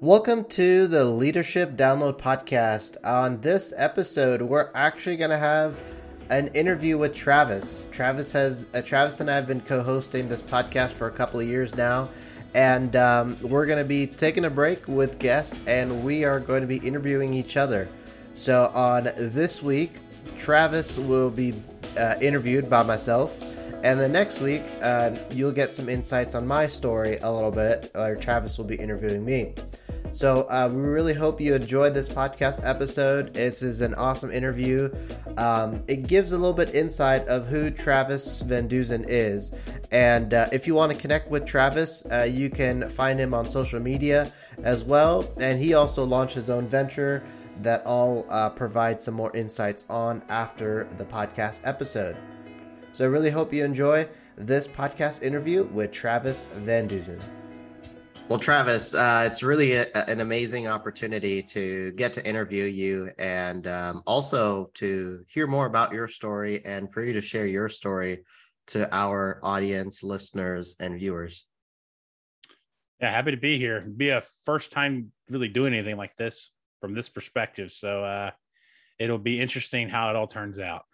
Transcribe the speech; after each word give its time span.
Welcome 0.00 0.44
to 0.44 0.86
the 0.86 1.04
Leadership 1.04 1.76
Download 1.76 2.18
Podcast. 2.18 2.96
On 3.04 3.40
this 3.40 3.74
episode, 3.76 4.40
we're 4.40 4.70
actually 4.74 5.16
going 5.16 5.30
to 5.30 5.38
have 5.38 5.78
an 6.30 6.48
interview 6.48 6.96
with 6.96 7.14
Travis. 7.14 7.88
Travis 7.90 8.32
has 8.32 8.68
uh, 8.74 8.82
Travis 8.82 9.20
and 9.20 9.30
I 9.30 9.34
have 9.34 9.46
been 9.46 9.60
co-hosting 9.60 10.28
this 10.28 10.40
podcast 10.40 10.90
for 10.90 11.08
a 11.08 11.10
couple 11.10 11.40
of 11.40 11.48
years 11.48 11.74
now, 11.74 12.08
and 12.54 12.94
um, 12.96 13.36
we're 13.42 13.66
going 13.66 13.78
to 13.78 13.84
be 13.84 14.06
taking 14.06 14.44
a 14.44 14.50
break 14.50 14.86
with 14.86 15.18
guests, 15.18 15.60
and 15.66 16.04
we 16.04 16.24
are 16.24 16.40
going 16.40 16.60
to 16.60 16.68
be 16.68 16.78
interviewing 16.78 17.34
each 17.34 17.56
other. 17.56 17.88
So 18.34 18.70
on 18.74 19.10
this 19.16 19.62
week, 19.62 19.94
Travis 20.38 20.96
will 20.96 21.30
be 21.30 21.60
uh, 21.98 22.14
interviewed 22.20 22.70
by 22.70 22.82
myself. 22.82 23.42
And 23.82 24.00
the 24.00 24.08
next 24.08 24.40
week, 24.40 24.62
uh, 24.82 25.16
you'll 25.30 25.52
get 25.52 25.72
some 25.72 25.88
insights 25.88 26.34
on 26.34 26.46
my 26.46 26.66
story 26.66 27.18
a 27.18 27.32
little 27.32 27.52
bit, 27.52 27.90
or 27.94 28.16
Travis 28.16 28.58
will 28.58 28.64
be 28.64 28.76
interviewing 28.76 29.24
me. 29.24 29.54
So 30.10 30.46
uh, 30.48 30.68
we 30.72 30.80
really 30.80 31.14
hope 31.14 31.40
you 31.40 31.54
enjoyed 31.54 31.94
this 31.94 32.08
podcast 32.08 32.60
episode. 32.64 33.34
This 33.34 33.62
is 33.62 33.80
an 33.80 33.94
awesome 33.94 34.32
interview. 34.32 34.92
Um, 35.36 35.82
it 35.86 36.08
gives 36.08 36.32
a 36.32 36.36
little 36.36 36.54
bit 36.54 36.74
insight 36.74 37.26
of 37.28 37.46
who 37.46 37.70
Travis 37.70 38.42
Vandeusen 38.42 39.04
is. 39.06 39.52
And 39.92 40.34
uh, 40.34 40.48
if 40.50 40.66
you 40.66 40.74
want 40.74 40.90
to 40.92 40.98
connect 40.98 41.30
with 41.30 41.46
Travis, 41.46 42.04
uh, 42.10 42.22
you 42.22 42.50
can 42.50 42.88
find 42.88 43.20
him 43.20 43.32
on 43.32 43.48
social 43.48 43.78
media 43.78 44.32
as 44.64 44.82
well. 44.82 45.30
And 45.38 45.62
he 45.62 45.74
also 45.74 46.04
launched 46.04 46.34
his 46.34 46.50
own 46.50 46.66
venture 46.66 47.22
that 47.62 47.82
I'll 47.86 48.24
uh, 48.28 48.50
provide 48.50 49.02
some 49.02 49.14
more 49.14 49.34
insights 49.36 49.84
on 49.88 50.22
after 50.28 50.88
the 50.98 51.04
podcast 51.04 51.60
episode. 51.64 52.16
So 52.92 53.04
I 53.04 53.08
really 53.08 53.30
hope 53.30 53.52
you 53.52 53.64
enjoy 53.64 54.08
this 54.36 54.66
podcast 54.68 55.22
interview 55.22 55.64
with 55.64 55.92
Travis 55.92 56.48
Vandeusen. 56.64 57.20
Well, 58.28 58.38
Travis, 58.38 58.94
uh, 58.94 59.24
it's 59.26 59.42
really 59.42 59.72
a, 59.72 59.86
an 60.06 60.20
amazing 60.20 60.68
opportunity 60.68 61.42
to 61.44 61.92
get 61.92 62.12
to 62.14 62.26
interview 62.26 62.64
you 62.64 63.10
and 63.18 63.66
um, 63.66 64.02
also 64.06 64.70
to 64.74 65.24
hear 65.28 65.46
more 65.46 65.64
about 65.64 65.92
your 65.92 66.08
story 66.08 66.62
and 66.66 66.92
for 66.92 67.02
you 67.02 67.14
to 67.14 67.22
share 67.22 67.46
your 67.46 67.70
story 67.70 68.24
to 68.68 68.94
our 68.94 69.40
audience, 69.42 70.02
listeners, 70.02 70.76
and 70.78 70.98
viewers. 70.98 71.46
Yeah, 73.00 73.10
happy 73.10 73.30
to 73.30 73.38
be 73.38 73.58
here. 73.58 73.80
Be 73.80 74.10
a 74.10 74.22
first 74.44 74.72
time 74.72 75.10
really 75.30 75.48
doing 75.48 75.72
anything 75.72 75.96
like 75.96 76.14
this 76.16 76.50
from 76.80 76.94
this 76.94 77.08
perspective. 77.08 77.72
So 77.72 78.04
uh, 78.04 78.30
it'll 78.98 79.18
be 79.18 79.40
interesting 79.40 79.88
how 79.88 80.10
it 80.10 80.16
all 80.16 80.26
turns 80.26 80.58
out. 80.58 80.84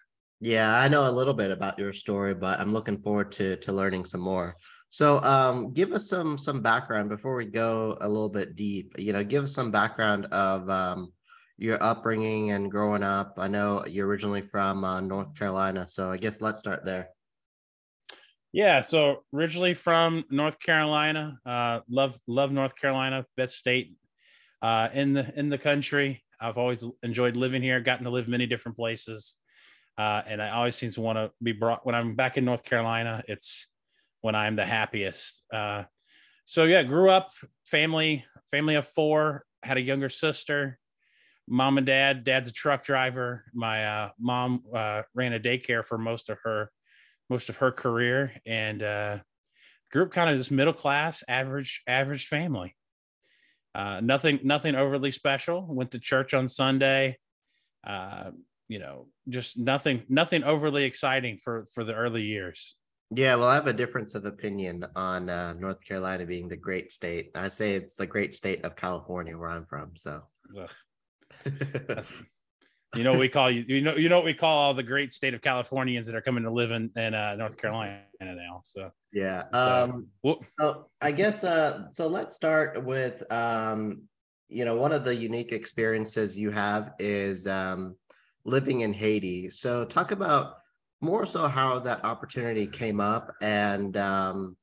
Yeah, 0.45 0.79
I 0.79 0.89
know 0.89 1.09
a 1.09 1.11
little 1.11 1.33
bit 1.33 1.51
about 1.51 1.79
your 1.79 1.95
story, 1.95 2.35
but 2.35 2.61
I'm 2.61 2.71
looking 2.71 3.01
forward 3.01 3.33
to 3.33 3.57
to 3.57 3.73
learning 3.73 4.05
some 4.05 4.21
more. 4.21 4.57
So, 4.91 5.23
um, 5.23 5.73
give 5.73 5.93
us 5.93 6.07
some 6.07 6.37
some 6.37 6.61
background 6.61 7.09
before 7.09 7.35
we 7.35 7.47
go 7.47 7.97
a 8.03 8.07
little 8.07 8.29
bit 8.29 8.55
deep. 8.55 8.93
You 8.99 9.15
know, 9.15 9.25
give 9.25 9.45
us 9.45 9.55
some 9.55 9.71
background 9.71 10.27
of 10.27 10.69
um, 10.69 11.15
your 11.57 11.83
upbringing 11.83 12.51
and 12.51 12.71
growing 12.71 13.03
up. 13.03 13.37
I 13.39 13.49
know 13.49 13.87
you're 13.87 14.07
originally 14.07 14.43
from 14.43 14.85
uh, 14.85 15.01
North 15.01 15.35
Carolina, 15.35 15.89
so 15.89 16.11
I 16.11 16.19
guess 16.19 16.43
let's 16.43 16.59
start 16.59 16.85
there. 16.85 17.09
Yeah, 18.53 18.83
so 18.83 19.25
originally 19.33 19.73
from 19.73 20.25
North 20.31 20.59
Carolina, 20.61 21.39
uh, 21.47 21.81
love 21.89 22.21
love 22.27 22.53
North 22.53 22.77
Carolina, 22.77 23.25
best 23.39 23.57
state 23.57 23.97
uh, 24.61 24.91
in 24.93 25.15
the 25.15 25.33
in 25.39 25.49
the 25.49 25.57
country. 25.57 26.23
I've 26.39 26.59
always 26.59 26.85
enjoyed 27.03 27.35
living 27.35 27.63
here, 27.63 27.81
gotten 27.81 28.05
to 28.05 28.11
live 28.11 28.29
many 28.29 28.47
different 28.47 28.77
places, 28.77 29.37
uh, 29.97 30.23
and 30.27 30.43
I 30.43 30.51
always 30.51 30.77
seem 30.77 30.91
to 30.91 31.01
want 31.01 31.19
to 31.19 31.31
be 31.43 31.53
brought 31.53 31.87
when 31.87 31.95
I'm 31.95 32.15
back 32.15 32.37
in 32.37 32.45
North 32.45 32.65
Carolina. 32.65 33.23
It's 33.29 33.67
when 34.23 34.35
I'm 34.35 34.57
the 34.57 34.65
happiest. 34.65 35.43
Uh, 35.53 35.85
so 36.45 36.65
yeah, 36.65 36.83
grew 36.83 37.11
up 37.11 37.31
family 37.67 38.25
family 38.51 38.75
of 38.75 38.87
four. 38.89 39.45
Had 39.63 39.77
a 39.77 39.81
younger 39.83 40.09
sister. 40.09 40.79
Mom 41.47 41.79
and 41.79 41.87
dad. 41.87 42.25
Dad's 42.25 42.49
a 42.49 42.53
truck 42.53 42.85
driver. 42.85 43.45
My 43.55 43.87
uh, 43.87 44.11
mom 44.19 44.63
uh, 44.75 45.03
ran 45.15 45.33
a 45.33 45.41
daycare 45.41 45.85
for 45.85 45.99
most 45.99 46.29
of 46.29 46.39
her 46.45 46.71
most 47.31 47.49
of 47.49 47.57
her 47.57 47.73
career, 47.73 48.33
and 48.47 48.83
uh, 48.83 49.19
grew 49.91 50.03
up 50.03 50.13
kind 50.13 50.29
of 50.29 50.37
this 50.37 50.51
middle 50.51 50.73
class, 50.73 51.23
average 51.29 51.83
average 51.87 52.27
family. 52.27 52.75
Uh, 53.75 54.01
nothing 54.03 54.41
nothing 54.43 54.75
overly 54.75 55.11
special. 55.11 55.67
Went 55.69 55.93
to 55.93 55.99
church 55.99 56.35
on 56.35 56.49
Sunday. 56.49 57.19
You 58.69 58.79
know, 58.79 59.09
just 59.29 59.59
nothing 59.59 60.05
nothing 60.09 60.43
overly 60.45 60.85
exciting 60.85 61.39
for 61.43 61.67
for 61.75 61.85
the 61.85 61.95
early 61.95 62.23
years. 62.23 62.77
Yeah, 63.11 63.37
well, 63.37 63.49
I 63.49 63.55
have 63.55 63.67
a 63.67 63.73
difference 63.73 64.15
of 64.15 64.25
opinion 64.25 64.85
on 64.97 65.29
uh, 65.29 65.53
North 65.55 65.85
Carolina 65.85 66.25
being 66.25 66.49
the 66.49 66.57
great 66.57 66.91
state. 66.91 67.31
I 67.35 67.49
say 67.49 67.75
it's 67.75 67.97
the 67.97 68.07
great 68.07 68.35
state 68.35 68.65
of 68.65 68.77
California, 68.77 69.37
where 69.37 69.51
I'm 69.51 69.67
from. 69.67 69.93
So, 69.95 70.23
you 72.95 73.05
know, 73.05 73.13
what 73.13 73.21
we 73.21 73.29
call 73.29 73.51
you. 73.51 73.65
You 73.69 73.83
know, 73.83 73.95
you 73.95 74.09
know 74.09 74.17
what 74.17 74.25
we 74.25 74.35
call 74.35 74.57
all 74.57 74.75
the 74.75 74.83
great 74.83 75.13
state 75.13 75.35
of 75.35 75.43
Californians 75.43 76.07
that 76.07 76.17
are 76.17 76.23
coming 76.23 76.45
to 76.45 76.51
live 76.51 76.71
in, 76.71 76.91
in 76.97 77.15
uh, 77.15 77.37
North 77.37 77.57
Carolina 77.57 78.01
now. 78.21 78.63
So, 78.65 78.91
yeah. 79.13 79.45
Um, 79.53 80.09
so, 80.25 80.41
so 80.59 80.87
I 81.01 81.13
guess. 81.13 81.45
Uh, 81.45 81.85
so 81.93 82.09
let's 82.09 82.35
start 82.35 82.83
with. 82.85 83.23
Um, 83.31 84.09
you 84.49 84.65
know, 84.65 84.77
one 84.77 84.93
of 84.93 85.05
the 85.05 85.15
unique 85.15 85.53
experiences 85.53 86.37
you 86.37 86.51
have 86.51 86.93
is 86.99 87.47
um, 87.47 87.97
living 88.45 88.81
in 88.81 88.93
Haiti. 88.93 89.51
So, 89.51 89.85
talk 89.85 90.11
about 90.11 90.57
more 91.01 91.27
so 91.27 91.47
how 91.49 91.79
that 91.81 92.05
opportunity 92.05 92.67
came 92.67 93.01
up 93.01 93.33
and 93.41 93.97
um, 93.97 94.57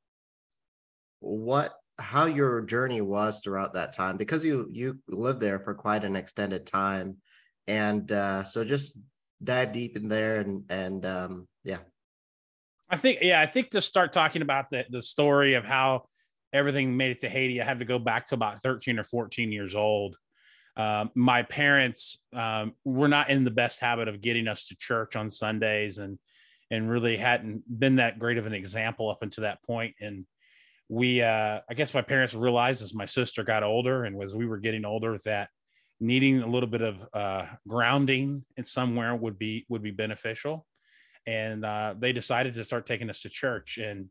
what 1.20 1.74
how 2.00 2.26
your 2.26 2.62
journey 2.62 3.02
was 3.02 3.40
throughout 3.40 3.74
that 3.74 3.94
time 3.94 4.18
because 4.18 4.44
you 4.44 4.68
you 4.72 5.00
lived 5.08 5.40
there 5.40 5.60
for 5.60 5.74
quite 5.74 6.04
an 6.04 6.16
extended 6.16 6.66
time. 6.66 7.18
And 7.68 8.12
uh, 8.12 8.44
so 8.44 8.66
just 8.66 8.98
dive 9.44 9.72
deep 9.72 9.96
in 9.96 10.08
there 10.08 10.42
and 10.42 10.64
and 10.70 11.06
um, 11.06 11.48
yeah. 11.64 11.80
I 12.90 12.98
think 12.98 13.20
yeah 13.22 13.40
i 13.40 13.46
think 13.46 13.70
to 13.70 13.80
start 13.80 14.12
talking 14.12 14.42
about 14.42 14.70
the 14.70 14.84
the 14.90 15.02
story 15.02 15.54
of 15.54 15.64
how 15.64 16.04
everything 16.52 16.98
made 16.98 17.12
it 17.12 17.22
to 17.22 17.30
haiti 17.30 17.62
i 17.62 17.64
have 17.64 17.80
to 17.80 17.86
go 17.86 17.98
back 17.98 18.28
to 18.28 18.36
about 18.36 18.62
13 18.62 19.00
or 19.00 19.06
14 19.06 19.50
years 19.50 19.76
old 19.76 20.18
um, 20.78 21.12
my 21.16 21.44
parents 21.44 22.20
um, 22.34 22.74
were 22.86 23.08
not 23.08 23.30
in 23.30 23.44
the 23.44 23.52
best 23.52 23.80
habit 23.80 24.08
of 24.08 24.22
getting 24.22 24.48
us 24.48 24.68
to 24.68 24.76
church 24.76 25.16
on 25.16 25.30
Sundays 25.30 25.98
and 25.98 26.18
and 26.72 26.90
really 26.90 27.18
hadn't 27.18 27.64
been 27.68 27.98
that 27.98 28.18
great 28.18 28.38
of 28.38 28.46
an 28.46 28.54
example 28.54 29.10
up 29.10 29.24
until 29.24 29.42
that 29.42 29.62
point. 29.64 29.94
And 30.00 30.26
we, 30.88 31.22
uh, 31.22 31.60
I 31.70 31.74
guess 31.76 31.94
my 31.94 32.02
parents 32.02 32.34
realized 32.34 32.82
as 32.82 32.94
my 32.94 33.06
sister 33.06 33.44
got 33.44 33.64
older 33.64 34.06
and 34.06 34.22
as 34.24 34.34
we 34.34 34.46
were 34.46 34.58
getting 34.58 34.86
older 34.86 35.18
that 35.26 35.50
needing 36.00 36.42
a 36.42 36.48
little 36.48 36.70
bit 36.70 36.82
of 36.82 37.06
uh, 37.14 37.46
grounding 37.68 38.46
in 38.56 38.64
somewhere 38.64 39.14
would 39.16 39.38
be 39.38 39.66
would 39.70 39.84
be 39.84 39.92
beneficial. 39.92 40.66
And 41.28 41.64
uh, 41.64 41.96
they 42.00 42.14
decided 42.14 42.56
to 42.56 42.64
start 42.64 42.88
taking 42.88 43.10
us 43.10 43.22
to 43.22 43.30
church 43.30 43.78
and 43.78 44.08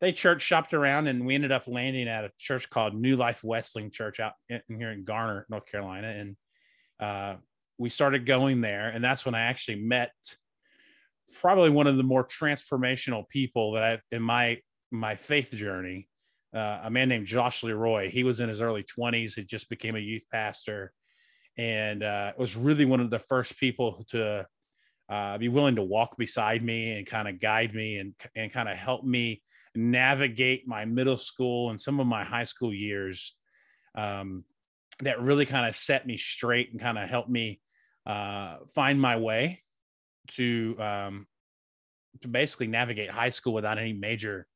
they 0.00 0.12
church 0.12 0.42
shopped 0.42 0.74
around 0.74 1.08
and 1.08 1.26
we 1.26 1.34
ended 1.34 1.52
up 1.52 1.66
landing 1.66 2.08
at 2.08 2.24
a 2.24 2.30
church 2.38 2.70
called 2.70 2.94
New 2.94 3.16
Life 3.16 3.42
Wesleyan 3.42 3.90
Church 3.90 4.20
out 4.20 4.34
in, 4.48 4.60
here 4.68 4.92
in 4.92 5.04
Garner, 5.04 5.44
North 5.48 5.66
Carolina. 5.66 6.08
And 6.08 6.36
uh, 7.00 7.36
we 7.78 7.90
started 7.90 8.26
going 8.26 8.60
there. 8.60 8.88
And 8.88 9.02
that's 9.02 9.24
when 9.24 9.34
I 9.34 9.42
actually 9.42 9.80
met 9.80 10.12
probably 11.40 11.70
one 11.70 11.86
of 11.86 11.96
the 11.96 12.02
more 12.02 12.24
transformational 12.24 13.28
people 13.28 13.72
that 13.72 13.82
I 13.82 14.14
in 14.14 14.22
my 14.22 14.58
my 14.90 15.16
faith 15.16 15.50
journey. 15.50 16.08
Uh, 16.54 16.80
a 16.84 16.90
man 16.90 17.10
named 17.10 17.26
Josh 17.26 17.62
Leroy. 17.62 18.10
He 18.10 18.24
was 18.24 18.40
in 18.40 18.48
his 18.48 18.62
early 18.62 18.82
20s. 18.82 19.34
He 19.34 19.44
just 19.44 19.68
became 19.68 19.96
a 19.96 20.00
youth 20.00 20.24
pastor, 20.32 20.94
and 21.58 22.02
uh, 22.02 22.32
was 22.38 22.56
really 22.56 22.86
one 22.86 23.00
of 23.00 23.10
the 23.10 23.18
first 23.18 23.58
people 23.58 24.02
to 24.08 24.46
uh, 25.10 25.36
be 25.36 25.48
willing 25.48 25.76
to 25.76 25.82
walk 25.82 26.16
beside 26.16 26.64
me 26.64 26.92
and 26.92 27.06
kind 27.06 27.28
of 27.28 27.38
guide 27.38 27.74
me 27.74 27.98
and 27.98 28.14
and 28.34 28.52
kind 28.52 28.68
of 28.68 28.78
help 28.78 29.04
me 29.04 29.42
navigate 29.74 30.66
my 30.66 30.84
middle 30.84 31.16
school 31.16 31.70
and 31.70 31.80
some 31.80 32.00
of 32.00 32.06
my 32.06 32.24
high 32.24 32.44
school 32.44 32.72
years. 32.72 33.34
Um, 33.94 34.44
that 35.00 35.20
really 35.20 35.46
kind 35.46 35.66
of 35.66 35.76
set 35.76 36.06
me 36.06 36.16
straight 36.16 36.72
and 36.72 36.80
kind 36.80 36.98
of 36.98 37.08
helped 37.08 37.30
me 37.30 37.60
uh, 38.06 38.56
find 38.74 39.00
my 39.00 39.16
way 39.16 39.62
to 40.28 40.76
um, 40.80 41.26
to 42.22 42.28
basically 42.28 42.66
navigate 42.66 43.10
high 43.10 43.28
school 43.28 43.52
without 43.52 43.78
any 43.78 43.92
major 43.92 44.46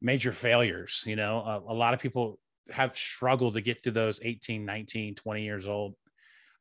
major 0.00 0.32
failures 0.32 1.02
you 1.06 1.16
know 1.16 1.38
a, 1.38 1.72
a, 1.72 1.74
lot 1.74 1.94
of 1.94 2.00
people 2.00 2.38
have 2.70 2.96
struggled 2.96 3.54
to 3.54 3.60
get 3.60 3.82
to 3.82 3.90
those 3.90 4.20
18 4.22 4.64
19 4.64 5.14
20 5.14 5.42
years 5.42 5.66
old 5.66 5.94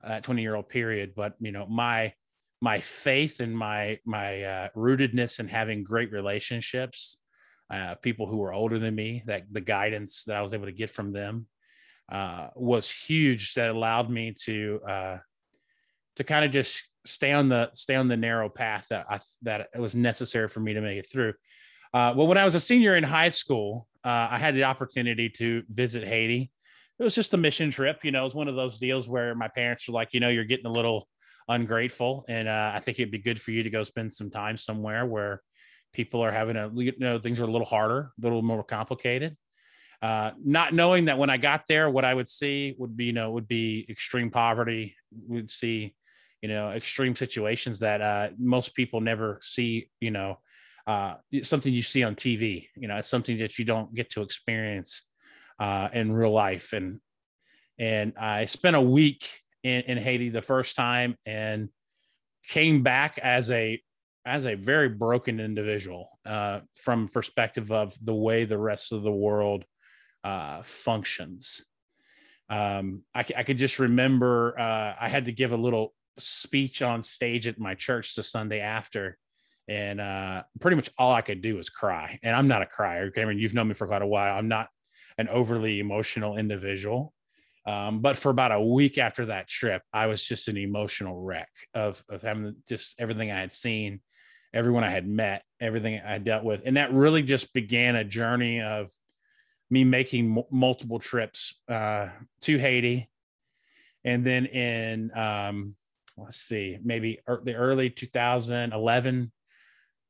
uh, 0.03 0.19
20 0.21 0.41
year 0.41 0.55
old 0.55 0.69
period 0.69 1.13
but 1.15 1.33
you 1.39 1.51
know 1.51 1.65
my 1.65 2.13
my 2.61 2.79
faith 2.79 3.39
and 3.39 3.57
my 3.57 3.99
my 4.05 4.43
uh, 4.43 4.67
rootedness 4.75 5.39
in 5.39 5.47
having 5.47 5.83
great 5.83 6.11
relationships 6.11 7.17
uh, 7.71 7.95
people 7.95 8.27
who 8.27 8.37
were 8.37 8.53
older 8.53 8.79
than 8.79 8.93
me 8.93 9.23
that 9.25 9.43
the 9.51 9.61
guidance 9.61 10.23
that 10.25 10.35
i 10.35 10.41
was 10.41 10.53
able 10.53 10.65
to 10.65 10.71
get 10.71 10.89
from 10.89 11.11
them 11.11 11.47
uh, 12.11 12.49
was 12.55 12.89
huge 12.89 13.53
that 13.55 13.69
allowed 13.69 14.09
me 14.09 14.33
to 14.43 14.79
uh, 14.87 15.17
to 16.15 16.23
kind 16.23 16.45
of 16.45 16.51
just 16.51 16.83
stay 17.05 17.31
on 17.31 17.49
the 17.49 17.69
stay 17.73 17.95
on 17.95 18.07
the 18.07 18.17
narrow 18.17 18.49
path 18.49 18.87
that 18.89 19.05
I 19.09 19.19
that 19.43 19.69
it 19.73 19.79
was 19.79 19.95
necessary 19.95 20.47
for 20.47 20.59
me 20.59 20.73
to 20.73 20.81
make 20.81 20.97
it 20.97 21.09
through. 21.09 21.33
Uh, 21.93 22.13
well, 22.15 22.27
when 22.27 22.37
I 22.37 22.43
was 22.43 22.55
a 22.55 22.59
senior 22.59 22.95
in 22.95 23.03
high 23.03 23.29
school, 23.29 23.87
uh, 24.03 24.27
I 24.31 24.37
had 24.37 24.55
the 24.55 24.65
opportunity 24.65 25.29
to 25.29 25.63
visit 25.69 26.05
Haiti. 26.05 26.51
It 26.99 27.03
was 27.03 27.15
just 27.15 27.33
a 27.33 27.37
mission 27.37 27.71
trip. 27.71 27.99
You 28.03 28.11
know, 28.11 28.21
it 28.21 28.25
was 28.25 28.35
one 28.35 28.47
of 28.47 28.55
those 28.55 28.79
deals 28.79 29.07
where 29.07 29.35
my 29.35 29.47
parents 29.47 29.87
were 29.87 29.93
like, 29.93 30.09
you 30.11 30.19
know, 30.19 30.29
you're 30.29 30.43
getting 30.43 30.65
a 30.65 30.71
little 30.71 31.07
ungrateful, 31.47 32.25
and 32.27 32.47
uh, 32.47 32.71
I 32.73 32.79
think 32.79 32.99
it'd 32.99 33.11
be 33.11 33.19
good 33.19 33.41
for 33.41 33.51
you 33.51 33.63
to 33.63 33.69
go 33.69 33.83
spend 33.83 34.11
some 34.11 34.29
time 34.29 34.57
somewhere 34.57 35.05
where 35.05 35.41
people 35.95 36.21
are 36.21 36.31
having 36.31 36.57
a, 36.57 36.69
you 36.75 36.93
know, 36.99 37.17
things 37.17 37.39
are 37.39 37.45
a 37.45 37.51
little 37.51 37.65
harder, 37.65 38.11
a 38.17 38.21
little 38.21 38.41
more 38.41 38.63
complicated. 38.63 39.37
Uh, 40.01 40.31
not 40.43 40.73
knowing 40.73 41.05
that 41.05 41.17
when 41.17 41.29
I 41.29 41.37
got 41.37 41.63
there, 41.67 41.89
what 41.89 42.05
I 42.05 42.13
would 42.13 42.27
see 42.27 42.75
would 42.77 42.97
be, 42.97 43.05
you 43.05 43.13
know, 43.13 43.31
would 43.31 43.47
be 43.47 43.85
extreme 43.89 44.29
poverty. 44.29 44.95
We'd 45.27 45.49
see, 45.49 45.95
you 46.41 46.49
know, 46.49 46.71
extreme 46.71 47.15
situations 47.15 47.79
that 47.79 48.01
uh, 48.01 48.29
most 48.37 48.75
people 48.75 48.99
never 48.99 49.39
see, 49.41 49.89
you 50.01 50.11
know, 50.11 50.39
uh, 50.85 51.15
something 51.43 51.73
you 51.73 51.81
see 51.81 52.03
on 52.03 52.15
TV. 52.15 52.67
You 52.75 52.87
know, 52.89 52.97
it's 52.97 53.07
something 53.07 53.37
that 53.39 53.57
you 53.57 53.65
don't 53.65 53.95
get 53.95 54.11
to 54.11 54.21
experience 54.21 55.03
uh, 55.59 55.87
in 55.93 56.11
real 56.11 56.33
life. 56.33 56.73
And 56.73 56.99
and 57.79 58.13
I 58.17 58.45
spent 58.45 58.75
a 58.75 58.81
week 58.81 59.27
in, 59.63 59.81
in 59.81 59.97
Haiti 59.97 60.29
the 60.29 60.41
first 60.41 60.75
time 60.75 61.17
and 61.25 61.69
came 62.47 62.83
back 62.83 63.17
as 63.17 63.49
a 63.49 63.81
as 64.25 64.45
a 64.45 64.55
very 64.55 64.89
broken 64.89 65.39
individual 65.39 66.09
uh, 66.25 66.61
from 66.75 67.07
perspective 67.07 67.71
of 67.71 67.95
the 68.03 68.13
way 68.13 68.45
the 68.45 68.57
rest 68.57 68.91
of 68.91 69.03
the 69.03 69.11
world 69.11 69.63
uh, 70.23 70.63
functions. 70.63 71.63
Um, 72.49 73.03
I, 73.13 73.25
I, 73.37 73.43
could 73.43 73.57
just 73.57 73.79
remember 73.79 74.59
uh, 74.59 74.95
I 74.99 75.09
had 75.09 75.25
to 75.25 75.31
give 75.31 75.51
a 75.51 75.57
little 75.57 75.93
speech 76.19 76.81
on 76.81 77.03
stage 77.03 77.47
at 77.47 77.59
my 77.59 77.75
church 77.75 78.15
the 78.15 78.23
Sunday 78.23 78.59
after, 78.59 79.17
and 79.67 79.99
uh, 79.99 80.43
pretty 80.59 80.75
much 80.75 80.89
all 80.97 81.13
I 81.13 81.21
could 81.21 81.41
do 81.41 81.55
was 81.55 81.69
cry. 81.69 82.19
And 82.21 82.35
I'm 82.35 82.47
not 82.47 82.61
a 82.61 82.67
crier, 82.67 83.09
Cameron. 83.11 83.39
You've 83.39 83.55
known 83.55 83.67
me 83.67 83.73
for 83.73 83.87
quite 83.87 84.03
a 84.03 84.07
while. 84.07 84.37
I'm 84.37 84.47
not 84.47 84.69
an 85.17 85.27
overly 85.27 85.79
emotional 85.79 86.37
individual. 86.37 87.13
Um, 87.67 87.99
but 87.99 88.15
for 88.15 88.29
about 88.29 88.51
a 88.51 88.61
week 88.61 88.99
after 88.99 89.27
that 89.27 89.47
trip, 89.47 89.81
I 89.91 90.05
was 90.05 90.23
just 90.23 90.47
an 90.47 90.57
emotional 90.57 91.19
wreck 91.19 91.49
of 91.73 92.03
of 92.09 92.21
having 92.21 92.57
just 92.69 92.93
everything 92.99 93.31
I 93.31 93.39
had 93.39 93.53
seen, 93.53 94.01
everyone 94.55 94.83
I 94.83 94.89
had 94.89 95.07
met, 95.07 95.43
everything 95.59 95.99
I 95.99 96.17
dealt 96.17 96.43
with, 96.43 96.61
and 96.65 96.77
that 96.77 96.93
really 96.93 97.21
just 97.21 97.53
began 97.53 97.95
a 97.95 98.03
journey 98.03 98.61
of 98.61 98.91
me 99.69 99.83
making 99.83 100.37
m- 100.37 100.43
multiple 100.49 100.99
trips 100.99 101.55
uh, 101.69 102.07
to 102.41 102.57
Haiti, 102.57 103.09
and 104.03 104.25
then 104.25 104.45
in 104.45 105.15
um, 105.15 105.75
let's 106.17 106.37
see, 106.37 106.77
maybe 106.83 107.19
er- 107.29 107.41
the 107.43 107.55
early 107.55 107.89
2011 107.89 109.31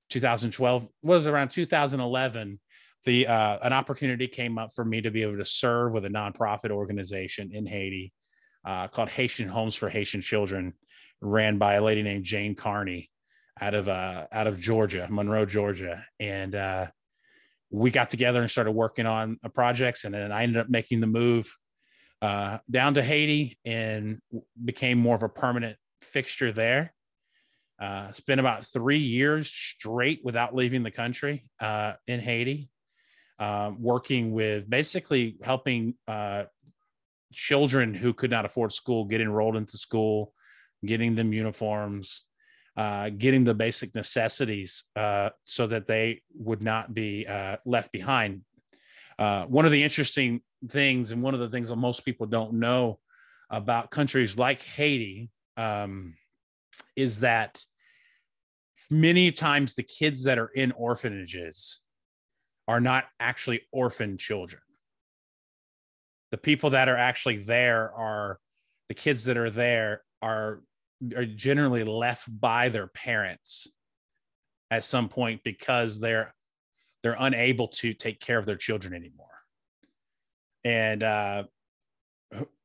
2012 0.07 0.87
was 1.01 1.25
around 1.25 1.49
2011 1.49 2.59
the 3.05 3.27
uh, 3.27 3.57
an 3.61 3.73
opportunity 3.73 4.27
came 4.27 4.57
up 4.57 4.71
for 4.75 4.83
me 4.83 4.99
to 5.01 5.11
be 5.11 5.21
able 5.21 5.37
to 5.37 5.45
serve 5.45 5.93
with 5.93 6.05
a 6.05 6.09
nonprofit 6.09 6.71
organization 6.71 7.51
in 7.53 7.65
Haiti 7.65 8.11
uh, 8.65 8.87
called 8.87 9.09
Haitian 9.09 9.47
Homes 9.47 9.75
for 9.75 9.89
Haitian 9.89 10.21
Children, 10.21 10.73
ran 11.21 11.57
by 11.57 11.75
a 11.75 11.83
lady 11.83 12.01
named 12.01 12.25
Jane 12.25 12.55
Carney 12.55 13.11
out 13.59 13.73
of 13.73 13.87
uh, 13.87 14.27
out 14.31 14.47
of 14.47 14.59
Georgia, 14.59 15.07
Monroe, 15.09 15.45
Georgia, 15.45 16.05
and 16.19 16.55
uh, 16.55 16.87
we 17.69 17.91
got 17.91 18.09
together 18.09 18.41
and 18.41 18.49
started 18.49 18.71
working 18.71 19.05
on 19.05 19.39
projects, 19.53 20.03
and 20.03 20.13
then 20.13 20.31
I 20.31 20.43
ended 20.43 20.61
up 20.61 20.69
making 20.69 21.01
the 21.01 21.07
move 21.07 21.53
uh, 22.21 22.59
down 22.69 22.95
to 22.95 23.03
Haiti 23.03 23.57
and 23.65 24.19
became 24.63 24.97
more 24.97 25.15
of 25.15 25.23
a 25.23 25.29
permanent 25.29 25.77
fixture 26.01 26.51
there. 26.51 26.93
Uh, 27.77 28.11
spent 28.13 28.39
about 28.39 28.65
three 28.65 28.99
years 28.99 29.51
straight 29.51 30.21
without 30.23 30.55
leaving 30.55 30.83
the 30.83 30.91
country 30.91 31.49
uh, 31.59 31.93
in 32.07 32.21
Haiti, 32.21 32.69
uh, 33.37 33.71
working 33.77 34.31
with 34.31 34.69
basically 34.69 35.35
helping 35.43 35.95
uh, 36.07 36.43
children 37.33 37.93
who 37.93 38.13
could 38.13 38.31
not 38.31 38.45
afford 38.45 38.71
school 38.71 39.03
get 39.03 39.19
enrolled 39.19 39.57
into 39.57 39.77
school, 39.77 40.33
getting 40.85 41.15
them 41.15 41.33
uniforms, 41.33 42.23
uh, 42.77 43.09
getting 43.09 43.43
the 43.43 43.53
basic 43.53 43.95
necessities 43.95 44.83
uh, 44.95 45.29
so 45.45 45.67
that 45.67 45.87
they 45.87 46.21
would 46.37 46.61
not 46.61 46.93
be 46.93 47.25
left 47.65 47.91
behind. 47.91 48.41
one 49.17 49.65
of 49.65 49.71
the 49.71 49.83
interesting 49.83 50.41
things, 50.69 51.11
and 51.11 51.21
one 51.21 51.33
of 51.33 51.39
the 51.39 51.49
things 51.49 51.69
that 51.69 51.75
most 51.75 52.03
people 52.03 52.25
don't 52.25 52.53
know 52.53 52.99
about 53.49 53.91
countries 53.91 54.37
like 54.37 54.61
Haiti, 54.61 55.29
um, 55.57 56.15
is 56.95 57.21
that 57.21 57.61
many 58.89 59.31
times 59.31 59.75
the 59.75 59.83
kids 59.83 60.23
that 60.23 60.37
are 60.37 60.47
in 60.47 60.71
orphanages 60.73 61.81
are 62.67 62.81
not 62.81 63.05
actually 63.19 63.61
orphan 63.71 64.17
children. 64.17 64.61
The 66.31 66.37
people 66.37 66.71
that 66.71 66.89
are 66.89 66.97
actually 66.97 67.37
there 67.37 67.93
are 67.93 68.39
the 68.89 68.95
kids 68.95 69.25
that 69.25 69.37
are 69.37 69.49
there 69.49 70.03
are 70.21 70.61
are 71.15 71.25
generally 71.25 71.83
left 71.83 72.27
by 72.39 72.69
their 72.69 72.87
parents 72.87 73.67
at 74.71 74.83
some 74.83 75.09
point 75.09 75.41
because 75.43 75.99
they're 75.99 76.33
they're 77.03 77.17
unable 77.19 77.67
to 77.67 77.93
take 77.93 78.19
care 78.19 78.39
of 78.39 78.45
their 78.45 78.55
children 78.55 78.93
anymore. 78.93 79.27
And 80.63 81.03
uh, 81.03 81.43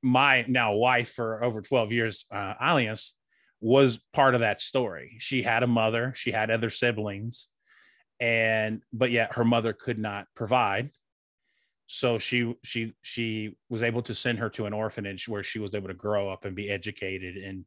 my 0.02 0.46
now 0.48 0.72
wife 0.72 1.12
for 1.12 1.44
over 1.44 1.60
12 1.60 1.92
years, 1.92 2.24
uh, 2.32 2.54
Alliance, 2.58 3.14
was 3.60 3.98
part 4.14 4.34
of 4.34 4.40
that 4.40 4.58
story. 4.58 5.16
She 5.18 5.42
had 5.42 5.62
a 5.62 5.66
mother, 5.66 6.14
she 6.16 6.30
had 6.30 6.50
other 6.50 6.70
siblings, 6.70 7.48
and 8.18 8.82
but 8.92 9.10
yet 9.10 9.34
her 9.34 9.44
mother 9.44 9.74
could 9.74 9.98
not 9.98 10.26
provide. 10.34 10.90
So 11.86 12.18
she 12.18 12.54
she 12.64 12.94
she 13.02 13.56
was 13.68 13.82
able 13.82 14.02
to 14.02 14.14
send 14.14 14.38
her 14.38 14.48
to 14.50 14.66
an 14.66 14.72
orphanage 14.72 15.28
where 15.28 15.42
she 15.42 15.58
was 15.58 15.74
able 15.74 15.88
to 15.88 15.94
grow 15.94 16.30
up 16.30 16.44
and 16.44 16.56
be 16.56 16.70
educated 16.70 17.36
and 17.36 17.64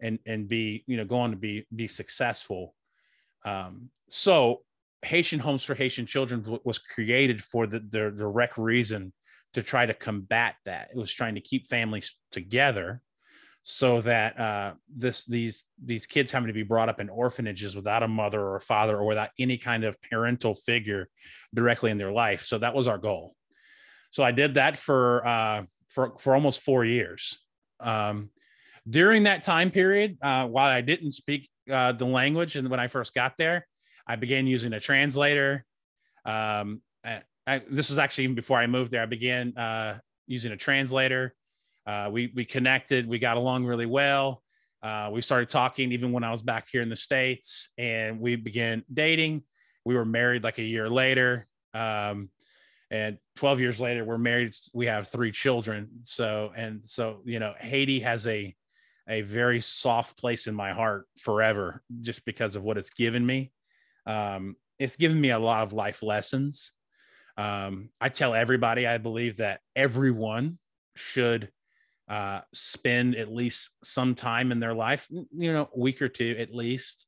and 0.00 0.18
and 0.26 0.48
be 0.48 0.84
you 0.86 0.96
know 0.96 1.04
go 1.04 1.18
on 1.18 1.30
to 1.30 1.36
be 1.36 1.66
be 1.74 1.86
successful. 1.86 2.74
Um, 3.44 3.90
so 4.08 4.62
Haitian 5.02 5.40
Homes 5.40 5.64
for 5.64 5.74
Haitian 5.74 6.06
Children 6.06 6.58
was 6.64 6.78
created 6.78 7.42
for 7.42 7.66
the, 7.66 7.80
the 7.80 8.10
direct 8.10 8.58
reason 8.58 9.12
to 9.54 9.62
try 9.62 9.86
to 9.86 9.94
combat 9.94 10.56
that. 10.64 10.90
It 10.92 10.98
was 10.98 11.12
trying 11.12 11.34
to 11.36 11.40
keep 11.40 11.68
families 11.68 12.14
together 12.30 13.02
so 13.62 14.00
that 14.00 14.38
uh, 14.38 14.72
this 14.94 15.24
these 15.24 15.64
these 15.82 16.06
kids 16.06 16.32
having 16.32 16.48
to 16.48 16.52
be 16.52 16.62
brought 16.62 16.88
up 16.88 17.00
in 17.00 17.08
orphanages 17.08 17.76
without 17.76 18.02
a 18.02 18.08
mother 18.08 18.40
or 18.40 18.56
a 18.56 18.60
father 18.60 18.98
or 18.98 19.04
without 19.04 19.30
any 19.38 19.58
kind 19.58 19.84
of 19.84 20.00
parental 20.10 20.54
figure 20.54 21.08
directly 21.54 21.90
in 21.90 21.98
their 21.98 22.12
life. 22.12 22.44
So 22.44 22.58
that 22.58 22.74
was 22.74 22.88
our 22.88 22.98
goal. 22.98 23.34
So 24.10 24.22
I 24.22 24.32
did 24.32 24.54
that 24.54 24.76
for 24.76 25.26
uh, 25.26 25.62
for 25.88 26.14
for 26.18 26.34
almost 26.34 26.60
four 26.60 26.84
years. 26.84 27.38
Um, 27.80 28.30
during 28.90 29.22
that 29.22 29.42
time 29.42 29.70
period, 29.70 30.18
uh, 30.20 30.46
while 30.46 30.68
I 30.68 30.80
didn't 30.80 31.12
speak 31.12 31.48
uh, 31.70 31.92
the 31.92 32.04
language, 32.04 32.56
and 32.56 32.68
when 32.68 32.80
I 32.80 32.88
first 32.88 33.14
got 33.14 33.36
there, 33.38 33.66
I 34.06 34.16
began 34.16 34.46
using 34.46 34.72
a 34.72 34.80
translator. 34.80 35.64
Um, 36.24 36.82
I, 37.04 37.22
I, 37.46 37.62
this 37.70 37.88
was 37.88 37.98
actually 37.98 38.24
even 38.24 38.36
before 38.36 38.58
I 38.58 38.66
moved 38.66 38.90
there. 38.90 39.02
I 39.02 39.06
began 39.06 39.56
uh, 39.56 39.98
using 40.26 40.52
a 40.52 40.56
translator. 40.56 41.34
Uh, 41.86 42.08
we 42.10 42.32
we 42.34 42.44
connected. 42.44 43.06
We 43.06 43.18
got 43.18 43.36
along 43.36 43.64
really 43.64 43.86
well. 43.86 44.42
Uh, 44.82 45.10
we 45.12 45.20
started 45.20 45.48
talking 45.48 45.92
even 45.92 46.12
when 46.12 46.24
I 46.24 46.32
was 46.32 46.42
back 46.42 46.68
here 46.70 46.82
in 46.82 46.88
the 46.88 46.96
states, 46.96 47.70
and 47.78 48.20
we 48.20 48.36
began 48.36 48.82
dating. 48.92 49.42
We 49.84 49.94
were 49.94 50.04
married 50.04 50.42
like 50.42 50.58
a 50.58 50.62
year 50.62 50.90
later, 50.90 51.46
um, 51.74 52.30
and 52.90 53.18
12 53.36 53.60
years 53.60 53.80
later, 53.80 54.04
we're 54.04 54.18
married. 54.18 54.54
We 54.74 54.86
have 54.86 55.08
three 55.08 55.32
children. 55.32 55.88
So 56.04 56.52
and 56.56 56.80
so, 56.84 57.20
you 57.24 57.38
know, 57.38 57.54
Haiti 57.58 58.00
has 58.00 58.26
a 58.26 58.54
a 59.10 59.22
very 59.22 59.60
soft 59.60 60.16
place 60.16 60.46
in 60.46 60.54
my 60.54 60.72
heart 60.72 61.06
forever, 61.18 61.82
just 62.00 62.24
because 62.24 62.54
of 62.54 62.62
what 62.62 62.78
it's 62.78 62.90
given 62.90 63.26
me. 63.26 63.52
Um, 64.06 64.56
it's 64.78 64.96
given 64.96 65.20
me 65.20 65.30
a 65.30 65.38
lot 65.38 65.64
of 65.64 65.72
life 65.72 66.02
lessons. 66.02 66.72
Um, 67.36 67.90
I 68.00 68.08
tell 68.08 68.34
everybody 68.34 68.86
I 68.86 68.98
believe 68.98 69.38
that 69.38 69.60
everyone 69.74 70.58
should 70.94 71.50
uh, 72.08 72.40
spend 72.54 73.16
at 73.16 73.32
least 73.32 73.70
some 73.82 74.14
time 74.14 74.52
in 74.52 74.60
their 74.60 74.74
life, 74.74 75.06
you 75.10 75.52
know, 75.52 75.68
week 75.76 76.00
or 76.00 76.08
two 76.08 76.36
at 76.38 76.54
least, 76.54 77.06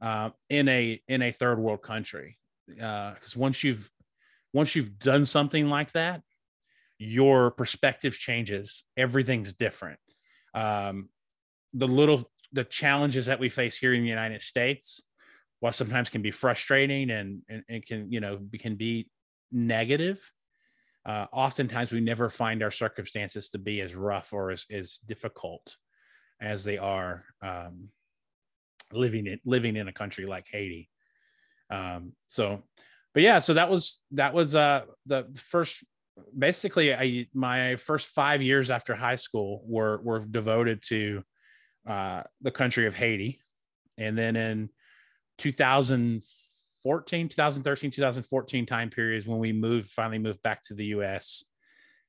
uh, 0.00 0.30
in 0.48 0.68
a 0.68 1.00
in 1.08 1.22
a 1.22 1.30
third 1.30 1.58
world 1.58 1.82
country. 1.82 2.38
Because 2.66 3.36
uh, 3.36 3.38
once 3.38 3.62
you've 3.62 3.90
once 4.52 4.74
you've 4.74 4.98
done 4.98 5.26
something 5.26 5.68
like 5.68 5.92
that, 5.92 6.22
your 6.98 7.50
perspective 7.50 8.14
changes. 8.14 8.84
Everything's 8.96 9.52
different. 9.52 9.98
Um, 10.54 11.08
the 11.74 11.88
little 11.88 12.30
the 12.52 12.64
challenges 12.64 13.26
that 13.26 13.40
we 13.40 13.48
face 13.48 13.76
here 13.76 13.92
in 13.94 14.02
the 14.02 14.08
United 14.08 14.40
States, 14.40 15.02
while 15.60 15.72
sometimes 15.72 16.08
can 16.08 16.22
be 16.22 16.30
frustrating 16.30 17.10
and 17.10 17.42
and, 17.48 17.62
and 17.68 17.86
can 17.86 18.10
you 18.10 18.20
know 18.20 18.38
can 18.58 18.76
be 18.76 19.08
negative 19.52 20.20
uh, 21.06 21.26
oftentimes 21.32 21.92
we 21.92 22.00
never 22.00 22.30
find 22.30 22.62
our 22.62 22.70
circumstances 22.70 23.50
to 23.50 23.58
be 23.58 23.80
as 23.80 23.94
rough 23.94 24.32
or 24.32 24.50
as, 24.50 24.64
as 24.70 24.98
difficult 25.06 25.76
as 26.40 26.64
they 26.64 26.78
are 26.78 27.24
um, 27.42 27.88
living 28.92 29.26
in 29.26 29.38
living 29.44 29.76
in 29.76 29.88
a 29.88 29.92
country 29.92 30.26
like 30.26 30.46
Haiti. 30.50 30.88
Um, 31.70 32.12
so 32.26 32.62
but 33.12 33.22
yeah, 33.22 33.38
so 33.38 33.54
that 33.54 33.70
was 33.70 34.00
that 34.12 34.32
was 34.32 34.54
uh 34.54 34.82
the 35.06 35.26
first 35.36 35.84
basically 36.36 36.94
I 36.94 37.26
my 37.34 37.76
first 37.76 38.06
five 38.08 38.40
years 38.40 38.70
after 38.70 38.94
high 38.94 39.16
school 39.16 39.62
were 39.66 40.00
were 40.02 40.20
devoted 40.20 40.82
to 40.88 41.22
uh 41.86 42.22
the 42.40 42.50
country 42.50 42.86
of 42.86 42.94
Haiti. 42.94 43.40
And 43.96 44.18
then 44.18 44.36
in 44.36 44.70
2014, 45.38 47.28
2013, 47.28 47.90
2014 47.90 48.66
time 48.66 48.90
periods 48.90 49.26
when 49.26 49.38
we 49.38 49.52
moved, 49.52 49.90
finally 49.90 50.18
moved 50.18 50.42
back 50.42 50.62
to 50.64 50.74
the 50.74 50.86
US 50.86 51.44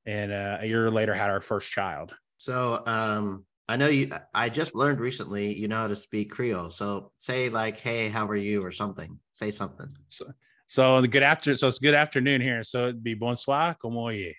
and 0.06 0.32
uh, 0.32 0.58
a 0.62 0.66
year 0.66 0.90
later 0.92 1.14
had 1.14 1.30
our 1.30 1.42
first 1.42 1.72
child. 1.72 2.14
So 2.38 2.84
um 2.86 3.46
I 3.68 3.78
know 3.78 3.88
you 3.88 4.12
I 4.34 4.50
just 4.50 4.76
learned 4.76 5.00
recently 5.00 5.56
you 5.56 5.68
know 5.68 5.78
how 5.78 5.88
to 5.88 5.96
speak 5.96 6.32
Creole. 6.32 6.70
So 6.70 7.12
say 7.18 7.50
like, 7.50 7.80
hey, 7.80 8.10
how 8.10 8.28
are 8.28 8.36
you 8.36 8.64
or 8.64 8.72
something. 8.72 9.20
Say 9.34 9.52
something. 9.52 9.90
So 10.08 10.32
so 10.68 11.02
the 11.02 11.08
good 11.08 11.24
after 11.24 11.56
so 11.56 11.68
it's 11.68 11.80
good 11.80 11.94
afternoon 11.94 12.42
here. 12.42 12.64
So 12.64 12.84
it'd 12.84 13.04
be 13.04 13.14
bonsoir, 13.14 13.76
como 13.76 14.08
est. 14.10 14.36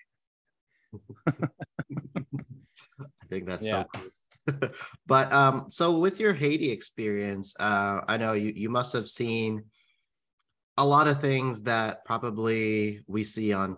I 1.27 3.25
think 3.29 3.45
that's 3.45 3.65
yeah. 3.65 3.83
so 3.83 3.87
cool. 3.93 4.09
but 5.07 5.31
um 5.33 5.65
so 5.69 5.97
with 5.97 6.19
your 6.19 6.33
Haiti 6.33 6.71
experience, 6.71 7.53
uh 7.59 8.01
I 8.07 8.17
know 8.17 8.33
you 8.33 8.53
you 8.55 8.69
must 8.69 8.93
have 8.93 9.09
seen 9.09 9.65
a 10.77 10.85
lot 10.85 11.07
of 11.07 11.19
things 11.19 11.63
that 11.63 12.05
probably 12.05 13.01
we 13.07 13.23
see 13.23 13.53
on 13.53 13.77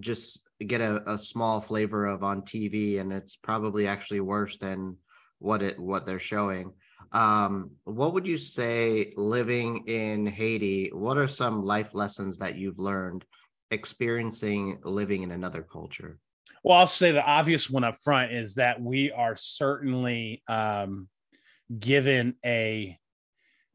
just 0.00 0.48
get 0.66 0.80
a, 0.80 1.02
a 1.10 1.18
small 1.18 1.60
flavor 1.60 2.06
of 2.06 2.22
on 2.22 2.42
TV 2.42 2.98
and 2.98 3.12
it's 3.12 3.36
probably 3.36 3.86
actually 3.86 4.20
worse 4.20 4.56
than 4.56 4.96
what 5.38 5.62
it 5.62 5.78
what 5.78 6.06
they're 6.06 6.18
showing. 6.18 6.72
Um, 7.12 7.72
what 7.84 8.14
would 8.14 8.26
you 8.26 8.38
say 8.38 9.12
living 9.16 9.84
in 9.88 10.26
Haiti? 10.26 10.90
What 10.92 11.18
are 11.18 11.28
some 11.28 11.62
life 11.64 11.94
lessons 11.94 12.38
that 12.38 12.56
you've 12.56 12.78
learned 12.78 13.24
experiencing 13.70 14.78
living 14.84 15.22
in 15.22 15.32
another 15.32 15.62
culture? 15.62 16.18
Well, 16.62 16.78
I'll 16.78 16.86
say 16.86 17.10
the 17.12 17.24
obvious 17.24 17.68
one 17.68 17.84
up 17.84 17.96
front 18.02 18.32
is 18.32 18.54
that 18.54 18.80
we 18.80 19.10
are 19.10 19.34
certainly 19.36 20.42
um, 20.48 21.08
given 21.76 22.36
a 22.44 22.98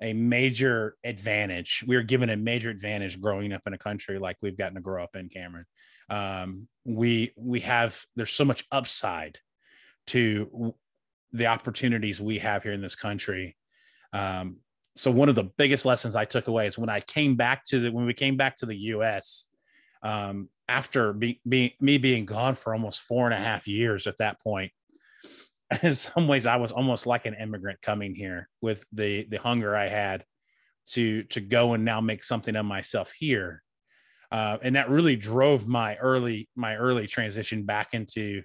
a 0.01 0.13
major 0.13 0.95
advantage. 1.03 1.83
We 1.87 1.95
are 1.95 2.03
given 2.03 2.29
a 2.29 2.37
major 2.37 2.69
advantage 2.69 3.19
growing 3.19 3.51
up 3.51 3.63
in 3.65 3.73
a 3.73 3.79
country 3.79 4.19
like 4.19 4.37
we've 4.41 4.57
gotten 4.57 4.75
to 4.75 4.81
grow 4.81 5.03
up 5.03 5.15
in, 5.15 5.27
Cameron. 5.27 5.65
Um, 6.09 6.67
we 6.85 7.33
we 7.35 7.61
have 7.61 7.99
there's 8.15 8.31
so 8.31 8.45
much 8.45 8.65
upside 8.71 9.39
to 10.07 10.75
the 11.33 11.47
opportunities 11.47 12.21
we 12.21 12.39
have 12.39 12.63
here 12.63 12.73
in 12.73 12.81
this 12.81 12.95
country. 12.95 13.57
Um, 14.13 14.57
so 14.95 15.11
one 15.11 15.29
of 15.29 15.35
the 15.35 15.49
biggest 15.57 15.85
lessons 15.85 16.15
I 16.15 16.25
took 16.25 16.47
away 16.47 16.67
is 16.67 16.77
when 16.77 16.89
I 16.89 17.01
came 17.01 17.35
back 17.35 17.65
to 17.65 17.79
the 17.79 17.91
when 17.91 18.05
we 18.05 18.13
came 18.13 18.37
back 18.37 18.55
to 18.57 18.65
the 18.65 18.77
U.S. 18.77 19.47
Um, 20.01 20.49
after 20.69 21.13
me 21.13 21.39
being 21.45 22.25
gone 22.25 22.55
for 22.55 22.73
almost 22.73 23.01
four 23.01 23.25
and 23.25 23.33
a 23.33 23.43
half 23.43 23.67
years 23.67 24.07
at 24.07 24.17
that 24.17 24.41
point. 24.41 24.71
In 25.83 25.93
some 25.93 26.27
ways, 26.27 26.47
I 26.47 26.57
was 26.57 26.71
almost 26.71 27.05
like 27.05 27.25
an 27.25 27.35
immigrant 27.35 27.81
coming 27.81 28.15
here 28.15 28.49
with 28.61 28.85
the 28.93 29.25
the 29.29 29.37
hunger 29.37 29.75
I 29.75 29.87
had 29.87 30.23
to 30.87 31.23
to 31.23 31.41
go 31.41 31.73
and 31.73 31.83
now 31.83 31.99
make 31.99 32.23
something 32.23 32.55
of 32.55 32.65
myself 32.65 33.11
here, 33.11 33.63
uh, 34.31 34.57
and 34.61 34.75
that 34.75 34.89
really 34.89 35.15
drove 35.15 35.67
my 35.67 35.97
early 35.97 36.49
my 36.55 36.75
early 36.75 37.07
transition 37.07 37.63
back 37.63 37.93
into 37.93 38.43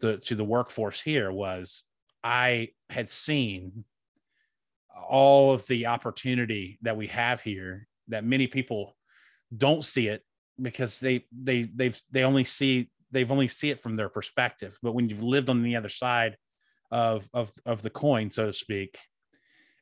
the 0.00 0.16
to 0.18 0.34
the 0.34 0.44
workforce 0.44 1.00
here 1.00 1.30
was 1.30 1.84
I 2.24 2.70
had 2.90 3.10
seen 3.10 3.84
all 5.08 5.52
of 5.52 5.66
the 5.66 5.86
opportunity 5.86 6.78
that 6.82 6.96
we 6.96 7.06
have 7.08 7.40
here 7.42 7.86
that 8.08 8.24
many 8.24 8.46
people 8.46 8.96
don't 9.56 9.84
see 9.84 10.08
it 10.08 10.22
because 10.60 11.00
they 11.00 11.24
they 11.32 11.68
they've 11.74 12.00
they 12.10 12.22
only 12.22 12.44
see 12.44 12.90
they've 13.10 13.30
only 13.30 13.48
see 13.48 13.70
it 13.70 13.82
from 13.82 13.96
their 13.96 14.08
perspective 14.08 14.78
but 14.82 14.92
when 14.92 15.08
you've 15.08 15.22
lived 15.22 15.50
on 15.50 15.62
the 15.62 15.76
other 15.76 15.88
side 15.88 16.36
of 16.90 17.28
of 17.34 17.52
of 17.64 17.82
the 17.82 17.90
coin 17.90 18.30
so 18.30 18.46
to 18.46 18.52
speak 18.52 18.98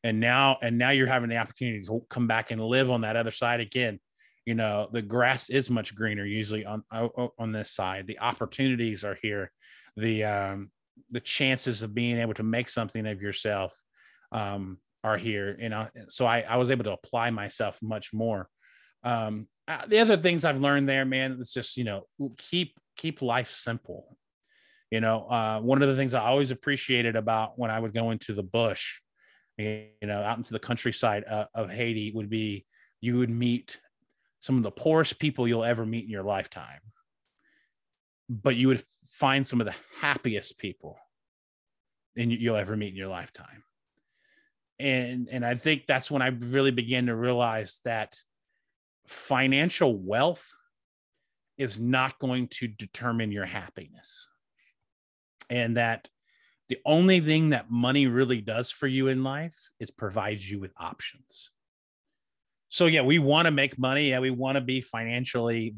and 0.03 0.21
now 0.21 0.59
and 0.63 0.77
now 0.77 0.91
you're 0.91 1.07
having 1.07 1.29
the 1.29 1.37
opportunity 1.37 1.85
to 1.85 2.05
come 2.11 2.27
back 2.27 2.51
and 2.51 2.61
live 2.61 2.91
on 2.91 3.03
that 3.03 3.17
other 3.17 3.31
side 3.31 3.61
again 3.61 4.01
you 4.45 4.55
know 4.55 4.89
the 4.93 5.03
grass 5.03 5.49
is 5.49 5.71
much 5.71 5.95
greener 5.95 6.25
usually 6.25 6.65
on 6.65 6.83
on 7.39 7.53
this 7.53 7.71
side 7.71 8.07
the 8.07 8.19
opportunities 8.19 9.05
are 9.05 9.19
here 9.23 9.51
the 9.97 10.25
um 10.25 10.71
the 11.11 11.21
chances 11.21 11.83
of 11.83 11.95
being 11.95 12.19
able 12.19 12.35
to 12.35 12.43
make 12.43 12.69
something 12.69 13.07
of 13.07 13.23
yourself 13.23 13.75
um, 14.33 14.79
are 15.03 15.17
here. 15.17 15.57
You 15.59 15.69
know, 15.69 15.89
so 16.09 16.27
I, 16.27 16.41
I 16.41 16.57
was 16.57 16.71
able 16.71 16.85
to 16.85 16.93
apply 16.93 17.31
myself 17.31 17.79
much 17.83 18.13
more. 18.13 18.49
Um, 19.03 19.49
uh, 19.67 19.87
the 19.87 19.99
other 19.99 20.17
things 20.17 20.45
I've 20.45 20.61
learned 20.61 20.89
there, 20.89 21.05
man, 21.05 21.37
it's 21.41 21.53
just 21.53 21.77
you 21.77 21.85
know 21.85 22.07
keep 22.37 22.79
keep 22.97 23.23
life 23.23 23.51
simple. 23.51 24.17
You 24.91 25.01
know, 25.01 25.27
uh, 25.29 25.61
one 25.61 25.83
of 25.83 25.89
the 25.89 25.97
things 25.97 26.15
I 26.15 26.21
always 26.21 26.51
appreciated 26.51 27.17
about 27.17 27.59
when 27.59 27.71
I 27.71 27.79
would 27.79 27.95
go 27.95 28.11
into 28.11 28.35
the 28.35 28.43
bush, 28.43 29.01
you 29.59 29.89
know, 30.03 30.23
out 30.23 30.37
into 30.37 30.53
the 30.53 30.59
countryside 30.59 31.25
uh, 31.29 31.47
of 31.55 31.71
Haiti, 31.71 32.13
would 32.15 32.31
be 32.31 32.67
you 33.01 33.19
would 33.19 33.31
meet 33.31 33.81
some 34.41 34.57
of 34.57 34.63
the 34.63 34.71
poorest 34.71 35.19
people 35.19 35.49
you'll 35.49 35.65
ever 35.65 35.87
meet 35.87 36.05
in 36.05 36.11
your 36.11 36.23
lifetime, 36.23 36.81
but 38.29 38.57
you 38.57 38.69
would 38.69 38.85
find 39.09 39.47
some 39.47 39.61
of 39.61 39.67
the 39.67 39.75
happiest 40.01 40.59
people 40.59 40.99
and 42.17 42.31
you'll 42.31 42.57
ever 42.57 42.77
meet 42.77 42.91
in 42.91 42.97
your 42.97 43.09
lifetime. 43.09 43.65
And 44.79 45.29
and 45.31 45.45
I 45.45 45.55
think 45.55 45.87
that's 45.87 46.11
when 46.11 46.21
I 46.21 46.29
really 46.29 46.73
began 46.73 47.07
to 47.07 47.15
realize 47.15 47.81
that 47.85 48.17
financial 49.07 49.97
wealth 49.97 50.47
is 51.57 51.79
not 51.79 52.19
going 52.19 52.49
to 52.49 52.67
determine 52.67 53.31
your 53.33 53.45
happiness. 53.45 54.29
And 55.51 55.77
that 55.77 56.09
the 56.69 56.79
only 56.85 57.21
thing 57.21 57.51
that 57.51 57.71
money 57.71 58.07
really 58.07 58.41
does 58.41 58.71
for 58.71 58.87
you 58.87 59.09
in 59.09 59.23
life 59.23 59.57
is 59.79 59.91
provides 59.91 60.51
you 60.51 60.59
with 60.59 60.73
options. 60.79 61.51
So 62.69 62.87
yeah, 62.87 63.03
we 63.03 63.19
want 63.19 63.47
to 63.47 63.53
make 63.53 63.79
money, 63.79 64.11
yeah, 64.11 64.19
we 64.19 64.31
want 64.31 64.57
to 64.57 64.61
be 64.61 64.81
financially 64.81 65.77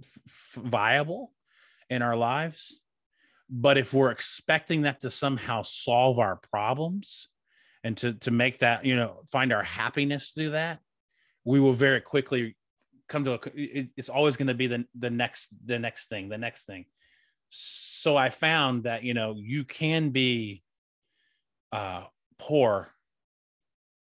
f- 0.00 0.62
viable, 0.62 1.32
in 1.90 2.02
our 2.02 2.16
lives. 2.16 2.82
But 3.50 3.78
if 3.78 3.94
we're 3.94 4.10
expecting 4.10 4.82
that 4.82 5.00
to 5.00 5.10
somehow 5.10 5.62
solve 5.62 6.18
our 6.18 6.36
problems 6.36 7.28
and 7.82 7.96
to, 7.98 8.12
to 8.14 8.30
make 8.30 8.58
that, 8.58 8.84
you 8.84 8.96
know, 8.96 9.22
find 9.32 9.52
our 9.52 9.62
happiness 9.62 10.30
through 10.30 10.50
that, 10.50 10.80
we 11.48 11.60
will 11.60 11.72
very 11.72 12.02
quickly 12.02 12.54
come 13.08 13.24
to 13.24 13.32
a, 13.32 13.40
it's 13.96 14.10
always 14.10 14.36
going 14.36 14.48
to 14.48 14.54
be 14.54 14.66
the, 14.66 14.84
the 14.98 15.08
next, 15.08 15.48
the 15.64 15.78
next 15.78 16.10
thing, 16.10 16.28
the 16.28 16.36
next 16.36 16.66
thing. 16.66 16.84
So 17.48 18.18
I 18.18 18.28
found 18.28 18.82
that, 18.82 19.02
you 19.02 19.14
know, 19.14 19.34
you 19.38 19.64
can 19.64 20.10
be 20.10 20.62
uh, 21.72 22.04
poor 22.38 22.92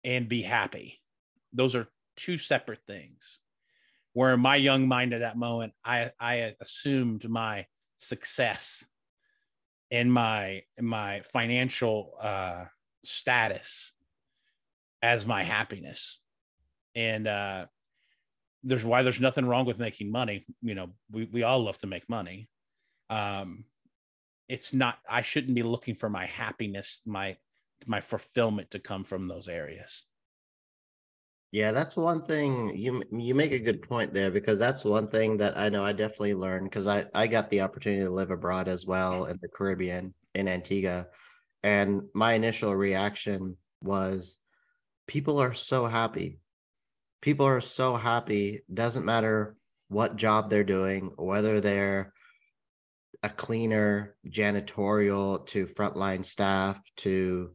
and 0.03 0.27
be 0.27 0.41
happy. 0.41 0.99
Those 1.53 1.73
are 1.77 1.87
two 2.17 2.37
separate 2.37 2.81
things. 2.85 3.39
Where 4.11 4.33
in 4.33 4.41
my 4.41 4.57
young 4.57 4.85
mind 4.85 5.13
at 5.13 5.21
that 5.21 5.37
moment, 5.37 5.71
I, 5.85 6.11
I 6.19 6.53
assumed 6.59 7.29
my 7.29 7.67
success 7.95 8.83
and 9.89 10.11
my 10.11 10.63
my 10.81 11.21
financial 11.21 12.11
uh 12.21 12.65
status 13.05 13.93
as 15.01 15.25
my 15.25 15.43
happiness 15.43 16.19
and 16.97 17.27
uh 17.27 17.65
there's 18.63 18.83
why 18.83 19.03
there's 19.03 19.21
nothing 19.21 19.45
wrong 19.45 19.65
with 19.65 19.79
making 19.79 20.11
money. 20.11 20.45
You 20.61 20.75
know 20.75 20.89
we, 21.11 21.25
we 21.31 21.43
all 21.43 21.63
love 21.63 21.77
to 21.79 21.87
make 21.87 22.09
money. 22.09 22.49
Um 23.09 23.63
it's 24.49 24.73
not 24.73 24.97
i 25.09 25.21
shouldn't 25.21 25.55
be 25.55 25.63
looking 25.63 25.93
for 25.93 26.09
my 26.09 26.25
happiness 26.25 27.01
my 27.05 27.35
my 27.85 28.01
fulfillment 28.01 28.71
to 28.71 28.79
come 28.79 29.03
from 29.03 29.27
those 29.27 29.47
areas. 29.47 30.03
Yeah, 31.51 31.71
that's 31.71 31.95
one 31.95 32.21
thing 32.21 32.75
you 32.75 33.01
you 33.11 33.33
make 33.33 33.51
a 33.51 33.59
good 33.59 33.81
point 33.81 34.13
there 34.13 34.31
because 34.31 34.59
that's 34.59 34.83
one 34.83 35.07
thing 35.07 35.37
that 35.37 35.57
I 35.57 35.69
know 35.69 35.83
I 35.83 35.93
definitely 35.93 36.33
learned 36.33 36.69
because 36.69 36.87
I 36.87 37.05
I 37.13 37.27
got 37.27 37.49
the 37.49 37.61
opportunity 37.61 38.03
to 38.03 38.09
live 38.09 38.31
abroad 38.31 38.67
as 38.67 38.85
well 38.85 39.25
in 39.25 39.39
the 39.41 39.47
Caribbean 39.47 40.13
in 40.35 40.47
Antigua. 40.47 41.07
And 41.63 42.03
my 42.13 42.33
initial 42.33 42.75
reaction 42.75 43.57
was 43.81 44.37
people 45.07 45.41
are 45.41 45.53
so 45.53 45.85
happy. 45.85 46.39
People 47.21 47.45
are 47.45 47.61
so 47.61 47.95
happy 47.95 48.61
doesn't 48.73 49.05
matter 49.05 49.55
what 49.89 50.17
job 50.17 50.49
they're 50.49 50.63
doing 50.63 51.13
whether 51.17 51.61
they're 51.61 52.13
a 53.23 53.29
cleaner, 53.29 54.15
janitorial 54.27 55.45
to 55.47 55.65
frontline 55.65 56.25
staff 56.25 56.79
to 56.97 57.51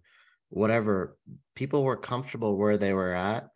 whatever 0.49 1.17
people 1.55 1.85
were 1.85 1.97
comfortable 1.97 2.57
where 2.57 2.77
they 2.77 2.93
were 2.93 3.13
at 3.13 3.49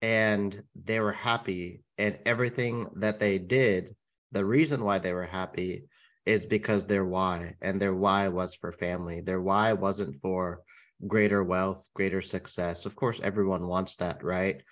and 0.00 0.64
they 0.74 0.98
were 0.98 1.12
happy. 1.12 1.84
And 1.98 2.18
everything 2.26 2.88
that 2.96 3.20
they 3.20 3.38
did 3.38 3.94
the 4.32 4.44
reason 4.44 4.82
why 4.82 4.98
they 4.98 5.12
were 5.12 5.26
happy 5.26 5.84
is 6.24 6.46
because 6.46 6.86
their 6.86 7.04
why 7.04 7.54
and 7.60 7.80
their 7.80 7.94
why 7.94 8.28
was 8.28 8.54
for 8.54 8.72
family. 8.72 9.20
Their 9.20 9.42
why 9.42 9.74
wasn't 9.74 10.20
for 10.22 10.62
greater 11.06 11.44
wealth 11.44 11.86
greater 11.94 12.22
success. 12.22 12.86
Of 12.86 12.96
course 12.96 13.20
everyone 13.22 13.66
wants 13.66 13.96
that 13.96 14.24
right 14.24 14.62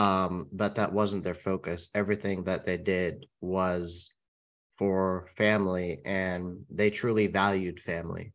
um, 0.00 0.48
but 0.50 0.76
that 0.76 0.94
wasn't 0.94 1.24
their 1.24 1.34
focus. 1.34 1.90
Everything 1.94 2.44
that 2.44 2.64
they 2.64 2.78
did 2.78 3.26
was 3.42 4.08
for 4.72 5.26
family, 5.36 6.00
and 6.06 6.64
they 6.70 6.88
truly 6.88 7.26
valued 7.26 7.78
family. 7.78 8.32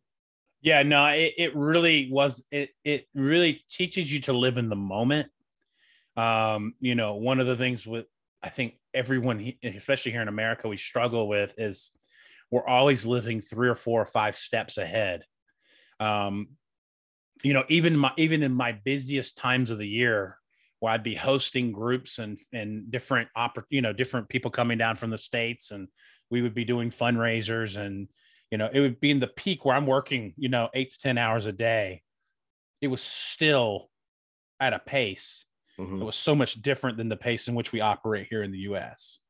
Yeah, 0.61 0.83
no, 0.83 1.07
it, 1.07 1.33
it 1.39 1.55
really 1.55 2.11
was. 2.11 2.45
It 2.51 2.69
it 2.83 3.07
really 3.15 3.63
teaches 3.67 4.13
you 4.13 4.19
to 4.21 4.33
live 4.33 4.59
in 4.59 4.69
the 4.69 4.75
moment. 4.75 5.29
Um, 6.15 6.75
you 6.79 6.93
know, 6.93 7.15
one 7.15 7.39
of 7.39 7.47
the 7.47 7.57
things 7.57 7.87
with 7.87 8.05
I 8.43 8.49
think 8.49 8.75
everyone, 8.93 9.53
especially 9.63 10.11
here 10.11 10.21
in 10.21 10.27
America, 10.27 10.67
we 10.67 10.77
struggle 10.77 11.27
with 11.27 11.55
is 11.57 11.91
we're 12.51 12.67
always 12.67 13.07
living 13.07 13.41
three 13.41 13.69
or 13.69 13.75
four 13.75 14.03
or 14.03 14.05
five 14.05 14.35
steps 14.35 14.77
ahead. 14.77 15.23
Um, 15.99 16.49
you 17.43 17.53
know, 17.53 17.63
even 17.69 17.97
my 17.97 18.11
even 18.17 18.43
in 18.43 18.53
my 18.53 18.71
busiest 18.71 19.35
times 19.37 19.71
of 19.71 19.79
the 19.79 19.87
year, 19.87 20.37
where 20.85 20.93
I'd 20.93 21.01
be 21.01 21.15
hosting 21.15 21.71
groups 21.71 22.19
and 22.19 22.37
and 22.53 22.91
different 22.91 23.29
oppor- 23.35 23.63
you 23.71 23.81
know 23.81 23.91
different 23.91 24.29
people 24.29 24.51
coming 24.51 24.77
down 24.77 24.97
from 24.97 25.09
the 25.09 25.17
states, 25.17 25.71
and 25.71 25.87
we 26.29 26.43
would 26.43 26.53
be 26.53 26.63
doing 26.63 26.91
fundraisers, 26.91 27.75
and 27.75 28.07
you 28.51 28.59
know 28.59 28.69
it 28.71 28.79
would 28.81 28.99
be 28.99 29.09
in 29.09 29.19
the 29.19 29.25
peak 29.25 29.65
where 29.65 29.75
I'm 29.75 29.87
working 29.87 30.35
you 30.37 30.47
know 30.47 30.69
eight 30.75 30.91
to 30.91 30.99
ten 30.99 31.17
hours 31.17 31.47
a 31.47 31.51
day. 31.51 32.03
It 32.81 32.87
was 32.87 33.01
still 33.01 33.89
at 34.59 34.73
a 34.73 34.79
pace. 34.79 35.45
Mm-hmm. 35.79 36.03
It 36.03 36.05
was 36.05 36.15
so 36.15 36.35
much 36.35 36.61
different 36.61 36.97
than 36.97 37.09
the 37.09 37.17
pace 37.17 37.47
in 37.47 37.55
which 37.55 37.71
we 37.71 37.81
operate 37.81 38.27
here 38.29 38.43
in 38.43 38.51
the 38.51 38.59
U.S. 38.59 39.21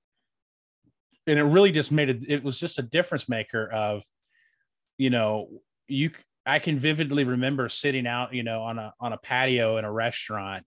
And 1.25 1.39
it 1.39 1.43
really 1.43 1.71
just 1.71 1.89
made 1.89 2.09
it. 2.09 2.25
It 2.27 2.43
was 2.43 2.59
just 2.59 2.79
a 2.79 2.83
difference 2.83 3.29
maker 3.29 3.65
of, 3.71 4.03
you 4.97 5.09
know, 5.09 5.47
you 5.87 6.11
I 6.45 6.59
can 6.59 6.77
vividly 6.77 7.23
remember 7.23 7.69
sitting 7.69 8.05
out, 8.05 8.33
you 8.33 8.43
know, 8.43 8.61
on 8.63 8.77
a 8.77 8.93
on 8.99 9.13
a 9.13 9.17
patio 9.17 9.77
in 9.77 9.85
a 9.85 9.91
restaurant, 9.91 10.65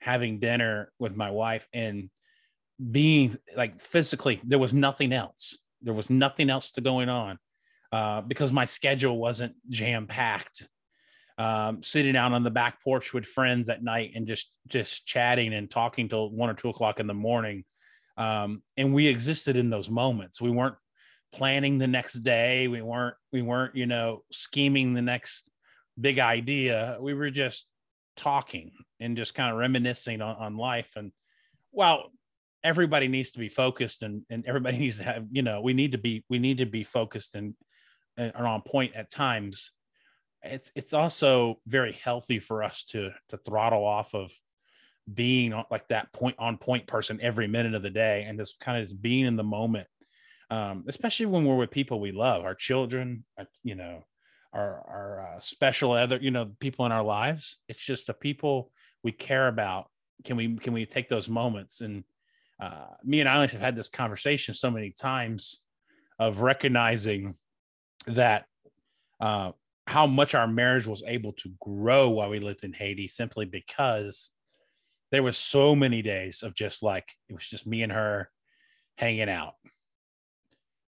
having 0.00 0.40
dinner 0.40 0.92
with 0.98 1.16
my 1.16 1.30
wife, 1.30 1.66
and 1.72 2.10
being 2.90 3.36
like 3.56 3.80
physically, 3.80 4.40
there 4.44 4.58
was 4.58 4.72
nothing 4.72 5.12
else. 5.12 5.58
There 5.82 5.94
was 5.94 6.10
nothing 6.10 6.50
else 6.50 6.70
to 6.72 6.80
going 6.80 7.08
on 7.08 7.38
uh, 7.92 8.20
because 8.22 8.52
my 8.52 8.64
schedule 8.64 9.18
wasn't 9.18 9.54
jam 9.68 10.06
packed. 10.06 10.68
Um, 11.38 11.84
sitting 11.84 12.16
out 12.16 12.32
on 12.32 12.42
the 12.42 12.50
back 12.50 12.82
porch 12.82 13.12
with 13.14 13.24
friends 13.24 13.68
at 13.68 13.84
night 13.84 14.10
and 14.16 14.26
just 14.26 14.50
just 14.66 15.06
chatting 15.06 15.54
and 15.54 15.70
talking 15.70 16.08
till 16.08 16.30
one 16.32 16.50
or 16.50 16.54
two 16.54 16.68
o'clock 16.68 16.98
in 16.98 17.06
the 17.06 17.14
morning. 17.14 17.64
Um, 18.16 18.62
and 18.76 18.92
we 18.92 19.06
existed 19.06 19.56
in 19.56 19.70
those 19.70 19.88
moments. 19.88 20.40
We 20.40 20.50
weren't 20.50 20.74
planning 21.32 21.78
the 21.78 21.86
next 21.86 22.14
day. 22.14 22.66
We 22.66 22.82
weren't 22.82 23.14
we 23.32 23.42
weren't, 23.42 23.76
you 23.76 23.86
know, 23.86 24.24
scheming 24.32 24.94
the 24.94 25.02
next 25.02 25.48
big 26.00 26.18
idea. 26.18 26.96
We 27.00 27.14
were 27.14 27.30
just 27.30 27.66
talking 28.18 28.72
and 29.00 29.16
just 29.16 29.34
kind 29.34 29.50
of 29.50 29.58
reminiscing 29.58 30.20
on, 30.20 30.36
on 30.36 30.56
life. 30.56 30.92
And 30.96 31.12
well, 31.72 32.12
everybody 32.62 33.08
needs 33.08 33.30
to 33.30 33.38
be 33.38 33.48
focused 33.48 34.02
and, 34.02 34.22
and 34.28 34.44
everybody 34.46 34.78
needs 34.78 34.98
to 34.98 35.04
have, 35.04 35.26
you 35.30 35.42
know, 35.42 35.60
we 35.60 35.72
need 35.72 35.92
to 35.92 35.98
be 35.98 36.24
we 36.28 36.38
need 36.38 36.58
to 36.58 36.66
be 36.66 36.84
focused 36.84 37.34
and, 37.34 37.54
and 38.16 38.34
on 38.34 38.62
point 38.62 38.94
at 38.94 39.10
times. 39.10 39.70
It's 40.42 40.70
it's 40.74 40.94
also 40.94 41.60
very 41.66 41.92
healthy 41.92 42.38
for 42.38 42.62
us 42.62 42.84
to 42.90 43.10
to 43.30 43.38
throttle 43.38 43.84
off 43.84 44.14
of 44.14 44.30
being 45.12 45.54
like 45.70 45.88
that 45.88 46.12
point 46.12 46.36
on 46.38 46.58
point 46.58 46.86
person 46.86 47.18
every 47.22 47.48
minute 47.48 47.74
of 47.74 47.82
the 47.82 47.90
day 47.90 48.24
and 48.28 48.38
just 48.38 48.60
kind 48.60 48.78
of 48.78 48.84
just 48.84 49.00
being 49.00 49.24
in 49.24 49.36
the 49.36 49.42
moment 49.42 49.88
um, 50.50 50.84
especially 50.88 51.26
when 51.26 51.44
we're 51.44 51.56
with 51.56 51.70
people 51.70 52.00
we 52.00 52.12
love, 52.12 52.44
our 52.44 52.54
children, 52.54 53.24
uh, 53.38 53.44
you 53.62 53.74
know, 53.74 54.04
our 54.52 54.84
our 54.88 55.34
uh, 55.36 55.40
special 55.40 55.92
other, 55.92 56.18
you 56.20 56.30
know, 56.30 56.50
people 56.60 56.86
in 56.86 56.92
our 56.92 57.02
lives. 57.02 57.58
It's 57.68 57.80
just 57.80 58.06
the 58.06 58.14
people 58.14 58.70
we 59.02 59.12
care 59.12 59.48
about. 59.48 59.90
Can 60.24 60.36
we 60.36 60.56
can 60.56 60.72
we 60.72 60.86
take 60.86 61.08
those 61.08 61.28
moments? 61.28 61.80
And 61.80 62.04
uh, 62.60 62.86
me 63.04 63.20
and 63.20 63.28
Eileen 63.28 63.48
have 63.50 63.60
had 63.60 63.76
this 63.76 63.88
conversation 63.88 64.54
so 64.54 64.70
many 64.70 64.90
times 64.90 65.60
of 66.18 66.40
recognizing 66.40 67.36
that 68.06 68.46
uh, 69.20 69.52
how 69.86 70.06
much 70.06 70.34
our 70.34 70.48
marriage 70.48 70.86
was 70.86 71.02
able 71.06 71.32
to 71.34 71.52
grow 71.60 72.08
while 72.10 72.30
we 72.30 72.40
lived 72.40 72.64
in 72.64 72.72
Haiti, 72.72 73.06
simply 73.06 73.44
because 73.44 74.30
there 75.10 75.22
was 75.22 75.36
so 75.36 75.74
many 75.74 76.02
days 76.02 76.42
of 76.42 76.54
just 76.54 76.82
like 76.82 77.08
it 77.28 77.34
was 77.34 77.46
just 77.46 77.66
me 77.66 77.82
and 77.82 77.92
her 77.92 78.30
hanging 78.96 79.28
out 79.28 79.54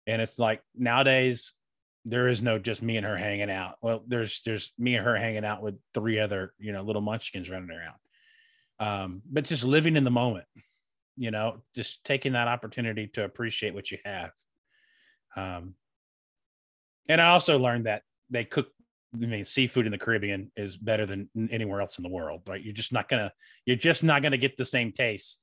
and 0.08 0.22
it's 0.22 0.40
like 0.40 0.62
nowadays 0.76 1.54
there 2.10 2.30
is 2.30 2.42
no 2.42 2.58
just 2.58 2.82
me 2.82 2.96
and 2.96 3.06
her 3.06 3.18
hanging 3.18 3.52
out. 3.52 3.76
Well, 3.82 4.02
there's 4.08 4.42
there's 4.46 4.72
me 4.80 4.96
and 4.96 5.06
her 5.06 5.18
hanging 5.18 5.44
out 5.44 5.62
with 5.62 5.76
three 5.94 6.20
other 6.20 6.54
you 6.58 6.72
know 6.72 6.82
little 6.82 7.02
munchkins 7.02 7.50
running 7.50 7.70
around. 7.70 7.96
Um, 8.80 9.22
but 9.30 9.44
just 9.44 9.64
living 9.64 9.98
in 9.98 10.06
the 10.06 10.12
moment, 10.12 10.46
you 11.18 11.32
know, 11.32 11.64
just 11.76 12.04
taking 12.06 12.34
that 12.34 12.48
opportunity 12.48 13.08
to 13.08 13.26
appreciate 13.26 13.74
what 13.74 13.92
you 13.92 13.98
have. 14.06 14.32
Um, 15.36 15.74
and 17.10 17.20
I 17.20 17.30
also 17.30 17.60
learned 17.60 17.88
that 17.88 18.04
they 18.30 18.46
cook. 18.46 18.70
I 19.14 19.26
mean, 19.26 19.46
seafood 19.46 19.86
in 19.86 19.92
the 19.92 19.98
Caribbean 19.98 20.52
is 20.56 20.78
better 20.78 21.06
than 21.06 21.30
anywhere 21.50 21.82
else 21.82 21.98
in 21.98 22.04
the 22.04 22.10
world, 22.10 22.42
right? 22.48 22.62
You're 22.62 22.74
just 22.74 22.94
not 22.94 23.10
gonna, 23.10 23.34
you're 23.66 23.78
just 23.78 24.04
not 24.04 24.22
gonna 24.22 24.38
get 24.38 24.58
the 24.58 24.66
same 24.66 24.92
taste 24.92 25.42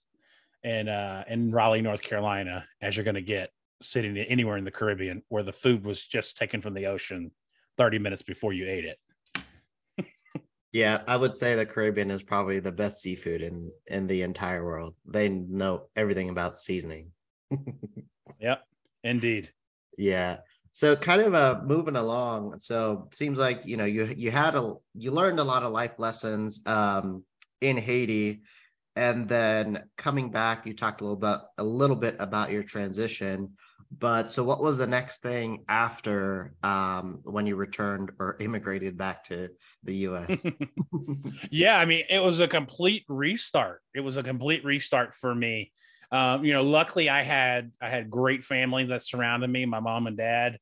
in 0.62 0.88
uh, 0.88 1.24
in 1.28 1.50
Raleigh, 1.50 1.82
North 1.82 2.02
Carolina, 2.02 2.64
as 2.80 2.96
you're 2.96 3.04
gonna 3.04 3.20
get 3.20 3.50
sitting 3.82 4.16
anywhere 4.16 4.56
in 4.56 4.64
the 4.64 4.70
Caribbean 4.70 5.22
where 5.28 5.42
the 5.42 5.52
food 5.52 5.84
was 5.84 6.04
just 6.04 6.36
taken 6.36 6.60
from 6.60 6.74
the 6.74 6.86
ocean 6.86 7.30
30 7.76 7.98
minutes 7.98 8.22
before 8.22 8.52
you 8.52 8.68
ate 8.68 8.84
it. 8.84 10.06
yeah, 10.72 11.02
I 11.06 11.16
would 11.16 11.34
say 11.34 11.54
the 11.54 11.66
Caribbean 11.66 12.10
is 12.10 12.22
probably 12.22 12.60
the 12.60 12.72
best 12.72 13.00
seafood 13.00 13.42
in 13.42 13.70
in 13.86 14.06
the 14.06 14.22
entire 14.22 14.64
world. 14.64 14.94
They 15.06 15.28
know 15.28 15.88
everything 15.96 16.28
about 16.28 16.58
seasoning. 16.58 17.10
yep, 18.40 18.62
indeed. 19.02 19.50
Yeah. 19.98 20.38
So 20.72 20.96
kind 20.96 21.22
of 21.22 21.34
uh 21.34 21.60
moving 21.64 21.96
along. 21.96 22.58
So 22.58 23.08
seems 23.12 23.38
like 23.38 23.62
you 23.64 23.76
know 23.76 23.84
you 23.84 24.06
you 24.16 24.30
had 24.30 24.54
a 24.54 24.74
you 24.94 25.10
learned 25.10 25.40
a 25.40 25.44
lot 25.44 25.62
of 25.62 25.72
life 25.72 25.98
lessons 25.98 26.60
um 26.66 27.24
in 27.60 27.76
Haiti 27.76 28.42
and 28.96 29.28
then 29.28 29.84
coming 29.96 30.30
back 30.30 30.66
you 30.66 30.74
talked 30.74 31.00
a 31.00 31.04
little 31.04 31.16
bit 31.16 31.40
a 31.58 31.64
little 31.64 31.96
bit 31.96 32.16
about 32.18 32.50
your 32.50 32.62
transition 32.62 33.52
but 33.98 34.30
so 34.30 34.42
what 34.42 34.62
was 34.62 34.78
the 34.78 34.86
next 34.86 35.22
thing 35.22 35.64
after 35.68 36.54
um, 36.62 37.20
when 37.24 37.46
you 37.46 37.56
returned 37.56 38.12
or 38.18 38.36
immigrated 38.40 38.96
back 38.96 39.24
to 39.24 39.50
the 39.82 39.94
us 39.94 40.46
yeah 41.50 41.78
i 41.78 41.84
mean 41.84 42.04
it 42.08 42.18
was 42.18 42.40
a 42.40 42.48
complete 42.48 43.04
restart. 43.08 43.80
It 43.94 44.00
was 44.00 44.16
a 44.16 44.22
complete 44.22 44.64
restart 44.64 45.14
for 45.14 45.34
me. 45.34 45.72
Um, 46.12 46.44
you 46.44 46.52
know 46.52 46.62
luckily 46.62 47.08
i 47.08 47.22
had 47.22 47.72
i 47.80 47.88
had 47.88 48.10
great 48.10 48.44
family 48.44 48.84
that 48.86 49.02
surrounded 49.02 49.48
me 49.48 49.64
my 49.64 49.80
mom 49.80 50.06
and 50.06 50.16
dad 50.16 50.58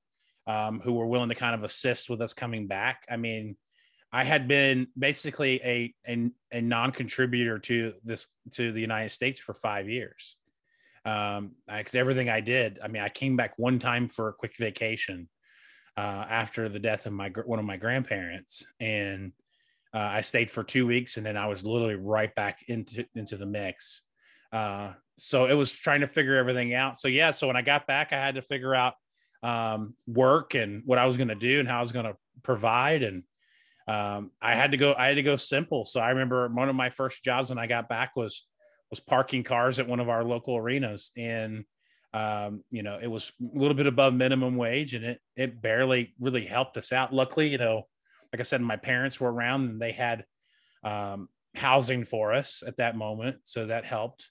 um, 0.46 0.80
who 0.80 0.92
were 0.94 1.06
willing 1.06 1.28
to 1.28 1.34
kind 1.34 1.54
of 1.54 1.62
assist 1.62 2.10
with 2.10 2.20
us 2.20 2.32
coming 2.32 2.66
back. 2.66 3.04
I 3.10 3.16
mean 3.16 3.56
I 4.12 4.24
had 4.24 4.46
been 4.46 4.88
basically 4.98 5.60
a, 5.64 5.94
a, 6.06 6.30
a 6.52 6.60
non-contributor 6.60 7.58
to 7.60 7.94
this 8.04 8.28
to 8.52 8.70
the 8.70 8.80
United 8.80 9.08
States 9.08 9.40
for 9.40 9.54
five 9.54 9.88
years. 9.88 10.36
Um, 11.04 11.52
because 11.66 11.94
everything 11.94 12.28
I 12.28 12.40
did, 12.40 12.78
I 12.82 12.88
mean, 12.88 13.02
I 13.02 13.08
came 13.08 13.36
back 13.36 13.54
one 13.58 13.78
time 13.78 14.08
for 14.08 14.28
a 14.28 14.32
quick 14.32 14.56
vacation 14.56 15.28
uh, 15.96 16.24
after 16.28 16.68
the 16.68 16.78
death 16.78 17.06
of 17.06 17.12
my 17.12 17.30
one 17.44 17.58
of 17.58 17.64
my 17.64 17.76
grandparents, 17.76 18.64
and 18.80 19.32
uh, 19.94 19.98
I 19.98 20.20
stayed 20.20 20.50
for 20.50 20.62
two 20.62 20.86
weeks, 20.86 21.16
and 21.16 21.26
then 21.26 21.36
I 21.36 21.46
was 21.46 21.64
literally 21.64 21.96
right 21.96 22.32
back 22.34 22.60
into 22.68 23.04
into 23.14 23.36
the 23.36 23.46
mix. 23.46 24.02
Uh, 24.52 24.92
so 25.16 25.46
it 25.46 25.54
was 25.54 25.72
trying 25.72 26.00
to 26.02 26.06
figure 26.08 26.36
everything 26.36 26.74
out. 26.74 26.98
So 26.98 27.08
yeah, 27.08 27.30
so 27.32 27.46
when 27.46 27.56
I 27.56 27.62
got 27.62 27.86
back, 27.86 28.12
I 28.12 28.16
had 28.16 28.36
to 28.36 28.42
figure 28.42 28.74
out 28.74 28.94
um, 29.42 29.94
work 30.06 30.54
and 30.54 30.82
what 30.86 30.98
I 30.98 31.06
was 31.06 31.16
going 31.16 31.28
to 31.28 31.34
do 31.34 31.58
and 31.58 31.68
how 31.68 31.78
I 31.78 31.80
was 31.80 31.92
going 31.92 32.06
to 32.06 32.16
provide 32.42 33.02
and 33.02 33.24
um, 33.88 34.30
I 34.40 34.54
had 34.54 34.70
to 34.70 34.76
go. 34.76 34.94
I 34.96 35.08
had 35.08 35.16
to 35.16 35.22
go 35.22 35.36
simple. 35.36 35.84
So 35.84 36.00
I 36.00 36.10
remember 36.10 36.48
one 36.48 36.68
of 36.68 36.76
my 36.76 36.90
first 36.90 37.24
jobs 37.24 37.48
when 37.48 37.58
I 37.58 37.66
got 37.66 37.88
back 37.88 38.14
was 38.14 38.46
was 38.92 39.00
parking 39.00 39.42
cars 39.42 39.78
at 39.78 39.88
one 39.88 40.00
of 40.00 40.10
our 40.10 40.22
local 40.22 40.54
arenas, 40.54 41.12
and 41.16 41.64
um, 42.12 42.62
you 42.70 42.82
know 42.82 42.98
it 43.00 43.06
was 43.06 43.32
a 43.40 43.58
little 43.58 43.74
bit 43.74 43.86
above 43.86 44.12
minimum 44.12 44.56
wage, 44.56 44.92
and 44.92 45.02
it 45.02 45.20
it 45.34 45.62
barely 45.62 46.14
really 46.20 46.44
helped 46.44 46.76
us 46.76 46.92
out. 46.92 47.12
Luckily, 47.12 47.48
you 47.48 47.56
know, 47.56 47.88
like 48.32 48.40
I 48.40 48.42
said, 48.42 48.60
my 48.60 48.76
parents 48.76 49.18
were 49.18 49.32
around 49.32 49.70
and 49.70 49.80
they 49.80 49.92
had 49.92 50.26
um, 50.84 51.30
housing 51.54 52.04
for 52.04 52.34
us 52.34 52.62
at 52.66 52.76
that 52.76 52.94
moment, 52.94 53.38
so 53.44 53.66
that 53.66 53.86
helped. 53.86 54.28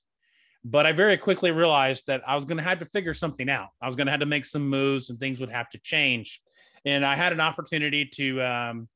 But 0.63 0.86
I 0.86 0.91
very 0.91 1.17
quickly 1.17 1.50
realized 1.50 2.06
that 2.06 2.21
I 2.28 2.36
was 2.36 2.45
going 2.45 2.58
to 2.58 2.63
have 2.63 2.80
to 2.80 2.86
figure 2.86 3.15
something 3.15 3.50
out. 3.50 3.69
I 3.82 3.88
was 3.88 3.95
going 3.95 4.06
to 4.06 4.12
have 4.12 4.19
to 4.19 4.28
make 4.28 4.45
some 4.45 4.69
moves, 4.69 5.10
and 5.10 5.19
things 5.19 5.39
would 5.39 5.50
have 5.50 5.69
to 5.71 5.80
change. 5.80 6.39
And 6.86 7.04
I 7.04 7.15
had 7.15 7.34
an 7.34 7.41
opportunity 7.41 8.06
to 8.13 8.41
um, 8.43 8.89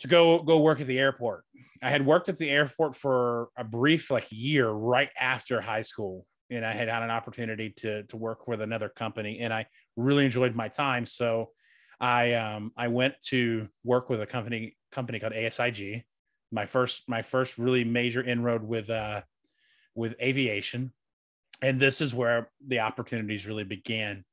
to 0.00 0.08
go 0.08 0.42
go 0.42 0.58
work 0.58 0.80
at 0.80 0.86
the 0.86 0.98
airport. 0.98 1.44
I 1.82 1.90
had 1.90 2.04
worked 2.04 2.28
at 2.28 2.38
the 2.38 2.50
airport 2.50 2.96
for 2.96 3.48
a 3.56 3.64
brief 3.64 4.10
like 4.10 4.26
year 4.30 4.68
right 4.68 5.10
after 5.18 5.60
high 5.60 5.82
school, 5.82 6.26
and 6.50 6.64
I 6.64 6.72
had 6.72 6.88
had 6.88 7.02
an 7.02 7.10
opportunity 7.10 7.70
to 7.78 8.04
to 8.04 8.16
work 8.16 8.46
with 8.46 8.60
another 8.60 8.88
company, 8.88 9.40
and 9.40 9.52
I 9.52 9.66
really 9.96 10.24
enjoyed 10.24 10.54
my 10.54 10.68
time. 10.68 11.06
So 11.06 11.50
I 12.00 12.34
um 12.34 12.72
I 12.76 12.88
went 12.88 13.14
to 13.26 13.68
work 13.84 14.08
with 14.08 14.22
a 14.22 14.26
company 14.26 14.76
company 14.92 15.18
called 15.18 15.32
ASIG. 15.32 16.04
My 16.52 16.66
first 16.66 17.02
my 17.08 17.22
first 17.22 17.58
really 17.58 17.84
major 17.84 18.22
inroad 18.22 18.62
with 18.62 18.88
uh 18.90 19.22
with 19.94 20.14
aviation, 20.20 20.92
and 21.60 21.80
this 21.80 22.00
is 22.00 22.14
where 22.14 22.50
the 22.66 22.80
opportunities 22.80 23.46
really 23.46 23.64
began 23.64 24.24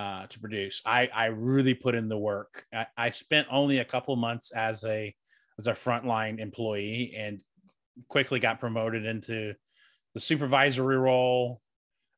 uh, 0.00 0.26
to 0.26 0.40
produce. 0.40 0.80
I, 0.86 1.10
I 1.14 1.26
really 1.26 1.74
put 1.74 1.94
in 1.94 2.08
the 2.08 2.16
work. 2.16 2.64
I, 2.72 2.86
I 2.96 3.10
spent 3.10 3.48
only 3.50 3.78
a 3.78 3.84
couple 3.84 4.16
months 4.16 4.50
as 4.50 4.82
a 4.84 5.14
as 5.58 5.66
a 5.66 5.72
frontline 5.72 6.40
employee 6.40 7.14
and 7.18 7.42
quickly 8.08 8.40
got 8.40 8.60
promoted 8.60 9.04
into 9.04 9.52
the 10.14 10.20
supervisory 10.20 10.96
role. 10.96 11.60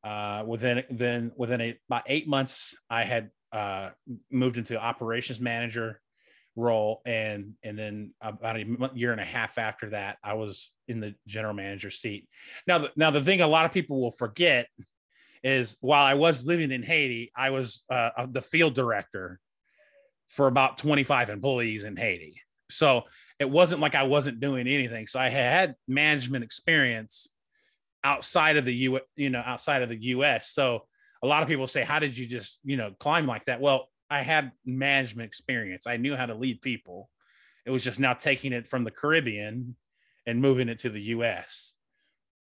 Uh, 0.05 0.45
within 0.47 0.85
then 0.91 1.33
within 1.37 1.61
a, 1.61 1.79
about 1.89 2.05
eight 2.07 2.29
months, 2.29 2.77
I 2.89 3.03
had 3.03 3.31
uh, 3.53 3.91
moved 4.31 4.59
into 4.59 4.81
operations 4.81 5.41
manager 5.41 6.01
role 6.55 7.01
and 7.05 7.55
and 7.65 7.77
then 7.79 8.13
about 8.21 8.57
a 8.57 8.65
year 8.95 9.11
and 9.13 9.23
a 9.23 9.25
half 9.25 9.57
after 9.57 9.89
that 9.89 10.19
i 10.23 10.35
was 10.35 10.71
in 10.87 11.01
the 11.01 11.15
general 11.27 11.55
manager 11.55 11.89
seat 11.89 12.29
now 12.67 12.77
the, 12.77 12.93
now 12.95 13.11
the 13.11 13.25
thing 13.25 13.41
a 13.41 13.47
lot 13.47 13.65
of 13.65 13.73
people 13.73 14.03
will 14.03 14.11
forget 14.11 14.69
is 15.43 15.77
while 15.81 16.05
i 16.05 16.15
was 16.15 16.47
living 16.47 16.71
in 16.71 16.83
haiti 16.83 17.33
i 17.37 17.51
was 17.51 17.83
uh, 17.91 18.11
the 18.31 18.43
field 18.43 18.75
director 18.75 19.41
for 20.29 20.47
about 20.47 20.79
25 20.79 21.31
employees 21.31 21.85
in 21.85 21.97
haiti 21.97 22.41
so 22.71 23.03
it 23.39 23.49
wasn't 23.49 23.81
like 23.81 23.95
i 23.95 24.05
wasn't 24.05 24.41
doing 24.41 24.67
anything 24.67 25.07
so 25.07 25.19
i 25.19 25.29
had 25.29 25.75
management 25.89 26.45
experience 26.45 27.29
outside 28.05 28.57
of 28.57 28.65
the 28.65 28.75
u 28.75 29.01
you 29.17 29.31
know 29.31 29.43
outside 29.45 29.83
of 29.83 29.89
the 29.89 29.97
us 29.97 30.49
so 30.49 30.85
a 31.23 31.27
lot 31.27 31.43
of 31.43 31.49
people 31.49 31.67
say 31.67 31.85
how 31.85 31.99
did 31.99 32.17
you 32.17 32.27
just 32.27 32.59
you 32.65 32.77
know 32.77 32.93
climb 32.99 33.27
like 33.27 33.45
that 33.45 33.61
well 33.61 33.89
I 34.13 34.21
had 34.21 34.53
management 34.67 35.27
experience. 35.27 35.87
I 35.87 35.97
knew 35.97 36.15
how 36.15 36.27
to 36.27 36.35
lead 36.35 36.61
people. 36.61 37.09
It 37.65 37.71
was 37.71 37.83
just 37.83 37.99
now 37.99 38.13
taking 38.13 38.53
it 38.53 38.69
from 38.69 38.85
the 38.85 38.91
Caribbean 38.91 39.75
and 40.27 40.43
moving 40.43 40.69
it 40.69 40.81
to 40.81 40.91
the 40.91 41.01
US. 41.17 41.73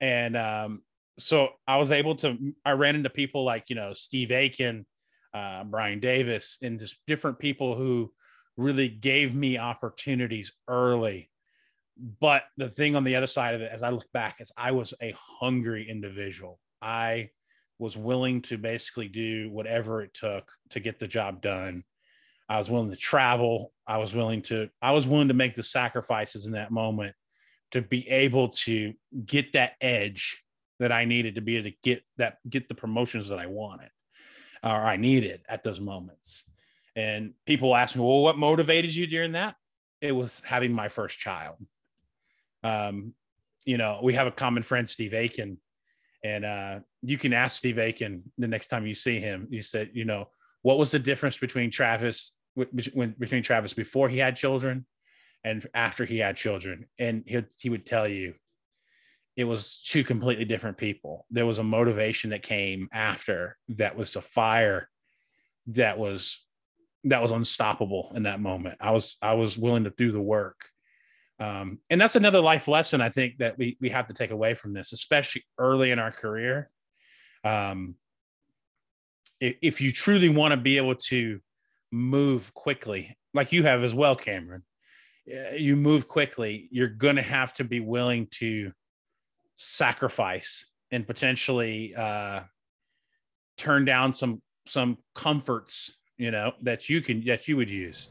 And 0.02 0.36
um, 0.36 0.82
so 1.18 1.50
I 1.68 1.78
was 1.78 1.92
able 1.92 2.16
to, 2.18 2.38
I 2.66 2.72
ran 2.72 2.96
into 2.96 3.10
people 3.10 3.44
like, 3.44 3.66
you 3.70 3.76
know, 3.76 3.94
Steve 3.94 4.32
Aiken, 4.32 4.86
uh, 5.34 5.64
Brian 5.64 6.00
Davis, 6.00 6.58
and 6.62 6.80
just 6.80 6.98
different 7.08 7.40
people 7.40 7.76
who 7.76 8.12
really 8.58 8.90
gave 8.90 9.34
me 9.36 9.58
opportunities 9.58 10.52
early. 10.68 11.30
But 12.20 12.44
the 12.58 12.70
thing 12.70 12.96
on 12.96 13.04
the 13.04 13.16
other 13.16 13.28
side 13.28 13.56
of 13.56 13.62
it, 13.62 13.72
as 13.72 13.84
I 13.84 13.90
look 13.90 14.12
back, 14.14 14.38
is 14.40 14.52
I 14.58 14.72
was 14.72 14.94
a 15.02 15.14
hungry 15.18 15.88
individual. 15.90 16.60
I 16.82 17.30
was 17.78 17.98
willing 17.98 18.42
to 18.44 18.58
basically 18.58 19.08
do 19.08 19.50
whatever 19.52 20.02
it 20.02 20.14
took 20.14 20.52
to 20.70 20.80
get 20.80 21.00
the 21.00 21.08
job 21.08 21.42
done. 21.42 21.84
I 22.48 22.58
was 22.58 22.70
willing 22.70 22.92
to 22.92 22.98
travel. 22.98 23.72
I 23.88 23.98
was 23.98 24.14
willing 24.14 24.42
to 24.44 24.70
I 24.82 24.92
was 24.92 25.08
willing 25.08 25.30
to 25.30 25.34
make 25.34 25.56
the 25.56 25.64
sacrifices 25.64 26.48
in 26.48 26.54
that 26.54 26.72
moment 26.72 27.16
to 27.72 27.82
be 27.82 28.08
able 28.10 28.50
to 28.50 28.94
get 29.26 29.54
that 29.54 29.74
edge 29.80 30.44
that 30.82 30.92
I 30.92 31.06
needed 31.06 31.36
to 31.36 31.42
be 31.42 31.58
able 31.58 31.70
to 31.70 31.76
get 31.84 32.04
that 32.18 32.40
get 32.50 32.68
the 32.68 32.74
promotions 32.74 33.30
that 33.30 33.38
I 33.38 33.46
wanted 33.46 33.92
or 34.64 34.72
I 34.72 34.98
needed 34.98 35.42
at 35.48 35.64
those 35.64 35.80
moments. 35.80 36.44
And 36.96 37.34
people 37.46 37.76
ask 37.76 37.96
me, 37.96 38.02
"Well, 38.02 38.24
what 38.24 38.38
motivated 38.38 38.94
you 38.94 39.06
during 39.06 39.34
that?" 39.34 39.56
It 40.02 40.12
was 40.12 40.42
having 40.44 40.74
my 40.74 40.90
first 40.90 41.20
child. 41.20 41.58
Um, 42.64 43.14
you 43.64 43.78
know, 43.78 44.00
we 44.02 44.16
have 44.16 44.26
a 44.26 44.32
common 44.32 44.64
friend, 44.64 44.90
Steve 44.90 45.14
Aiken, 45.14 45.60
and 46.24 46.46
uh, 46.46 46.80
you 47.04 47.18
can 47.20 47.32
ask 47.32 47.60
Steve 47.60 47.78
Aiken 47.78 48.24
the 48.40 48.48
next 48.48 48.68
time 48.68 48.88
you 48.88 48.96
see 48.96 49.20
him. 49.20 49.48
You 49.52 49.62
said, 49.62 49.92
you 49.94 50.06
know, 50.06 50.30
what 50.64 50.80
was 50.80 50.90
the 50.90 51.00
difference 51.00 51.38
between 51.38 51.70
Travis 51.70 52.34
when 52.56 53.16
between 53.20 53.44
Travis 53.44 53.74
before 53.74 54.10
he 54.10 54.18
had 54.18 54.36
children 54.36 54.88
and 55.44 55.68
after 55.76 56.06
he 56.06 56.18
had 56.18 56.38
children? 56.38 56.88
And 56.98 57.24
he 57.28 57.44
he 57.60 57.70
would 57.70 57.86
tell 57.86 58.08
you 58.08 58.34
it 59.36 59.46
was 59.46 59.82
two 59.84 60.04
completely 60.04 60.46
different 60.46 60.78
people. 60.78 61.26
There 61.32 61.46
was 61.46 61.58
a 61.58 61.64
motivation 61.64 62.32
that 62.32 62.44
came 62.44 62.90
after 62.92 63.58
that 63.70 63.96
was 63.96 64.16
a 64.16 64.22
fire 64.22 64.90
that 65.68 65.98
was 65.98 66.46
that 67.06 67.22
was 67.22 67.32
unstoppable 67.32 68.12
in 68.16 68.24
that 68.24 68.40
moment. 68.40 68.78
I 68.80 68.92
was 68.92 69.18
I 69.22 69.34
was 69.34 69.58
willing 69.58 69.86
to 69.86 69.94
do 69.98 70.12
the 70.12 70.22
work 70.22 70.66
um, 71.42 71.80
and 71.90 72.00
that's 72.00 72.16
another 72.16 72.40
life 72.40 72.68
lesson 72.68 73.02
I 73.02 73.10
think 73.10 73.40
that 73.40 73.58
we 73.58 73.76
we 73.82 73.90
have 73.90 74.06
to 74.08 74.14
take 74.14 74.30
away 74.30 74.54
from 74.54 74.74
this, 74.74 74.94
especially 74.94 75.44
early 75.58 75.90
in 75.90 75.98
our 75.98 76.12
career. 76.12 76.70
Um, 77.44 77.96
if, 79.40 79.56
if 79.62 79.82
you 79.82 79.92
truly 79.92 80.30
want 80.30 80.52
to 80.52 80.58
be 80.58 80.78
able 80.78 80.94
to 81.08 81.40
move 81.92 82.54
quickly, 82.54 83.18
like 83.34 83.52
you 83.52 83.64
have 83.64 83.84
as 83.84 83.96
well, 83.96 84.16
Cameron, 84.16 84.62
you 85.58 85.76
move 85.76 86.08
quickly. 86.08 86.70
You're 86.70 86.90
going 86.90 87.16
to 87.16 87.24
have 87.24 87.56
to 87.56 87.64
be 87.64 87.80
willing 87.80 88.28
to 88.34 88.72
sacrifice 89.62 90.66
and 90.90 91.06
potentially 91.06 91.94
uh, 91.96 92.42
turn 93.58 93.86
down 93.86 94.12
some 94.12 94.42
some 94.66 94.98
comforts, 95.14 95.94
you 96.18 96.32
know, 96.32 96.54
that 96.64 96.90
you 96.90 97.02
can 97.02 97.24
that 97.26 97.48
you 97.48 97.58
would 97.58 97.70
use. 97.70 98.10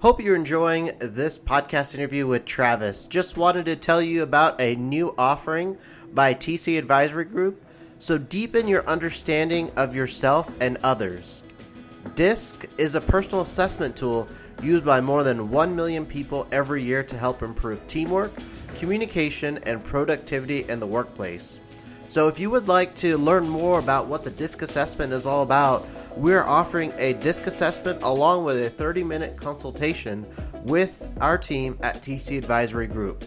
Hope 0.00 0.20
you're 0.20 0.36
enjoying 0.36 0.90
this 0.98 1.38
podcast 1.38 1.94
interview 1.94 2.26
with 2.26 2.44
Travis. 2.44 3.06
Just 3.06 3.36
wanted 3.36 3.64
to 3.66 3.76
tell 3.76 4.02
you 4.02 4.22
about 4.22 4.60
a 4.60 4.74
new 4.74 5.14
offering 5.16 5.78
by 6.12 6.34
TC 6.34 6.76
Advisory 6.76 7.24
Group. 7.24 7.64
So 8.00 8.18
deepen 8.18 8.68
your 8.68 8.86
understanding 8.86 9.70
of 9.76 9.94
yourself 9.94 10.52
and 10.60 10.78
others. 10.82 11.42
DISC 12.16 12.66
is 12.76 12.96
a 12.96 13.00
personal 13.00 13.42
assessment 13.42 13.96
tool 13.96 14.28
used 14.62 14.84
by 14.84 15.00
more 15.00 15.22
than 15.22 15.50
1 15.50 15.74
million 15.74 16.04
people 16.04 16.46
every 16.52 16.82
year 16.82 17.02
to 17.02 17.16
help 17.16 17.42
improve 17.42 17.86
teamwork, 17.88 18.32
communication, 18.78 19.58
and 19.64 19.82
productivity 19.82 20.68
in 20.68 20.80
the 20.80 20.86
workplace. 20.86 21.58
So, 22.08 22.28
if 22.28 22.38
you 22.38 22.50
would 22.50 22.68
like 22.68 22.94
to 22.96 23.18
learn 23.18 23.48
more 23.48 23.78
about 23.78 24.06
what 24.06 24.22
the 24.22 24.30
DISC 24.30 24.62
assessment 24.62 25.12
is 25.12 25.26
all 25.26 25.42
about, 25.42 25.86
we're 26.16 26.44
offering 26.44 26.92
a 26.96 27.14
DISC 27.14 27.46
assessment 27.46 28.02
along 28.02 28.44
with 28.44 28.62
a 28.62 28.70
30 28.70 29.02
minute 29.02 29.36
consultation 29.36 30.24
with 30.62 31.08
our 31.20 31.36
team 31.36 31.78
at 31.82 32.02
TC 32.02 32.38
Advisory 32.38 32.86
Group. 32.86 33.24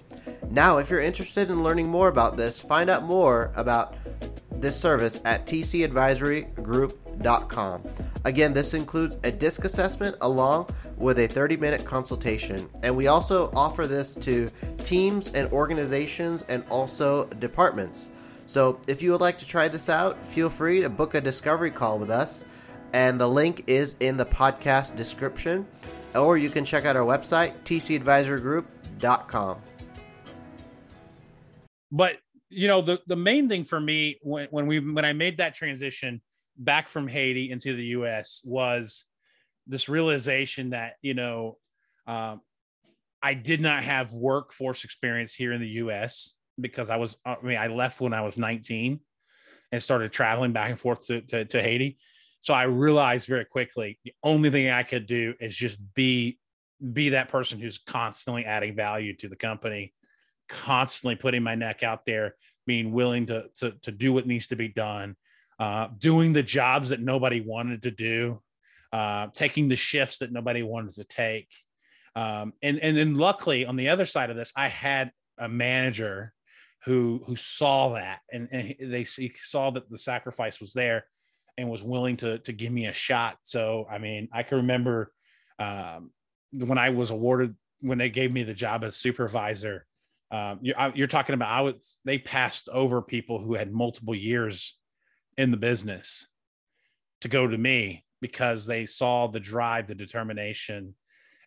Now, 0.50 0.78
if 0.78 0.90
you're 0.90 1.02
interested 1.02 1.50
in 1.50 1.64
learning 1.64 1.90
more 1.90 2.08
about 2.08 2.38
this, 2.38 2.62
find 2.62 2.90
out 2.90 3.04
more 3.04 3.52
about 3.56 3.96
this 4.52 4.80
service 4.80 5.22
at 5.26 5.46
tcadvisorygroup.com. 5.46 7.07
Again, 8.26 8.54
this 8.54 8.74
includes 8.74 9.18
a 9.24 9.32
DISC 9.32 9.66
assessment 9.66 10.16
along 10.22 10.70
with 10.98 11.20
a 11.20 11.28
30 11.28 11.58
minute 11.58 11.86
consultation. 11.86 12.70
And 12.84 12.96
we 12.96 13.08
also 13.08 13.52
offer 13.56 13.88
this 13.88 14.16
to 14.16 14.50
teams 14.84 15.30
and 15.30 15.52
organizations 15.52 16.44
and 16.50 16.64
also 16.70 17.26
departments. 17.26 18.10
So 18.46 18.80
if 18.88 19.02
you 19.02 19.12
would 19.12 19.22
like 19.22 19.38
to 19.40 19.46
try 19.46 19.68
this 19.68 19.90
out, 19.90 20.26
feel 20.26 20.50
free 20.50 20.82
to 20.82 20.90
book 20.90 21.16
a 21.16 21.22
discovery 21.22 21.72
call 21.72 22.00
with 22.00 22.10
us. 22.10 22.46
And 22.94 23.20
the 23.20 23.28
link 23.28 23.66
is 23.68 23.96
in 24.00 24.16
the 24.18 24.26
podcast 24.26 24.96
description. 24.96 25.68
Or 26.16 26.38
you 26.38 26.50
can 26.50 26.64
check 26.66 26.86
out 26.86 26.96
our 26.96 27.06
website, 27.06 27.54
tcadvisorygroup.com. 27.66 29.62
But 31.92 32.18
you 32.50 32.68
know, 32.68 32.82
the, 32.82 33.02
the 33.08 33.16
main 33.16 33.50
thing 33.50 33.66
for 33.66 33.80
me 33.80 34.18
when, 34.22 34.48
when 34.52 34.68
we 34.68 34.80
when 34.80 35.04
I 35.04 35.14
made 35.14 35.38
that 35.38 35.54
transition 35.54 36.22
back 36.58 36.90
from 36.90 37.08
Haiti 37.08 37.52
into 37.52 37.76
the 37.76 37.86
US 37.86 38.42
was 38.44 39.06
this 39.68 39.90
realization 39.90 40.72
that, 40.72 40.94
you 41.02 41.14
know, 41.14 41.58
um, 42.08 42.42
I 43.22 43.34
did 43.34 43.62
not 43.62 43.84
have 43.84 44.14
workforce 44.14 44.84
experience 44.84 45.34
here 45.34 45.54
in 45.54 45.62
the 45.62 45.68
US 45.68 46.36
because 46.60 46.90
I 46.90 46.98
was, 46.98 47.18
I 47.26 47.38
mean, 47.44 47.58
I 47.58 47.68
left 47.68 48.00
when 48.02 48.14
I 48.14 48.22
was 48.22 48.38
19 48.38 49.00
and 49.72 49.84
started 49.84 50.12
traveling 50.12 50.54
back 50.54 50.70
and 50.70 50.80
forth 50.80 51.06
to, 51.08 51.22
to, 51.22 51.46
to 51.46 51.62
Haiti. 51.62 51.98
So 52.40 52.54
I 52.54 52.64
realized 52.64 53.28
very 53.28 53.46
quickly 53.46 54.00
the 54.04 54.14
only 54.24 54.50
thing 54.50 54.70
I 54.70 54.84
could 54.84 55.08
do 55.08 55.34
is 55.40 55.56
just 55.56 55.80
be 55.94 56.40
be 56.94 57.10
that 57.10 57.30
person 57.30 57.60
who's 57.60 57.80
constantly 57.80 58.46
adding 58.46 58.76
value 58.76 59.16
to 59.16 59.28
the 59.28 59.36
company, 59.36 59.94
constantly 60.48 61.16
putting 61.16 61.42
my 61.42 61.56
neck 61.56 61.82
out 61.82 62.06
there, 62.06 62.36
being 62.68 62.92
willing 62.92 63.26
to 63.26 63.46
to, 63.58 63.72
to 63.84 63.92
do 63.92 64.14
what 64.14 64.28
needs 64.28 64.48
to 64.48 64.56
be 64.56 64.68
done, 64.68 65.16
uh, 65.60 65.88
doing 65.98 66.34
the 66.34 66.44
jobs 66.44 66.90
that 66.90 67.02
nobody 67.02 67.42
wanted 67.42 67.84
to 67.84 67.92
do, 67.92 68.42
uh, 68.94 69.28
taking 69.34 69.68
the 69.68 69.76
shifts 69.76 70.20
that 70.20 70.32
nobody 70.32 70.62
wanted 70.62 70.96
to 70.96 71.04
take. 71.04 71.50
Um, 72.16 72.54
and 72.62 72.80
and 72.80 72.98
then 72.98 73.16
luckily 73.16 73.66
on 73.66 73.76
the 73.76 73.90
other 73.90 74.06
side 74.06 74.30
of 74.30 74.36
this, 74.36 74.52
I 74.56 74.70
had 74.70 75.12
a 75.38 75.48
manager 75.48 76.34
who 76.86 77.22
who 77.26 77.36
saw 77.36 77.94
that 77.94 78.20
and, 78.32 78.48
and 78.52 78.76
they 78.80 79.04
saw 79.04 79.72
that 79.72 79.90
the 79.90 79.98
sacrifice 79.98 80.60
was 80.60 80.74
there 80.74 81.06
and 81.58 81.70
was 81.70 81.84
willing 81.84 82.18
to 82.18 82.40
to 82.40 82.54
give 82.54 82.72
me 82.72 82.86
a 82.86 82.94
shot. 82.94 83.38
So 83.44 83.86
I 83.90 83.98
mean, 83.98 84.30
I 84.32 84.44
can 84.44 84.58
remember 84.58 85.12
um, 85.60 86.12
when 86.52 86.78
I 86.78 86.90
was 86.90 87.12
awarded 87.12 87.56
when 87.82 87.98
they 87.98 88.10
gave 88.10 88.32
me 88.32 88.44
the 88.44 88.54
job 88.54 88.84
as 88.84 88.96
supervisor. 88.96 89.86
Um, 90.30 90.60
you're, 90.62 90.76
you're 90.94 91.08
talking 91.08 91.36
about 91.36 91.50
I 91.50 91.62
was 91.62 91.98
they 92.04 92.18
passed 92.18 92.70
over 92.70 93.02
people 93.02 93.40
who 93.40 93.54
had 93.54 93.72
multiple 93.72 94.16
years 94.16 94.76
in 95.38 95.52
the 95.52 95.58
business 95.58 96.28
to 97.22 97.28
go 97.28 97.48
to 97.48 97.58
me 97.58 98.04
because 98.22 98.66
they 98.66 98.86
saw 98.86 99.28
the 99.28 99.40
drive, 99.40 99.88
the 99.88 99.96
determination, 99.96 100.96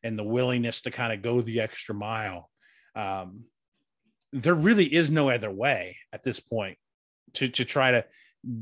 and 0.02 0.18
the 0.18 0.24
willingness 0.24 0.82
to 0.82 0.90
kind 0.90 1.12
of 1.12 1.22
go 1.22 1.40
the 1.40 1.60
extra 1.60 1.94
mile. 1.94 2.48
Um, 2.94 3.44
there 4.32 4.54
really 4.54 4.86
is 4.86 5.10
no 5.10 5.30
other 5.30 5.50
way 5.50 5.96
at 6.12 6.22
this 6.22 6.40
point 6.40 6.78
to 7.34 7.48
to 7.48 7.64
try 7.64 7.92
to 7.92 8.04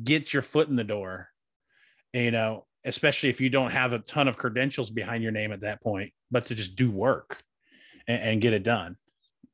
get 0.03 0.33
your 0.33 0.43
foot 0.43 0.69
in 0.69 0.77
the 0.77 0.85
door. 0.85 1.29
You 2.13 2.31
know, 2.31 2.67
especially 2.85 3.29
if 3.29 3.41
you 3.41 3.51
don't 3.51 3.71
have 3.71 3.93
a 3.93 3.99
ton 3.99 4.29
of 4.29 4.39
credentials 4.39 4.91
behind 4.91 5.23
your 5.23 5.33
name 5.33 5.53
at 5.53 5.61
that 5.61 5.83
point, 5.83 6.13
but 6.31 6.47
to 6.47 6.55
just 6.55 6.75
do 6.75 6.91
work 6.91 7.43
and, 8.07 8.23
and 8.23 8.41
get 8.41 8.55
it 8.55 8.63
done. 8.63 8.97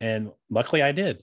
And 0.00 0.30
luckily, 0.50 0.82
I 0.82 0.92
did. 0.92 1.22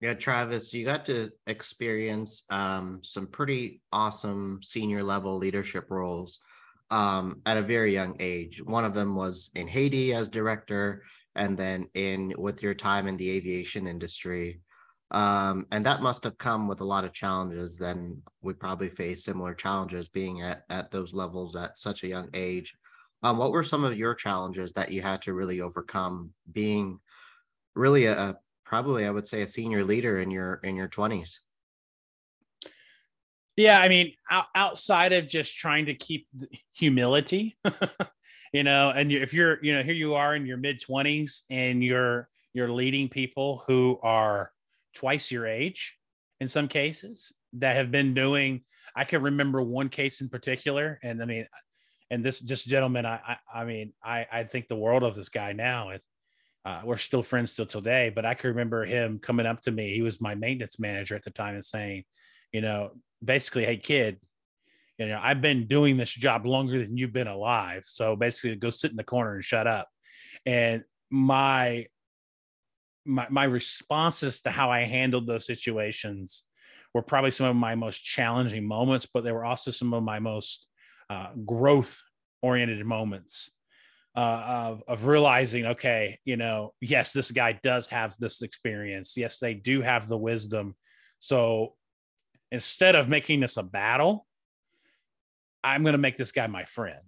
Yeah, 0.00 0.12
Travis, 0.12 0.74
you 0.74 0.84
got 0.84 1.06
to 1.06 1.30
experience 1.46 2.42
um, 2.50 3.00
some 3.02 3.26
pretty 3.26 3.80
awesome 3.92 4.60
senior 4.62 5.02
level 5.02 5.38
leadership 5.38 5.90
roles 5.90 6.38
um, 6.90 7.40
at 7.46 7.56
a 7.56 7.62
very 7.62 7.94
young 7.94 8.14
age. 8.20 8.62
One 8.62 8.84
of 8.84 8.92
them 8.92 9.16
was 9.16 9.50
in 9.54 9.66
Haiti 9.66 10.12
as 10.12 10.28
director, 10.28 11.02
and 11.34 11.56
then 11.56 11.88
in 11.94 12.34
with 12.36 12.62
your 12.62 12.74
time 12.74 13.06
in 13.06 13.16
the 13.16 13.30
aviation 13.30 13.86
industry. 13.86 14.60
Um, 15.12 15.66
and 15.70 15.86
that 15.86 16.02
must 16.02 16.24
have 16.24 16.36
come 16.36 16.68
with 16.68 16.80
a 16.80 16.84
lot 16.84 17.04
of 17.04 17.12
challenges. 17.12 17.78
Then 17.78 18.20
we 18.42 18.52
probably 18.52 18.90
face 18.90 19.24
similar 19.24 19.54
challenges 19.54 20.08
being 20.08 20.42
at, 20.42 20.64
at 20.68 20.90
those 20.90 21.14
levels 21.14 21.56
at 21.56 21.78
such 21.78 22.02
a 22.02 22.08
young 22.08 22.28
age. 22.34 22.74
Um, 23.22 23.38
what 23.38 23.52
were 23.52 23.64
some 23.64 23.84
of 23.84 23.96
your 23.96 24.14
challenges 24.14 24.72
that 24.72 24.90
you 24.92 25.00
had 25.00 25.22
to 25.22 25.32
really 25.32 25.60
overcome 25.60 26.30
being 26.52 26.98
really 27.74 28.06
a, 28.06 28.18
a 28.18 28.36
probably 28.66 29.06
I 29.06 29.10
would 29.10 29.26
say 29.26 29.42
a 29.42 29.46
senior 29.46 29.84
leader 29.84 30.20
in 30.20 30.30
your 30.30 30.60
in 30.62 30.76
your 30.76 30.88
20s. 30.88 31.38
Yeah, 33.56 33.78
I 33.78 33.88
mean, 33.88 34.12
outside 34.54 35.14
of 35.14 35.26
just 35.26 35.56
trying 35.56 35.86
to 35.86 35.94
keep 35.94 36.28
humility, 36.74 37.56
you 38.52 38.64
know, 38.64 38.90
and 38.90 39.10
if 39.10 39.32
you're, 39.32 39.64
you 39.64 39.74
know, 39.74 39.82
here 39.82 39.94
you 39.94 40.12
are 40.12 40.36
in 40.36 40.44
your 40.44 40.58
mid 40.58 40.82
20s 40.82 41.44
and 41.48 41.82
you're 41.82 42.28
you're 42.52 42.70
leading 42.70 43.08
people 43.08 43.64
who 43.66 43.98
are 44.02 44.52
twice 44.94 45.30
your 45.30 45.46
age 45.46 45.96
in 46.40 46.48
some 46.48 46.68
cases 46.68 47.32
that 47.54 47.76
have 47.76 47.90
been 47.90 48.12
doing 48.14 48.62
I 48.94 49.04
can 49.04 49.22
remember 49.22 49.60
one 49.62 49.90
case 49.90 50.20
in 50.22 50.28
particular 50.28 50.98
and 51.02 51.22
I 51.22 51.26
mean 51.26 51.46
and 52.10 52.24
this 52.24 52.40
just 52.40 52.66
gentleman 52.66 53.04
I 53.04 53.20
I, 53.26 53.60
I 53.60 53.64
mean 53.64 53.92
I 54.02 54.26
I 54.32 54.44
think 54.44 54.68
the 54.68 54.76
world 54.76 55.02
of 55.02 55.14
this 55.14 55.28
guy 55.28 55.52
now 55.52 55.90
uh, 56.66 56.80
we're 56.82 56.96
still 56.96 57.22
friends 57.22 57.52
still 57.52 57.64
today, 57.64 58.10
but 58.12 58.26
I 58.26 58.34
can 58.34 58.50
remember 58.50 58.84
him 58.84 59.20
coming 59.20 59.46
up 59.46 59.62
to 59.62 59.70
me. 59.70 59.94
He 59.94 60.02
was 60.02 60.20
my 60.20 60.34
maintenance 60.34 60.80
manager 60.80 61.14
at 61.14 61.22
the 61.22 61.30
time 61.30 61.54
and 61.54 61.64
saying, 61.64 62.02
you 62.50 62.60
know, 62.60 62.90
basically, 63.24 63.64
hey, 63.64 63.76
kid, 63.76 64.18
you 64.98 65.06
know, 65.06 65.20
I've 65.22 65.40
been 65.40 65.68
doing 65.68 65.96
this 65.96 66.10
job 66.10 66.44
longer 66.44 66.80
than 66.80 66.96
you've 66.96 67.12
been 67.12 67.28
alive. 67.28 67.84
So 67.86 68.16
basically, 68.16 68.56
go 68.56 68.70
sit 68.70 68.90
in 68.90 68.96
the 68.96 69.04
corner 69.04 69.36
and 69.36 69.44
shut 69.44 69.68
up. 69.68 69.88
And 70.44 70.82
my, 71.08 71.86
my, 73.04 73.28
my 73.30 73.44
responses 73.44 74.40
to 74.42 74.50
how 74.50 74.72
I 74.72 74.80
handled 74.80 75.28
those 75.28 75.46
situations 75.46 76.42
were 76.92 77.02
probably 77.02 77.30
some 77.30 77.46
of 77.46 77.54
my 77.54 77.76
most 77.76 77.98
challenging 78.02 78.66
moments, 78.66 79.06
but 79.06 79.22
they 79.22 79.30
were 79.30 79.44
also 79.44 79.70
some 79.70 79.94
of 79.94 80.02
my 80.02 80.18
most 80.18 80.66
uh, 81.10 81.28
growth 81.44 82.02
oriented 82.42 82.84
moments 82.84 83.52
uh, 84.16 84.20
of 84.46 84.82
of 84.88 85.06
realizing, 85.06 85.66
okay, 85.66 86.18
you 86.24 86.36
know, 86.36 86.72
yes, 86.80 87.12
this 87.12 87.30
guy 87.30 87.52
does 87.62 87.88
have 87.88 88.16
this 88.18 88.42
experience. 88.42 89.16
Yes, 89.16 89.38
they 89.38 89.54
do 89.54 89.82
have 89.82 90.08
the 90.08 90.16
wisdom. 90.16 90.74
So 91.18 91.74
instead 92.50 92.94
of 92.94 93.08
making 93.08 93.40
this 93.40 93.58
a 93.58 93.62
battle, 93.62 94.26
I'm 95.62 95.82
going 95.82 95.92
to 95.92 95.98
make 95.98 96.16
this 96.16 96.32
guy 96.32 96.46
my 96.46 96.64
friend, 96.64 97.00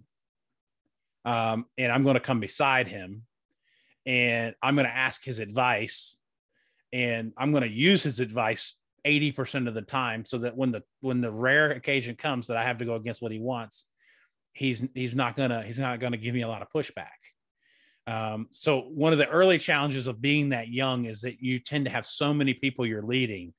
um, 1.24 1.64
and 1.78 1.90
I'm 1.90 2.02
going 2.02 2.14
to 2.14 2.20
come 2.20 2.40
beside 2.40 2.88
him, 2.88 3.22
and 4.04 4.54
I'm 4.62 4.74
going 4.74 4.86
to 4.86 4.94
ask 4.94 5.24
his 5.24 5.38
advice, 5.38 6.16
and 6.92 7.32
I'm 7.38 7.52
going 7.52 7.62
to 7.62 7.70
use 7.70 8.02
his 8.02 8.20
advice 8.20 8.74
80% 9.06 9.66
of 9.66 9.74
the 9.74 9.82
time 9.82 10.26
so 10.26 10.38
that 10.38 10.56
when 10.56 10.72
the 10.72 10.82
when 11.00 11.22
the 11.22 11.32
rare 11.32 11.70
occasion 11.70 12.16
comes 12.16 12.48
that 12.48 12.58
I 12.58 12.64
have 12.64 12.78
to 12.78 12.84
go 12.84 12.96
against 12.96 13.22
what 13.22 13.32
he 13.32 13.38
wants, 13.38 13.86
he's 14.58 14.84
he's 14.94 15.14
not 15.14 15.36
gonna 15.36 15.62
he's 15.62 15.78
not 15.78 16.00
gonna 16.00 16.16
give 16.16 16.34
me 16.34 16.42
a 16.42 16.48
lot 16.48 16.62
of 16.62 16.68
pushback. 16.74 17.06
Um, 18.06 18.48
so 18.50 18.80
one 18.80 19.12
of 19.12 19.18
the 19.18 19.28
early 19.28 19.58
challenges 19.58 20.06
of 20.06 20.20
being 20.20 20.48
that 20.48 20.68
young 20.68 21.04
is 21.04 21.20
that 21.20 21.40
you 21.40 21.60
tend 21.60 21.84
to 21.84 21.90
have 21.90 22.06
so 22.06 22.34
many 22.34 22.54
people 22.54 22.86
you're 22.86 23.02
leading 23.02 23.52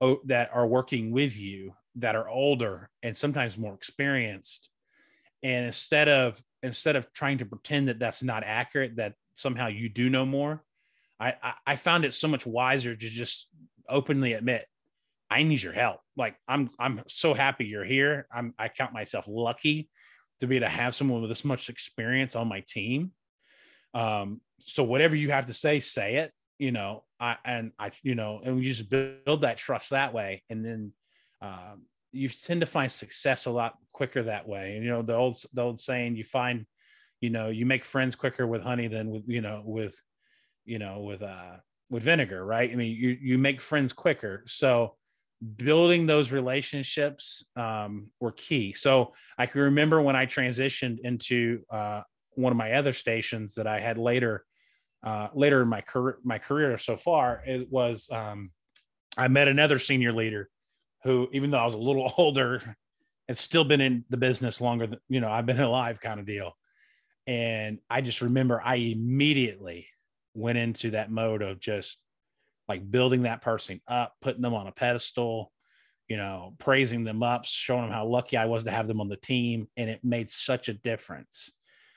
oh, 0.00 0.20
that 0.26 0.50
are 0.52 0.66
working 0.66 1.10
with 1.10 1.36
you 1.36 1.72
that 1.96 2.14
are 2.14 2.28
older 2.28 2.90
and 3.02 3.16
sometimes 3.16 3.56
more 3.56 3.74
experienced. 3.74 4.68
And 5.42 5.66
instead 5.66 6.08
of 6.08 6.40
instead 6.62 6.94
of 6.94 7.12
trying 7.12 7.38
to 7.38 7.46
pretend 7.46 7.88
that 7.88 7.98
that's 7.98 8.22
not 8.22 8.44
accurate, 8.44 8.96
that 8.96 9.14
somehow 9.34 9.66
you 9.66 9.88
do 9.88 10.08
know 10.08 10.26
more, 10.26 10.62
I, 11.18 11.34
I, 11.42 11.52
I 11.66 11.76
found 11.76 12.04
it 12.04 12.14
so 12.14 12.28
much 12.28 12.46
wiser 12.46 12.94
to 12.94 13.08
just 13.08 13.48
openly 13.88 14.34
admit 14.34 14.66
I 15.28 15.42
need 15.42 15.62
your 15.62 15.72
help. 15.72 16.00
Like 16.16 16.36
I'm 16.46 16.70
I'm 16.78 17.02
so 17.08 17.34
happy 17.34 17.64
you're 17.64 17.84
here. 17.84 18.28
I'm 18.32 18.54
I 18.58 18.68
count 18.68 18.92
myself 18.92 19.24
lucky 19.26 19.88
to 20.40 20.46
be 20.46 20.60
to 20.60 20.68
have 20.68 20.94
someone 20.94 21.20
with 21.20 21.30
this 21.30 21.44
much 21.44 21.68
experience 21.68 22.36
on 22.36 22.48
my 22.48 22.62
team. 22.66 23.12
Um, 23.94 24.40
so 24.60 24.82
whatever 24.82 25.16
you 25.16 25.30
have 25.30 25.46
to 25.46 25.54
say, 25.54 25.80
say 25.80 26.16
it, 26.16 26.32
you 26.58 26.72
know, 26.72 27.04
I, 27.20 27.36
and 27.44 27.72
I, 27.78 27.92
you 28.02 28.14
know, 28.14 28.40
and 28.44 28.56
we 28.56 28.64
just 28.64 28.90
build 28.90 29.42
that 29.42 29.56
trust 29.56 29.90
that 29.90 30.12
way. 30.12 30.42
And 30.50 30.64
then, 30.64 30.92
um, 31.40 31.84
you 32.12 32.28
tend 32.28 32.60
to 32.60 32.66
find 32.66 32.90
success 32.90 33.46
a 33.46 33.50
lot 33.50 33.74
quicker 33.92 34.22
that 34.22 34.48
way. 34.48 34.74
And, 34.74 34.84
you 34.84 34.90
know, 34.90 35.02
the 35.02 35.14
old, 35.14 35.36
the 35.52 35.62
old 35.62 35.80
saying, 35.80 36.16
you 36.16 36.24
find, 36.24 36.66
you 37.20 37.30
know, 37.30 37.48
you 37.48 37.66
make 37.66 37.84
friends 37.84 38.14
quicker 38.14 38.46
with 38.46 38.62
honey 38.62 38.88
than 38.88 39.10
with, 39.10 39.24
you 39.26 39.40
know, 39.40 39.62
with, 39.64 40.00
you 40.64 40.78
know, 40.78 41.00
with, 41.00 41.22
uh, 41.22 41.56
with 41.90 42.02
vinegar, 42.02 42.44
right? 42.44 42.70
I 42.70 42.74
mean, 42.74 42.96
you, 42.96 43.16
you 43.20 43.38
make 43.38 43.60
friends 43.60 43.92
quicker. 43.92 44.44
So, 44.46 44.96
building 45.56 46.06
those 46.06 46.30
relationships 46.32 47.44
um, 47.56 48.08
were 48.20 48.32
key. 48.32 48.72
So 48.72 49.12
I 49.36 49.46
can 49.46 49.62
remember 49.62 50.00
when 50.00 50.16
I 50.16 50.26
transitioned 50.26 50.98
into 51.00 51.62
uh, 51.70 52.02
one 52.34 52.52
of 52.52 52.56
my 52.56 52.72
other 52.72 52.92
stations 52.92 53.54
that 53.54 53.66
I 53.66 53.80
had 53.80 53.98
later, 53.98 54.44
uh, 55.04 55.28
later 55.34 55.62
in 55.62 55.68
my 55.68 55.82
career, 55.82 56.18
my 56.24 56.38
career 56.38 56.78
so 56.78 56.96
far, 56.96 57.42
it 57.46 57.70
was 57.70 58.08
um, 58.10 58.50
I 59.16 59.28
met 59.28 59.48
another 59.48 59.78
senior 59.78 60.12
leader 60.12 60.48
who, 61.04 61.28
even 61.32 61.50
though 61.50 61.58
I 61.58 61.64
was 61.64 61.74
a 61.74 61.78
little 61.78 62.12
older, 62.18 62.76
had 63.28 63.38
still 63.38 63.64
been 63.64 63.80
in 63.80 64.04
the 64.08 64.16
business 64.16 64.60
longer 64.60 64.86
than 64.86 65.00
you 65.08 65.20
know 65.20 65.30
I've 65.30 65.46
been 65.46 65.60
alive, 65.60 66.00
kind 66.00 66.20
of 66.20 66.26
deal. 66.26 66.52
And 67.26 67.78
I 67.90 68.02
just 68.02 68.22
remember 68.22 68.62
I 68.64 68.76
immediately 68.76 69.88
went 70.34 70.58
into 70.58 70.92
that 70.92 71.10
mode 71.10 71.42
of 71.42 71.58
just 71.58 71.98
like 72.68 72.90
building 72.90 73.22
that 73.22 73.42
person 73.42 73.80
up, 73.86 74.14
putting 74.20 74.42
them 74.42 74.54
on 74.54 74.66
a 74.66 74.72
pedestal, 74.72 75.52
you 76.08 76.16
know, 76.16 76.54
praising 76.58 77.04
them 77.04 77.22
up, 77.22 77.44
showing 77.44 77.82
them 77.82 77.92
how 77.92 78.06
lucky 78.06 78.36
I 78.36 78.46
was 78.46 78.64
to 78.64 78.70
have 78.70 78.88
them 78.88 79.00
on 79.00 79.08
the 79.08 79.16
team. 79.16 79.68
And 79.76 79.90
it 79.90 80.04
made 80.04 80.30
such 80.30 80.68
a 80.68 80.74
difference. 80.74 81.52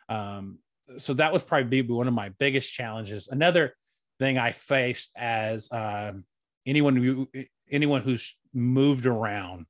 Um, 0.08 0.60
so 0.98 1.14
that 1.16 1.32
was 1.32 1.44
probably 1.44 1.82
one 1.82 2.08
of 2.08 2.14
my 2.14 2.30
biggest 2.40 2.74
challenges. 2.74 3.28
Another 3.28 3.74
thing 4.20 4.38
I 4.38 4.52
faced 4.52 5.12
as 5.16 5.70
um, 5.72 6.26
anyone 6.66 6.96
who 6.96 7.28
anyone 7.72 8.02
who's 8.02 8.36
moved 8.54 9.06
around 9.06 9.66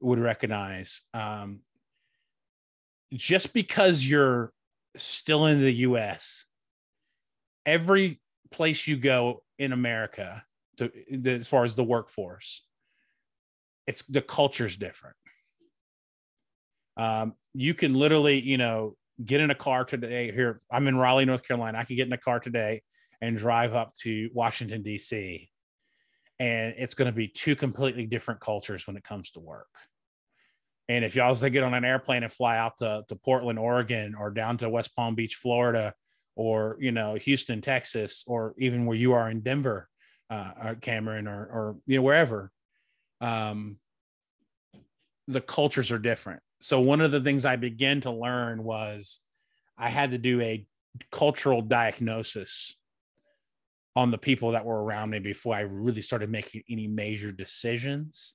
would 0.00 0.18
recognize 0.18 1.02
um, 1.14 1.60
just 3.12 3.52
because 3.52 4.06
you're 4.06 4.52
still 4.96 5.46
in 5.46 5.60
the 5.60 5.72
US, 5.72 6.46
every 7.64 8.20
place 8.50 8.86
you 8.86 8.96
go 8.96 9.42
in 9.58 9.72
America 9.72 10.44
to, 10.78 10.90
as 11.26 11.48
far 11.48 11.64
as 11.64 11.74
the 11.74 11.84
workforce. 11.84 12.62
It's 13.86 14.02
the 14.02 14.22
culture's 14.22 14.76
different. 14.76 15.16
Um, 16.96 17.34
you 17.54 17.74
can 17.74 17.94
literally, 17.94 18.40
you 18.40 18.58
know, 18.58 18.96
get 19.24 19.40
in 19.40 19.50
a 19.50 19.54
car 19.54 19.84
today. 19.84 20.32
Here, 20.32 20.60
I'm 20.70 20.88
in 20.88 20.96
Raleigh, 20.96 21.24
North 21.24 21.46
Carolina. 21.46 21.78
I 21.78 21.84
can 21.84 21.96
get 21.96 22.06
in 22.06 22.12
a 22.12 22.18
car 22.18 22.40
today 22.40 22.82
and 23.20 23.36
drive 23.36 23.74
up 23.74 23.94
to 24.02 24.28
Washington, 24.34 24.82
D.C. 24.82 25.48
And 26.38 26.74
it's 26.76 26.94
going 26.94 27.06
to 27.06 27.16
be 27.16 27.28
two 27.28 27.56
completely 27.56 28.06
different 28.06 28.40
cultures 28.40 28.86
when 28.86 28.96
it 28.96 29.04
comes 29.04 29.30
to 29.32 29.40
work. 29.40 29.68
And 30.88 31.04
if 31.04 31.16
y'all 31.16 31.34
get 31.34 31.62
on 31.62 31.74
an 31.74 31.84
airplane 31.84 32.22
and 32.22 32.32
fly 32.32 32.58
out 32.58 32.78
to, 32.78 33.04
to 33.08 33.16
Portland, 33.16 33.58
Oregon, 33.58 34.14
or 34.14 34.30
down 34.30 34.58
to 34.58 34.68
West 34.68 34.94
Palm 34.94 35.14
Beach, 35.14 35.34
Florida, 35.34 35.94
or 36.36 36.76
you 36.78 36.92
know 36.92 37.14
Houston, 37.14 37.60
Texas, 37.60 38.22
or 38.26 38.54
even 38.58 38.86
where 38.86 38.96
you 38.96 39.14
are 39.14 39.28
in 39.30 39.40
Denver, 39.40 39.88
uh, 40.30 40.74
Cameron, 40.80 41.26
or 41.26 41.40
or 41.46 41.76
you 41.86 41.96
know 41.96 42.02
wherever, 42.02 42.52
um, 43.20 43.78
the 45.26 45.40
cultures 45.40 45.90
are 45.90 45.98
different. 45.98 46.40
So 46.60 46.80
one 46.80 47.00
of 47.00 47.10
the 47.10 47.20
things 47.20 47.44
I 47.44 47.56
began 47.56 48.02
to 48.02 48.10
learn 48.10 48.62
was 48.62 49.20
I 49.76 49.88
had 49.88 50.12
to 50.12 50.18
do 50.18 50.40
a 50.40 50.66
cultural 51.10 51.62
diagnosis 51.62 52.76
on 53.94 54.10
the 54.10 54.18
people 54.18 54.52
that 54.52 54.64
were 54.64 54.82
around 54.82 55.10
me 55.10 55.18
before 55.18 55.54
I 55.54 55.60
really 55.60 56.02
started 56.02 56.30
making 56.30 56.62
any 56.68 56.86
major 56.86 57.32
decisions 57.32 58.34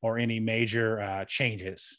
or 0.00 0.18
any 0.18 0.40
major 0.40 1.00
uh, 1.00 1.24
changes. 1.26 1.98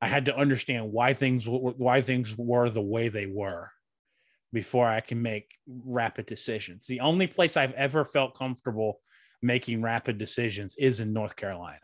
I 0.00 0.08
had 0.08 0.26
to 0.26 0.36
understand 0.36 0.92
why 0.92 1.14
things 1.14 1.44
why 1.46 2.02
things 2.02 2.36
were 2.36 2.70
the 2.70 2.80
way 2.80 3.08
they 3.08 3.26
were 3.26 3.70
before 4.52 4.88
I 4.88 5.00
can 5.00 5.22
make 5.22 5.54
rapid 5.66 6.26
decisions. 6.26 6.86
The 6.86 7.00
only 7.00 7.26
place 7.26 7.56
I've 7.56 7.72
ever 7.72 8.04
felt 8.04 8.36
comfortable 8.36 9.00
making 9.40 9.82
rapid 9.82 10.18
decisions 10.18 10.76
is 10.78 11.00
in 11.00 11.12
North 11.12 11.36
Carolina 11.36 11.78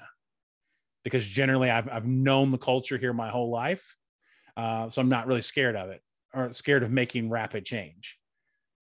because 1.03 1.27
generally 1.27 1.71
I've, 1.71 1.89
I've 1.89 2.07
known 2.07 2.51
the 2.51 2.59
culture 2.59 2.99
here 2.99 3.13
my 3.13 3.31
whole 3.31 3.51
life. 3.51 3.97
Uh, 4.57 4.89
so 4.89 5.01
I'm 5.01 5.09
not 5.09 5.27
really 5.27 5.43
scared 5.43 5.77
of 5.77 5.91
it 5.91 6.03
or 6.35 6.53
scared 6.53 6.83
of 6.83 6.91
making 6.91 7.31
rapid 7.31 7.65
change. 7.65 8.19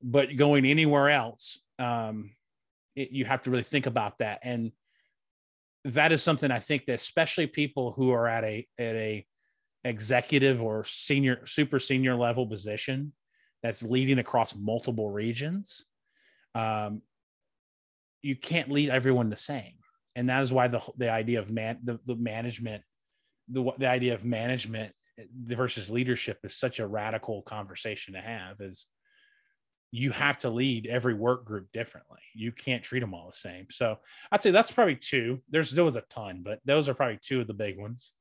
But 0.02 0.36
going 0.36 0.66
anywhere 0.66 1.10
else, 1.10 1.58
um, 1.78 2.32
it, 2.94 3.10
you 3.10 3.24
have 3.24 3.42
to 3.42 3.50
really 3.50 3.62
think 3.62 3.86
about 3.86 4.18
that. 4.18 4.40
And 4.42 4.72
that 5.84 6.12
is 6.12 6.22
something 6.22 6.50
I 6.50 6.58
think 6.58 6.86
that 6.86 6.94
especially 6.94 7.46
people 7.46 7.92
who 7.92 8.10
are 8.10 8.26
at 8.26 8.44
a 8.44 8.66
at 8.78 8.94
a 8.96 9.26
executive 9.84 10.60
or 10.60 10.84
senior 10.84 11.46
super 11.46 11.78
senior 11.78 12.16
level 12.16 12.46
position 12.46 13.12
that's 13.62 13.82
leading 13.82 14.18
across 14.18 14.54
multiple 14.54 15.10
regions 15.10 15.84
um, 16.56 17.02
you 18.22 18.34
can't 18.34 18.70
lead 18.70 18.88
everyone 18.90 19.30
the 19.30 19.36
same. 19.36 19.74
And 20.16 20.30
that 20.30 20.42
is 20.42 20.50
why 20.50 20.68
the 20.68 20.80
the 20.96 21.10
idea 21.10 21.38
of 21.38 21.50
man 21.50 21.78
the, 21.84 22.00
the 22.06 22.16
management 22.16 22.82
the 23.48 23.70
the 23.78 23.86
idea 23.86 24.14
of 24.14 24.24
management 24.24 24.92
versus 25.46 25.90
leadership 25.90 26.38
is 26.42 26.56
such 26.56 26.80
a 26.80 26.86
radical 26.86 27.42
conversation 27.42 28.14
to 28.14 28.20
have 28.20 28.60
is 28.60 28.86
you 29.92 30.10
have 30.10 30.38
to 30.38 30.50
lead 30.50 30.86
every 30.86 31.14
work 31.14 31.44
group 31.44 31.68
differently. 31.72 32.18
You 32.34 32.52
can't 32.52 32.82
treat 32.82 33.00
them 33.00 33.14
all 33.14 33.28
the 33.30 33.36
same. 33.36 33.66
So 33.70 33.98
i'd 34.32 34.42
say 34.42 34.50
that's 34.50 34.72
probably 34.72 34.96
two. 34.96 35.42
There's 35.50 35.70
there 35.70 35.84
was 35.84 35.96
a 35.96 36.04
ton 36.08 36.42
but 36.42 36.60
those 36.64 36.88
are 36.88 36.94
probably 36.94 37.18
two 37.20 37.42
of 37.42 37.46
the 37.46 37.54
big 37.54 37.78
ones 37.78 38.12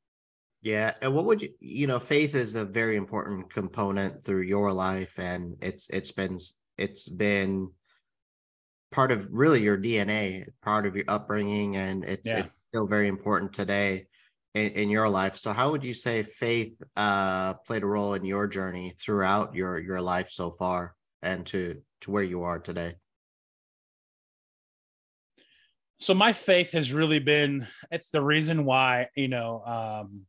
yeah 0.66 0.94
and 1.02 1.14
what 1.14 1.24
would 1.24 1.42
you 1.42 1.50
you 1.62 1.88
know 1.88 2.00
faith 2.00 2.36
is 2.36 2.56
a 2.56 2.66
very 2.66 2.98
important 2.98 3.50
component 3.50 4.22
through 4.26 4.42
your 4.42 4.74
life 4.74 5.18
and 5.18 5.56
it's 5.62 5.88
it's 5.90 6.12
been 6.12 6.38
it's 6.78 7.08
been 7.08 7.72
part 8.96 9.12
of 9.12 9.28
really 9.30 9.62
your 9.62 9.78
DNA, 9.78 10.48
part 10.62 10.86
of 10.86 10.96
your 10.96 11.04
upbringing, 11.10 11.76
and 11.76 12.06
it's 12.06 12.28
yeah. 12.28 12.40
it's 12.40 12.54
still 12.70 12.88
very 12.88 13.10
important 13.10 13.52
today 13.52 14.08
in, 14.54 14.72
in, 14.72 14.90
your 14.90 15.10
life. 15.10 15.36
So, 15.36 15.52
how 15.52 15.72
would 15.72 15.84
you 15.84 15.94
say 15.94 16.24
faith 16.24 16.82
uh, 16.96 17.56
played 17.68 17.84
a 17.84 17.88
role 17.88 18.14
in 18.14 18.24
your 18.24 18.48
journey 18.48 18.96
throughout 18.98 19.54
your 19.54 19.80
your 19.80 20.02
life 20.02 20.30
so 20.30 20.50
far, 20.50 20.96
and 21.22 21.46
to 21.48 21.82
to 22.02 22.12
where 22.12 22.24
you 22.24 22.44
are 22.44 22.58
today? 22.58 22.94
So, 26.00 26.14
my 26.14 26.32
faith 26.32 26.72
has 26.72 26.94
really 26.94 27.20
been 27.20 27.68
it's 27.92 28.12
the 28.12 28.22
reason 28.22 28.64
why 28.64 29.10
you 29.16 29.28
know 29.28 29.62
um, 29.66 30.26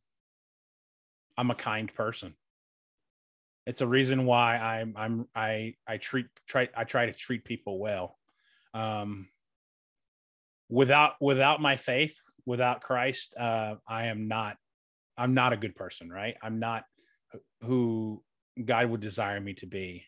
I'm 1.37 1.51
a 1.51 1.55
kind 1.55 1.93
person. 1.93 2.33
It's 3.65 3.81
a 3.81 3.87
reason 3.87 4.25
why 4.25 4.57
I'm 4.57 4.93
I'm 4.97 5.27
I 5.35 5.75
I 5.87 5.97
treat 5.97 6.27
try 6.47 6.69
I 6.75 6.83
try 6.85 7.05
to 7.05 7.13
treat 7.13 7.43
people 7.43 7.79
well 7.79 8.17
um, 8.73 9.27
without 10.69 11.13
without 11.19 11.61
my 11.61 11.75
faith, 11.75 12.15
without 12.45 12.81
Christ, 12.81 13.35
uh, 13.37 13.75
I 13.87 14.07
am 14.07 14.27
not 14.27 14.57
I'm 15.17 15.33
not 15.33 15.53
a 15.53 15.57
good 15.57 15.75
person, 15.75 16.09
right? 16.09 16.35
I'm 16.41 16.59
not 16.59 16.83
who 17.61 18.23
God 18.63 18.89
would 18.89 19.01
desire 19.01 19.39
me 19.39 19.53
to 19.55 19.65
be. 19.65 20.05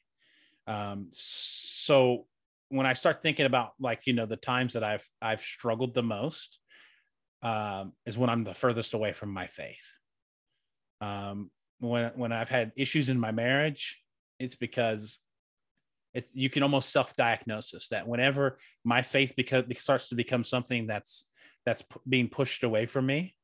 Um, 0.68 1.08
so 1.12 2.26
when 2.70 2.86
I 2.86 2.94
start 2.94 3.22
thinking 3.22 3.46
about 3.46 3.72
like 3.80 4.02
you 4.06 4.13
know 4.13 4.26
the 4.26 4.38
times 4.38 4.74
that 4.74 4.84
I've 4.84 5.08
I've 5.22 5.42
struggled 5.42 5.94
the 5.94 6.04
most, 6.04 6.60
um, 7.42 7.94
is 8.06 8.18
when 8.18 8.30
I'm 8.30 8.44
the 8.44 8.54
furthest 8.54 8.94
away 8.94 9.13
from 9.13 9.32
my 9.32 9.48
faith. 9.48 9.86
Um, 11.02 11.52
when 11.80 12.12
when 12.16 12.32
I've 12.32 12.50
had 12.50 12.72
issues 12.76 13.10
in 13.10 13.20
my 13.20 13.32
marriage, 13.32 14.00
it's 14.40 14.56
because 14.56 15.20
it's 16.14 16.36
you 16.36 16.50
can 16.50 16.64
almost 16.64 16.90
self-diagnosis 16.90 17.90
that 17.90 18.08
whenever 18.08 18.58
my 18.84 19.02
faith 19.02 19.34
because 19.38 19.64
starts 19.78 20.10
to 20.10 20.16
become 20.16 20.44
something 20.44 20.88
that's 20.88 21.26
that's 21.66 21.84
p- 21.84 22.00
being 22.08 22.28
pushed 22.28 22.64
away 22.64 22.88
from 22.88 23.06
me 23.06 23.36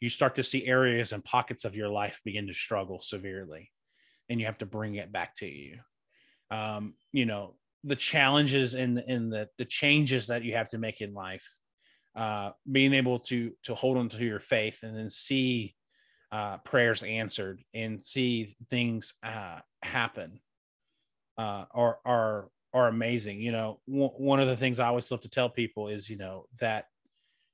you 0.00 0.10
start 0.10 0.34
to 0.34 0.42
see 0.42 0.66
areas 0.66 1.12
and 1.12 1.24
pockets 1.24 1.64
of 1.64 1.74
your 1.74 1.88
life 1.88 2.20
begin 2.26 2.46
to 2.46 2.52
struggle 2.52 3.00
severely 3.00 3.70
and 4.28 4.38
you 4.38 4.44
have 4.44 4.58
to 4.58 4.66
bring 4.66 4.96
it 4.96 5.10
back 5.10 5.34
to 5.36 5.46
you. 5.46 5.78
Um, 6.50 6.94
you 7.12 7.26
know 7.26 7.54
the 7.84 7.96
challenges 7.96 8.74
and 8.74 8.98
in 9.06 9.30
the 9.30 9.48
the 9.58 9.64
changes 9.64 10.26
that 10.26 10.44
you 10.44 10.54
have 10.54 10.68
to 10.70 10.78
make 10.78 11.00
in 11.00 11.14
life 11.14 11.46
uh, 12.16 12.50
being 12.70 12.92
able 12.92 13.18
to 13.18 13.52
to 13.64 13.74
hold 13.74 13.96
on 13.96 14.08
to 14.10 14.24
your 14.24 14.40
faith 14.40 14.82
and 14.82 14.96
then 14.96 15.08
see 15.08 15.74
uh, 16.34 16.56
prayers 16.58 17.04
answered 17.04 17.62
and 17.74 18.02
see 18.02 18.56
things 18.68 19.14
uh, 19.22 19.60
happen 19.84 20.40
uh, 21.38 21.64
are 21.72 21.98
are 22.04 22.48
are 22.72 22.88
amazing. 22.88 23.40
You 23.40 23.52
know, 23.52 23.80
w- 23.88 24.10
one 24.16 24.40
of 24.40 24.48
the 24.48 24.56
things 24.56 24.80
I 24.80 24.88
always 24.88 25.08
love 25.12 25.20
to 25.20 25.28
tell 25.28 25.48
people 25.48 25.86
is, 25.86 26.10
you 26.10 26.16
know, 26.16 26.46
that 26.58 26.86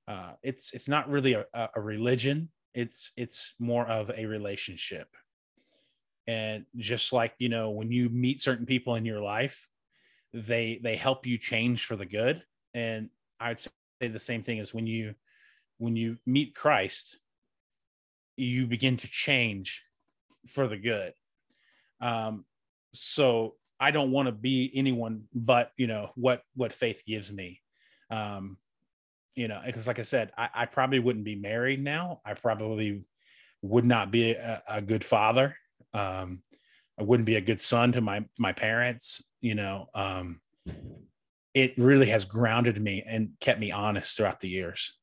uh, 0.08 0.32
it's 0.42 0.72
it's 0.72 0.88
not 0.88 1.10
really 1.10 1.34
a, 1.34 1.44
a 1.52 1.80
religion. 1.80 2.48
It's 2.72 3.12
it's 3.18 3.52
more 3.58 3.86
of 3.86 4.10
a 4.16 4.24
relationship. 4.24 5.08
And 6.26 6.64
just 6.76 7.12
like 7.12 7.34
you 7.38 7.50
know, 7.50 7.68
when 7.68 7.92
you 7.92 8.08
meet 8.08 8.40
certain 8.40 8.64
people 8.64 8.94
in 8.94 9.04
your 9.04 9.20
life, 9.20 9.68
they 10.32 10.80
they 10.82 10.96
help 10.96 11.26
you 11.26 11.36
change 11.36 11.84
for 11.84 11.96
the 11.96 12.06
good. 12.06 12.42
And 12.72 13.10
I'd 13.38 13.60
say 13.60 13.68
the 14.00 14.18
same 14.18 14.42
thing 14.42 14.58
as 14.58 14.72
when 14.72 14.86
you 14.86 15.14
when 15.76 15.96
you 15.96 16.16
meet 16.24 16.54
Christ, 16.54 17.18
you 18.36 18.66
begin 18.66 18.96
to 18.98 19.08
change 19.08 19.82
for 20.48 20.66
the 20.68 20.76
good. 20.76 21.12
Um, 22.00 22.44
so 22.94 23.54
I 23.78 23.90
don't 23.90 24.10
want 24.10 24.26
to 24.26 24.32
be 24.32 24.70
anyone 24.74 25.24
but 25.34 25.72
you 25.76 25.86
know 25.86 26.10
what 26.14 26.42
what 26.54 26.72
faith 26.72 27.02
gives 27.06 27.32
me. 27.32 27.60
Um, 28.10 28.58
you 29.34 29.48
know, 29.48 29.60
because 29.64 29.86
like 29.86 29.98
I 29.98 30.02
said, 30.02 30.32
I, 30.36 30.48
I, 30.54 30.66
probably 30.66 30.98
wouldn't 30.98 31.24
be 31.24 31.36
married 31.36 31.82
now. 31.82 32.20
I 32.26 32.34
probably 32.34 33.04
would 33.62 33.84
not 33.84 34.10
be 34.10 34.32
a, 34.32 34.62
a 34.68 34.82
good 34.82 35.04
father. 35.04 35.56
Um, 35.94 36.42
I 36.98 37.04
wouldn't 37.04 37.26
be 37.26 37.36
a 37.36 37.40
good 37.40 37.60
son 37.60 37.92
to 37.92 38.00
my 38.00 38.24
my 38.38 38.52
parents. 38.52 39.22
You 39.40 39.54
know, 39.54 39.88
um, 39.94 40.40
it 41.54 41.74
really 41.78 42.10
has 42.10 42.24
grounded 42.24 42.80
me 42.80 43.02
and 43.06 43.30
kept 43.40 43.60
me 43.60 43.72
honest 43.72 44.16
throughout 44.16 44.40
the 44.40 44.48
years. 44.48 44.94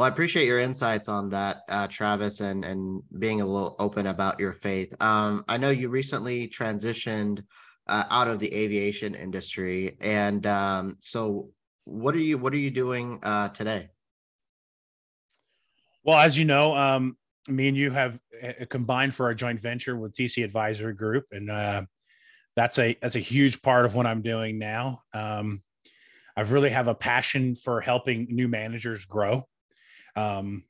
Well, 0.00 0.06
I 0.06 0.12
appreciate 0.12 0.46
your 0.46 0.60
insights 0.60 1.10
on 1.10 1.28
that, 1.28 1.58
uh, 1.68 1.86
Travis, 1.86 2.40
and 2.40 2.64
and 2.64 3.02
being 3.18 3.42
a 3.42 3.46
little 3.46 3.76
open 3.78 4.06
about 4.06 4.40
your 4.40 4.54
faith. 4.54 4.94
Um, 4.98 5.44
I 5.46 5.58
know 5.58 5.68
you 5.68 5.90
recently 5.90 6.48
transitioned 6.48 7.44
uh, 7.86 8.04
out 8.08 8.26
of 8.26 8.38
the 8.38 8.50
aviation 8.54 9.14
industry, 9.14 9.98
and 10.00 10.46
um, 10.46 10.96
so 11.00 11.50
what 11.84 12.14
are 12.14 12.18
you 12.18 12.38
what 12.38 12.54
are 12.54 12.56
you 12.56 12.70
doing 12.70 13.18
uh, 13.22 13.50
today? 13.50 13.90
Well, 16.02 16.18
as 16.18 16.38
you 16.38 16.46
know, 16.46 16.74
um, 16.74 17.18
me 17.46 17.68
and 17.68 17.76
you 17.76 17.90
have 17.90 18.18
uh, 18.42 18.64
combined 18.70 19.14
for 19.14 19.26
our 19.26 19.34
joint 19.34 19.60
venture 19.60 19.98
with 19.98 20.14
TC 20.14 20.42
Advisory 20.44 20.94
Group, 20.94 21.26
and 21.32 21.50
uh, 21.50 21.82
that's 22.56 22.78
a 22.78 22.96
that's 23.02 23.16
a 23.16 23.20
huge 23.20 23.60
part 23.60 23.84
of 23.84 23.94
what 23.94 24.06
I'm 24.06 24.22
doing 24.22 24.58
now. 24.58 25.02
Um, 25.12 25.62
I 26.38 26.40
really 26.40 26.70
have 26.70 26.88
a 26.88 26.94
passion 26.94 27.54
for 27.54 27.82
helping 27.82 28.28
new 28.30 28.48
managers 28.48 29.04
grow 29.04 29.44
um, 30.16 30.64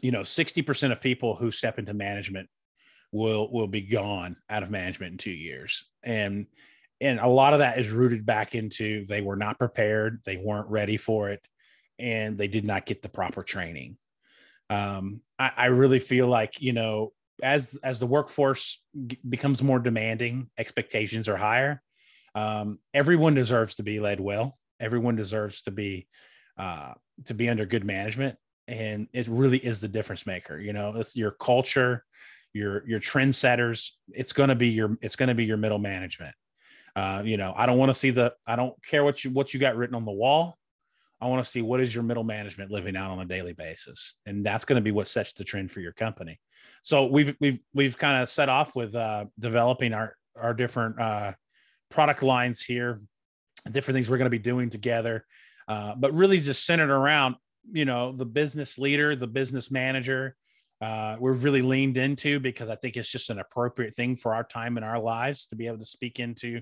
you 0.00 0.10
know, 0.10 0.20
60% 0.20 0.92
of 0.92 1.00
people 1.00 1.36
who 1.36 1.50
step 1.50 1.78
into 1.78 1.94
management 1.94 2.48
will 3.12 3.50
will 3.50 3.66
be 3.66 3.82
gone 3.82 4.36
out 4.50 4.62
of 4.62 4.70
management 4.70 5.12
in 5.12 5.18
two 5.18 5.30
years. 5.30 5.84
And 6.02 6.46
and 7.00 7.20
a 7.20 7.28
lot 7.28 7.52
of 7.52 7.60
that 7.60 7.78
is 7.78 7.90
rooted 7.90 8.24
back 8.26 8.54
into 8.54 9.04
they 9.06 9.20
were 9.20 9.36
not 9.36 9.58
prepared, 9.58 10.20
they 10.24 10.36
weren't 10.36 10.68
ready 10.68 10.96
for 10.96 11.30
it, 11.30 11.40
and 11.98 12.36
they 12.36 12.48
did 12.48 12.64
not 12.64 12.86
get 12.86 13.02
the 13.02 13.08
proper 13.08 13.42
training. 13.42 13.96
Um, 14.70 15.20
I, 15.38 15.52
I 15.56 15.66
really 15.66 15.98
feel 15.98 16.26
like 16.26 16.60
you 16.60 16.72
know 16.72 17.12
as 17.42 17.78
as 17.82 17.98
the 17.98 18.06
workforce 18.06 18.82
g- 19.06 19.18
becomes 19.28 19.62
more 19.62 19.78
demanding, 19.78 20.50
expectations 20.58 21.28
are 21.28 21.36
higher. 21.36 21.82
Um, 22.34 22.78
everyone 22.92 23.34
deserves 23.34 23.76
to 23.76 23.82
be 23.82 24.00
led 24.00 24.20
well. 24.20 24.58
Everyone 24.80 25.16
deserves 25.16 25.62
to 25.62 25.70
be 25.70 26.08
uh, 26.58 26.94
to 27.26 27.34
be 27.34 27.48
under 27.48 27.66
good 27.66 27.84
management 27.84 28.36
and 28.68 29.08
it 29.12 29.28
really 29.28 29.58
is 29.58 29.80
the 29.80 29.88
difference 29.88 30.26
maker 30.26 30.58
you 30.58 30.72
know 30.72 30.94
it's 30.96 31.16
your 31.16 31.30
culture 31.30 32.04
your 32.52 32.88
your 32.88 32.98
trendsetters 32.98 33.90
it's 34.08 34.32
going 34.32 34.48
to 34.48 34.54
be 34.54 34.68
your 34.68 34.96
it's 35.02 35.16
to 35.16 35.34
be 35.34 35.44
your 35.44 35.56
middle 35.56 35.78
management. 35.78 36.34
Uh, 36.96 37.22
you 37.22 37.36
know 37.36 37.52
i 37.56 37.66
don't 37.66 37.76
want 37.76 37.90
to 37.90 37.94
see 37.94 38.10
the 38.10 38.32
i 38.46 38.56
don't 38.56 38.74
care 38.82 39.04
what 39.04 39.22
you 39.22 39.30
what 39.30 39.52
you 39.52 39.60
got 39.60 39.76
written 39.76 39.94
on 39.94 40.04
the 40.04 40.12
wall. 40.12 40.56
I 41.18 41.28
want 41.28 41.42
to 41.42 41.50
see 41.50 41.62
what 41.62 41.80
is 41.80 41.94
your 41.94 42.04
middle 42.04 42.24
management 42.24 42.70
living 42.70 42.94
out 42.94 43.10
on 43.10 43.20
a 43.20 43.24
daily 43.24 43.52
basis 43.54 44.14
and 44.26 44.44
that's 44.44 44.64
going 44.64 44.76
to 44.76 44.82
be 44.82 44.90
what 44.90 45.08
sets 45.08 45.32
the 45.32 45.44
trend 45.44 45.70
for 45.70 45.80
your 45.80 45.92
company. 45.92 46.40
So 46.82 47.06
we've 47.06 47.34
we've 47.40 47.58
we've 47.74 47.98
kind 47.98 48.22
of 48.22 48.28
set 48.28 48.48
off 48.48 48.74
with 48.74 48.94
uh, 48.94 49.26
developing 49.38 49.92
our 49.92 50.16
our 50.34 50.54
different 50.54 51.00
uh, 51.00 51.32
product 51.90 52.22
lines 52.22 52.62
here 52.62 53.00
different 53.70 53.96
things 53.96 54.08
we're 54.08 54.18
going 54.18 54.26
to 54.26 54.30
be 54.30 54.38
doing 54.38 54.70
together 54.70 55.24
uh, 55.68 55.94
but 55.96 56.12
really 56.14 56.40
just 56.40 56.64
centered 56.64 56.90
around 56.90 57.34
you 57.72 57.84
know 57.84 58.12
the 58.12 58.24
business 58.24 58.78
leader 58.78 59.16
the 59.16 59.26
business 59.26 59.70
manager 59.70 60.36
uh, 60.80 61.16
we're 61.18 61.32
really 61.32 61.62
leaned 61.62 61.96
into 61.96 62.38
because 62.38 62.68
I 62.68 62.76
think 62.76 62.96
it's 62.96 63.10
just 63.10 63.30
an 63.30 63.38
appropriate 63.38 63.96
thing 63.96 64.16
for 64.16 64.34
our 64.34 64.44
time 64.44 64.76
in 64.76 64.84
our 64.84 64.98
lives 64.98 65.46
to 65.46 65.56
be 65.56 65.66
able 65.66 65.78
to 65.78 65.86
speak 65.86 66.20
into 66.20 66.60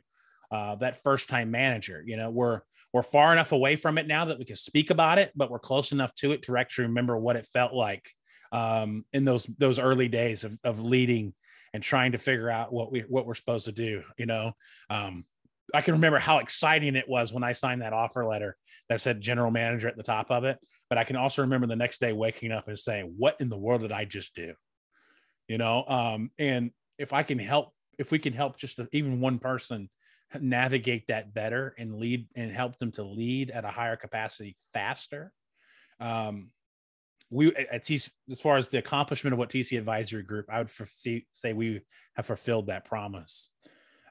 uh, 0.53 0.77
that 0.77 1.03
first 1.03 1.29
time 1.29 1.51
manager. 1.51 2.03
You 2.07 2.17
know, 2.17 2.31
we're 2.31 2.61
we're 2.93 3.03
far 3.03 3.33
enough 3.33 3.51
away 3.51 3.75
from 3.75 3.99
it 3.99 4.07
now 4.07 4.27
that 4.27 4.39
we 4.39 4.45
can 4.45 4.57
speak 4.57 4.91
about 4.91 5.19
it, 5.19 5.33
but 5.35 5.51
we're 5.51 5.59
close 5.59 5.91
enough 5.91 6.15
to 6.17 6.33
it 6.33 6.43
to 6.43 6.57
actually 6.57 6.87
remember 6.87 7.19
what 7.19 7.37
it 7.37 7.49
felt 7.53 7.73
like 7.73 8.09
um, 8.53 9.05
in 9.13 9.25
those 9.25 9.47
those 9.59 9.81
early 9.81 10.07
days 10.07 10.45
of, 10.45 10.57
of 10.63 10.81
leading 10.81 11.35
and 11.73 11.83
trying 11.83 12.13
to 12.13 12.19
figure 12.19 12.51
out 12.51 12.73
what 12.73 12.93
we 12.93 13.01
what 13.09 13.27
we're 13.27 13.35
supposed 13.35 13.65
to 13.65 13.73
do. 13.73 14.03
You 14.17 14.27
know, 14.27 14.53
um, 14.91 15.25
I 15.75 15.81
can 15.81 15.95
remember 15.95 16.19
how 16.19 16.39
exciting 16.39 16.97
it 16.97 17.09
was 17.09 17.33
when 17.33 17.43
I 17.43 17.53
signed 17.53 17.83
that 17.83 17.93
offer 17.93 18.25
letter 18.25 18.57
that 18.89 19.01
said 19.01 19.21
general 19.21 19.51
manager 19.51 19.89
at 19.89 19.97
the 19.97 20.03
top 20.03 20.31
of 20.31 20.45
it. 20.45 20.59
But 20.89 20.99
I 20.99 21.05
can 21.05 21.17
also 21.17 21.43
remember 21.43 21.67
the 21.67 21.77
next 21.77 22.01
day 22.01 22.13
waking 22.13 22.53
up 22.53 22.69
and 22.69 22.79
saying, 22.79 23.15
"What 23.19 23.41
in 23.41 23.49
the 23.49 23.59
world 23.59 23.83
did 23.83 23.93
I 23.93 24.05
just 24.05 24.35
do?" 24.35 24.55
You 25.49 25.59
know, 25.59 25.85
um, 25.87 26.31
and 26.39 26.71
if 26.99 27.13
I 27.13 27.23
can 27.23 27.39
help, 27.39 27.73
if 27.99 28.11
we 28.11 28.19
can 28.19 28.33
help 28.33 28.57
just 28.57 28.79
even 28.93 29.21
one 29.21 29.39
person 29.39 29.91
navigate 30.41 31.09
that 31.09 31.35
better 31.35 31.75
and 31.79 31.97
lead 31.97 32.29
and 32.35 32.51
help 32.51 32.79
them 32.79 32.93
to 32.93 33.03
lead 33.03 33.51
at 33.51 33.65
a 33.65 33.71
higher 33.71 33.97
capacity 33.97 34.57
faster, 34.73 35.33
um, 36.01 36.51
we 37.31 37.55
at 37.57 37.85
TC, 37.85 38.11
as 38.31 38.41
far 38.41 38.57
as 38.57 38.69
the 38.69 38.79
accomplishment 38.79 39.33
of 39.33 39.39
what 39.39 39.51
TC 39.51 39.79
Advisory 39.79 40.23
Group, 40.23 40.47
I 40.49 40.59
would 40.59 40.71
foresee, 40.71 41.27
say 41.31 41.53
we 41.53 41.81
have 42.17 42.27
fulfilled 42.27 42.67
that 42.67 42.85
promise. 42.85 43.51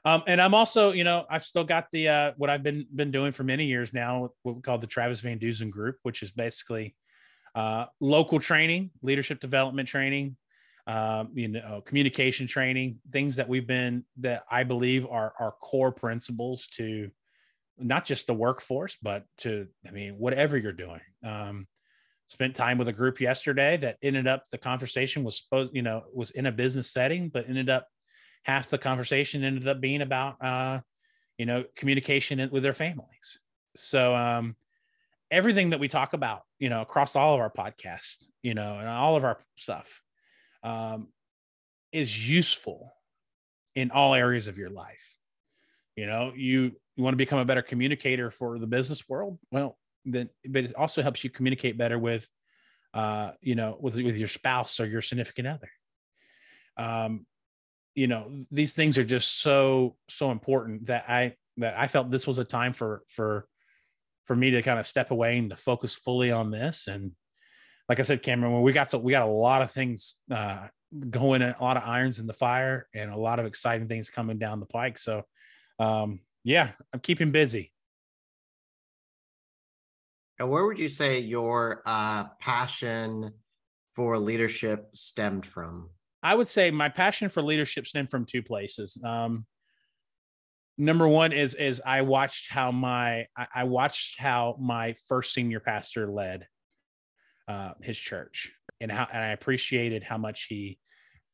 Um, 0.04 0.22
and 0.26 0.40
I'm 0.40 0.54
also, 0.54 0.92
you 0.92 1.04
know, 1.04 1.24
I've 1.30 1.44
still 1.44 1.64
got 1.64 1.86
the 1.90 2.08
uh, 2.08 2.32
what 2.36 2.50
I've 2.50 2.62
been 2.62 2.86
been 2.94 3.10
doing 3.10 3.32
for 3.32 3.42
many 3.42 3.66
years 3.66 3.92
now, 3.92 4.30
what 4.42 4.56
we 4.56 4.62
call 4.62 4.78
the 4.78 4.86
Travis 4.86 5.22
Vandeusen 5.22 5.70
Group, 5.70 5.96
which 6.02 6.22
is 6.22 6.30
basically 6.30 6.94
uh, 7.54 7.86
local 8.00 8.38
training, 8.38 8.90
leadership 9.02 9.40
development 9.40 9.88
training, 9.88 10.36
um, 10.86 11.30
you 11.34 11.48
know, 11.48 11.82
communication 11.86 12.46
training, 12.46 12.98
things 13.12 13.36
that 13.36 13.48
we've 13.48 13.66
been 13.66 14.04
that 14.18 14.44
I 14.50 14.64
believe 14.64 15.06
are 15.06 15.32
our 15.40 15.52
core 15.52 15.92
principles 15.92 16.68
to 16.76 17.10
not 17.78 18.04
just 18.04 18.26
the 18.26 18.34
workforce, 18.34 18.96
but 19.00 19.24
to 19.38 19.68
I 19.88 19.90
mean, 19.90 20.18
whatever 20.18 20.58
you're 20.58 20.72
doing. 20.72 21.00
Um, 21.24 21.66
spent 22.26 22.56
time 22.56 22.78
with 22.78 22.88
a 22.88 22.92
group 22.92 23.20
yesterday 23.20 23.76
that 23.78 23.96
ended 24.02 24.26
up 24.26 24.44
the 24.50 24.58
conversation 24.58 25.24
was 25.24 25.38
supposed, 25.38 25.74
you 25.74 25.82
know, 25.82 26.02
was 26.12 26.30
in 26.30 26.46
a 26.46 26.52
business 26.52 26.92
setting, 26.92 27.28
but 27.28 27.48
ended 27.48 27.70
up 27.70 27.86
half 28.44 28.70
the 28.70 28.78
conversation 28.78 29.42
ended 29.42 29.66
up 29.66 29.80
being 29.80 30.02
about 30.02 30.42
uh, 30.42 30.80
you 31.38 31.46
know 31.46 31.64
communication 31.76 32.48
with 32.52 32.62
their 32.62 32.74
families. 32.74 33.40
So 33.74 34.14
um, 34.14 34.54
everything 35.30 35.70
that 35.70 35.80
we 35.80 35.88
talk 35.88 36.12
about 36.12 36.42
you 36.58 36.68
know 36.68 36.82
across 36.82 37.16
all 37.16 37.34
of 37.34 37.40
our 37.40 37.50
podcasts 37.50 38.26
you 38.42 38.54
know 38.54 38.78
and 38.78 38.88
all 38.88 39.16
of 39.16 39.24
our 39.24 39.38
stuff 39.56 40.02
um, 40.62 41.08
is 41.92 42.28
useful 42.28 42.94
in 43.74 43.90
all 43.90 44.14
areas 44.14 44.46
of 44.46 44.56
your 44.56 44.70
life. 44.70 45.18
You 45.96 46.06
know 46.06 46.32
you 46.36 46.72
you 46.96 47.02
want 47.02 47.14
to 47.14 47.18
become 47.18 47.40
a 47.40 47.44
better 47.44 47.62
communicator 47.62 48.30
for 48.30 48.58
the 48.58 48.66
business 48.68 49.08
world 49.08 49.38
well 49.50 49.76
then 50.04 50.28
but 50.46 50.64
it 50.64 50.74
also 50.76 51.02
helps 51.02 51.24
you 51.24 51.30
communicate 51.30 51.76
better 51.76 51.98
with 51.98 52.28
uh 52.92 53.32
you 53.40 53.54
know 53.54 53.76
with 53.80 53.96
with 53.96 54.16
your 54.16 54.28
spouse 54.28 54.78
or 54.78 54.86
your 54.86 55.02
significant 55.02 55.48
other. 55.48 55.70
Um 56.76 57.26
you 57.94 58.06
know 58.06 58.30
these 58.50 58.74
things 58.74 58.98
are 58.98 59.04
just 59.04 59.40
so 59.40 59.96
so 60.08 60.30
important 60.30 60.86
that 60.86 61.04
i 61.08 61.34
that 61.56 61.76
i 61.78 61.86
felt 61.86 62.10
this 62.10 62.26
was 62.26 62.38
a 62.38 62.44
time 62.44 62.72
for 62.72 63.02
for 63.08 63.46
for 64.24 64.34
me 64.34 64.50
to 64.52 64.62
kind 64.62 64.78
of 64.78 64.86
step 64.86 65.10
away 65.10 65.38
and 65.38 65.50
to 65.50 65.56
focus 65.56 65.94
fully 65.94 66.30
on 66.30 66.50
this. 66.50 66.88
And 66.88 67.12
like 67.88 68.00
i 68.00 68.02
said 68.02 68.22
cameron 68.22 68.52
when 68.52 68.62
we 68.62 68.72
got 68.72 68.90
so 68.90 68.98
we 68.98 69.12
got 69.12 69.26
a 69.26 69.30
lot 69.30 69.62
of 69.62 69.70
things 69.70 70.16
uh 70.30 70.66
going 71.10 71.42
a 71.42 71.56
lot 71.60 71.76
of 71.76 71.82
irons 71.84 72.18
in 72.18 72.26
the 72.26 72.32
fire 72.32 72.88
and 72.94 73.10
a 73.10 73.16
lot 73.16 73.38
of 73.38 73.46
exciting 73.46 73.88
things 73.88 74.10
coming 74.10 74.38
down 74.38 74.60
the 74.60 74.66
pike. 74.66 74.98
So 74.98 75.22
um 75.78 76.20
yeah 76.44 76.70
i'm 76.92 77.00
keeping 77.00 77.30
busy. 77.30 77.72
And 80.38 80.50
where 80.50 80.64
would 80.66 80.78
you 80.78 80.88
say 80.88 81.20
your 81.20 81.82
uh 81.84 82.24
passion 82.40 83.32
for 83.94 84.18
leadership 84.18 84.88
stemmed 84.94 85.46
from 85.46 85.90
I 86.24 86.34
would 86.34 86.48
say 86.48 86.70
my 86.70 86.88
passion 86.88 87.28
for 87.28 87.42
leadership 87.42 87.86
stemmed 87.86 88.10
from 88.10 88.24
two 88.24 88.42
places. 88.42 88.98
Um, 89.04 89.44
number 90.78 91.06
one 91.06 91.32
is 91.32 91.54
is 91.54 91.82
I 91.84 92.00
watched 92.00 92.50
how 92.50 92.72
my 92.72 93.26
I, 93.36 93.64
watched 93.64 94.18
how 94.18 94.56
my 94.58 94.96
first 95.06 95.34
senior 95.34 95.60
pastor 95.60 96.10
led 96.10 96.48
uh, 97.46 97.72
his 97.82 97.98
church, 97.98 98.50
and 98.80 98.90
how 98.90 99.06
and 99.12 99.22
I 99.22 99.28
appreciated 99.28 100.02
how 100.02 100.16
much 100.16 100.46
he 100.48 100.78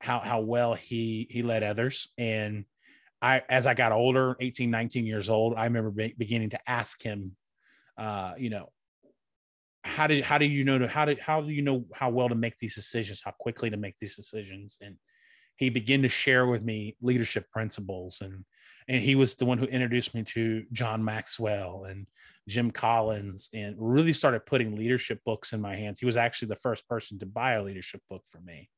how 0.01 0.18
how 0.18 0.41
well 0.41 0.74
he 0.74 1.28
he 1.30 1.43
led 1.43 1.62
others 1.62 2.09
and 2.18 2.64
I 3.22 3.43
as 3.49 3.66
I 3.66 3.74
got 3.74 3.93
older 3.93 4.34
18 4.41 4.70
19 4.70 5.05
years 5.07 5.28
old 5.28 5.55
I 5.57 5.64
remember 5.64 5.91
be, 5.91 6.14
beginning 6.16 6.51
to 6.51 6.70
ask 6.70 7.03
him 7.03 7.36
uh 7.99 8.32
you 8.38 8.49
know 8.49 8.70
how 9.83 10.07
did 10.07 10.24
how 10.24 10.39
do 10.39 10.45
you 10.45 10.64
know 10.64 10.78
to 10.78 10.89
how 10.89 11.05
do 11.05 11.16
how 11.20 11.41
do 11.41 11.51
you 11.51 11.62
know 11.62 11.85
how 11.95 12.11
well 12.11 12.28
to 12.28 12.35
make 12.35 12.57
these 12.59 12.74
decisions 12.74 13.22
how 13.24 13.33
quickly 13.39 13.70
to 13.70 13.76
make 13.76 13.97
these 13.99 14.14
decisions 14.14 14.78
and 14.81 14.97
he 15.57 15.68
began 15.68 16.03
to 16.03 16.09
share 16.09 16.47
with 16.47 16.62
me 16.62 16.97
leadership 17.03 17.51
principles 17.51 18.20
and 18.20 18.45
and 18.89 19.03
he 19.03 19.14
was 19.14 19.35
the 19.37 19.45
one 19.45 19.59
who 19.59 19.66
introduced 19.66 20.14
me 20.14 20.24
to 20.24 20.64
John 20.72 21.05
Maxwell 21.05 21.85
and 21.85 22.09
Jim 22.49 22.72
Collins 22.72 23.49
and 23.55 23.76
really 23.78 24.12
started 24.12 24.47
putting 24.47 24.74
leadership 24.74 25.20
books 25.24 25.53
in 25.53 25.61
my 25.61 25.76
hands. 25.76 26.01
He 26.01 26.07
was 26.07 26.16
actually 26.16 26.49
the 26.49 26.57
first 26.57 26.89
person 26.89 27.18
to 27.20 27.26
buy 27.26 27.53
a 27.53 27.62
leadership 27.62 28.01
book 28.11 28.24
for 28.26 28.41
me. 28.41 28.68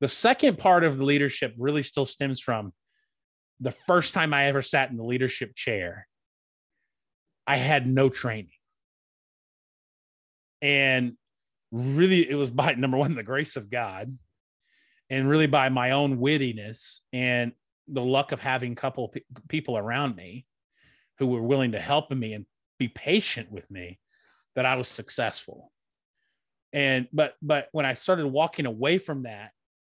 The 0.00 0.08
second 0.08 0.58
part 0.58 0.84
of 0.84 0.98
the 0.98 1.06
leadership 1.06 1.54
really 1.56 1.82
still 1.82 2.04
stems 2.04 2.38
from 2.38 2.74
the 3.60 3.72
first 3.72 4.12
time 4.12 4.34
I 4.34 4.46
ever 4.46 4.60
sat 4.60 4.90
in 4.90 4.98
the 4.98 5.04
leadership 5.04 5.54
chair. 5.54 6.06
I 7.46 7.56
had 7.56 7.86
no 7.86 8.10
training 8.10 8.50
and 10.64 11.12
really 11.70 12.28
it 12.28 12.34
was 12.34 12.50
by 12.50 12.74
number 12.78 12.96
one 12.96 13.14
the 13.14 13.22
grace 13.22 13.54
of 13.54 13.70
god 13.70 14.16
and 15.10 15.28
really 15.28 15.46
by 15.46 15.68
my 15.68 15.92
own 15.92 16.16
wittiness 16.18 17.00
and 17.12 17.52
the 17.86 18.02
luck 18.02 18.32
of 18.32 18.40
having 18.40 18.72
a 18.72 18.76
couple 18.76 19.08
pe- 19.08 19.20
people 19.48 19.76
around 19.76 20.16
me 20.16 20.46
who 21.18 21.26
were 21.26 21.42
willing 21.42 21.72
to 21.72 21.78
help 21.78 22.10
me 22.10 22.32
and 22.32 22.46
be 22.78 22.88
patient 22.88 23.52
with 23.52 23.70
me 23.70 24.00
that 24.56 24.66
i 24.66 24.76
was 24.76 24.88
successful. 24.88 25.70
And 26.72 27.06
but 27.12 27.34
but 27.42 27.68
when 27.72 27.86
i 27.86 27.94
started 27.94 28.26
walking 28.26 28.66
away 28.66 28.98
from 28.98 29.24
that 29.24 29.50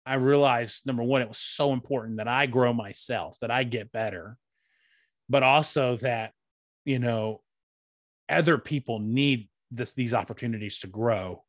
i 0.06 0.14
realized 0.14 0.86
number 0.86 1.04
one 1.04 1.22
it 1.22 1.28
was 1.28 1.40
so 1.40 1.74
important 1.74 2.18
that 2.18 2.28
i 2.28 2.46
grow 2.46 2.72
myself 2.72 3.38
that 3.42 3.52
i 3.52 3.64
get 3.64 3.92
better 3.92 4.38
but 5.28 5.44
also 5.44 5.98
that 5.98 6.32
you 6.86 7.00
know 7.00 7.42
other 8.30 8.58
people 8.58 9.00
need 9.00 9.50
this 9.72 9.94
these 9.94 10.14
opportunities 10.14 10.80
to 10.80 10.88
grow 10.88 11.44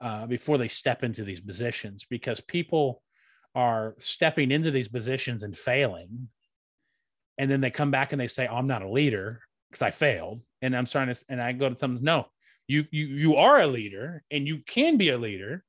uh, 0.00 0.26
before 0.26 0.58
they 0.58 0.68
step 0.68 1.02
into 1.02 1.24
these 1.24 1.40
positions 1.40 2.06
because 2.08 2.40
people 2.40 3.02
are 3.54 3.94
stepping 3.98 4.50
into 4.50 4.70
these 4.70 4.88
positions 4.88 5.42
and 5.42 5.56
failing. 5.56 6.28
And 7.38 7.50
then 7.50 7.60
they 7.60 7.70
come 7.70 7.90
back 7.90 8.12
and 8.12 8.20
they 8.20 8.28
say 8.28 8.46
oh, 8.46 8.56
i'm 8.56 8.66
not 8.66 8.82
a 8.82 8.90
leader 8.90 9.42
because 9.70 9.82
i 9.82 9.90
failed. 9.90 10.40
And 10.62 10.76
i'm 10.76 10.86
starting 10.86 11.14
to 11.14 11.24
and 11.28 11.40
i 11.40 11.52
go 11.52 11.68
to 11.68 11.76
some 11.76 11.98
no 12.02 12.26
you 12.68 12.84
you 12.90 13.06
you 13.06 13.36
are 13.36 13.60
a 13.60 13.66
leader 13.66 14.22
and 14.30 14.46
you 14.46 14.58
can 14.58 14.96
be 14.96 15.08
a 15.08 15.18
leader. 15.18 15.64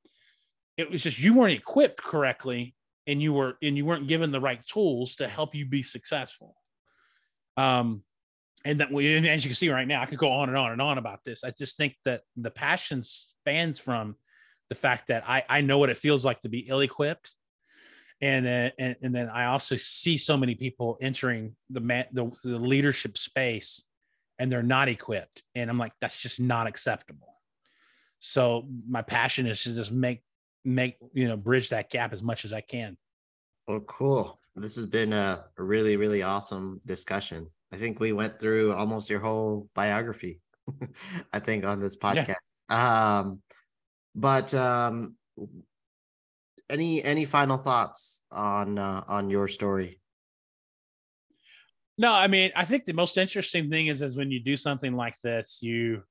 It 0.78 0.92
was 0.92 1.04
just 1.04 1.20
you 1.20 1.34
weren't 1.34 1.58
equipped 1.58 2.02
correctly 2.02 2.76
and 3.08 3.22
you 3.22 3.34
were 3.34 3.58
and 3.62 3.76
you 3.76 3.86
weren't 3.86 4.08
given 4.08 4.32
the 4.32 4.42
right 4.42 4.66
tools 4.68 5.16
to 5.16 5.28
help 5.28 5.56
you 5.56 5.66
be 5.66 5.82
successful. 5.82 6.56
Um 7.58 8.04
and 8.66 8.80
that 8.80 8.92
we, 8.92 9.16
as 9.28 9.44
you 9.44 9.50
can 9.50 9.56
see 9.56 9.70
right 9.70 9.88
now, 9.88 10.02
I 10.02 10.06
could 10.06 10.18
go 10.18 10.32
on 10.32 10.50
and 10.50 10.58
on 10.58 10.72
and 10.72 10.82
on 10.82 10.98
about 10.98 11.24
this. 11.24 11.44
I 11.44 11.52
just 11.52 11.78
think 11.78 11.96
that 12.06 12.22
the 12.36 12.52
passion 12.52 13.04
spans 13.04 13.80
from 13.80 14.16
the 14.70 14.76
fact 14.76 15.08
that 15.08 15.24
I, 15.28 15.44
I 15.50 15.62
know 15.62 15.78
what 15.78 15.90
it 15.90 15.98
feels 15.98 16.26
like 16.26 16.42
to 16.42 16.50
be 16.50 16.60
ill-equipped, 16.60 17.32
and 18.22 18.46
then 18.46 18.72
and, 18.78 18.96
and 19.02 19.16
then 19.16 19.30
I 19.30 19.46
also 19.46 19.76
see 19.78 20.18
so 20.18 20.36
many 20.36 20.56
people 20.56 20.98
entering 21.02 21.56
the, 21.70 21.80
man, 21.80 22.06
the 22.12 22.30
the 22.44 22.60
leadership 22.60 23.18
space, 23.18 23.84
and 24.38 24.52
they're 24.52 24.62
not 24.62 24.90
equipped, 24.90 25.42
and 25.56 25.70
I'm 25.70 25.78
like, 25.78 25.94
that's 26.02 26.20
just 26.20 26.40
not 26.40 26.68
acceptable. 26.68 27.36
So 28.20 28.68
my 28.88 29.02
passion 29.02 29.48
is 29.48 29.64
to 29.64 29.74
just 29.74 29.92
make 29.92 30.22
make 30.66 30.98
you 31.14 31.28
know 31.28 31.38
bridge 31.38 31.70
that 31.70 31.90
gap 31.90 32.12
as 32.12 32.22
much 32.22 32.46
as 32.46 32.52
I 32.52 32.62
can. 32.62 32.98
Well, 33.68 33.80
cool. 33.82 34.40
This 34.56 34.76
has 34.76 34.86
been 34.86 35.14
a, 35.14 35.46
a 35.58 35.64
really 35.64 35.96
really 35.96 36.22
awesome 36.22 36.82
discussion. 36.86 37.50
I 37.72 37.78
think 37.78 38.00
we 38.00 38.12
went 38.14 38.40
through 38.40 38.74
almost 38.74 39.10
your 39.10 39.20
whole 39.20 39.70
biography. 39.76 40.42
I 41.34 41.40
think 41.40 41.66
on 41.66 41.80
this 41.80 41.98
podcast. 41.98 42.36
Yeah. 42.70 43.20
Um, 43.20 43.42
but 44.16 44.54
um, 44.54 45.16
any 46.70 47.04
any 47.04 47.26
final 47.26 47.58
thoughts 47.58 48.22
on 48.32 48.78
uh, 48.78 49.04
on 49.08 49.30
your 49.30 49.48
story? 49.48 50.00
No, 51.98 52.14
I 52.14 52.28
mean, 52.28 52.52
I 52.56 52.66
think 52.66 52.86
the 52.86 52.94
most 52.94 53.18
interesting 53.18 53.70
thing 53.70 53.88
is 53.88 54.02
is 54.02 54.18
when 54.18 54.32
you 54.32 54.42
do 54.42 54.56
something 54.56 54.94
like 54.94 55.20
this, 55.22 55.60
you 55.62 56.04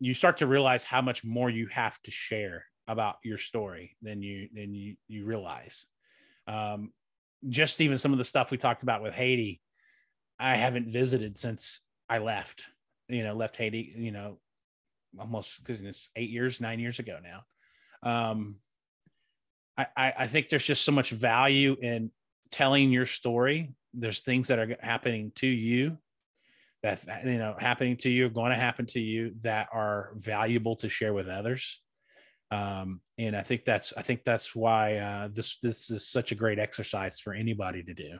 you 0.00 0.14
start 0.14 0.38
to 0.38 0.46
realize 0.46 0.84
how 0.84 1.00
much 1.00 1.24
more 1.24 1.48
you 1.50 1.66
have 1.68 2.00
to 2.02 2.10
share. 2.10 2.66
about 2.88 3.16
your 3.22 3.38
story 3.38 3.96
than 4.02 4.22
you 4.22 4.48
than 4.54 4.74
you 4.74 4.96
you 5.08 5.24
realize. 5.24 5.86
Um, 6.46 6.92
just 7.48 7.80
even 7.80 7.98
some 7.98 8.12
of 8.12 8.18
the 8.18 8.24
stuff 8.24 8.50
we 8.50 8.58
talked 8.58 8.82
about 8.82 9.02
with 9.02 9.14
Haiti, 9.14 9.60
I 10.42 10.56
haven't 10.56 10.88
visited 10.88 11.38
since 11.38 11.80
I 12.08 12.18
left. 12.18 12.64
You 13.08 13.24
know, 13.24 13.34
left 13.34 13.56
Haiti. 13.56 13.94
You 13.96 14.10
know, 14.10 14.38
almost 15.18 15.62
because 15.64 15.80
it's 15.80 16.08
eight 16.16 16.30
years, 16.30 16.60
nine 16.60 16.80
years 16.80 16.98
ago 16.98 17.18
now. 17.22 17.44
Um, 18.02 18.56
I, 19.78 20.12
I 20.18 20.26
think 20.26 20.48
there's 20.48 20.64
just 20.64 20.84
so 20.84 20.92
much 20.92 21.10
value 21.10 21.76
in 21.80 22.10
telling 22.50 22.90
your 22.90 23.06
story. 23.06 23.74
There's 23.94 24.20
things 24.20 24.48
that 24.48 24.58
are 24.58 24.76
happening 24.80 25.32
to 25.36 25.46
you 25.46 25.96
that 26.82 27.00
you 27.24 27.38
know 27.38 27.54
happening 27.58 27.96
to 27.98 28.10
you, 28.10 28.28
going 28.28 28.50
to 28.50 28.58
happen 28.58 28.86
to 28.86 29.00
you 29.00 29.34
that 29.42 29.68
are 29.72 30.12
valuable 30.16 30.76
to 30.76 30.88
share 30.88 31.14
with 31.14 31.28
others. 31.28 31.80
Um, 32.50 33.00
and 33.18 33.34
I 33.34 33.42
think 33.42 33.64
that's 33.64 33.94
I 33.96 34.02
think 34.02 34.24
that's 34.24 34.54
why 34.54 34.96
uh, 34.96 35.28
this 35.32 35.56
this 35.62 35.90
is 35.90 36.08
such 36.08 36.32
a 36.32 36.36
great 36.36 36.58
exercise 36.58 37.20
for 37.20 37.32
anybody 37.32 37.82
to 37.82 37.94
do. 37.94 38.18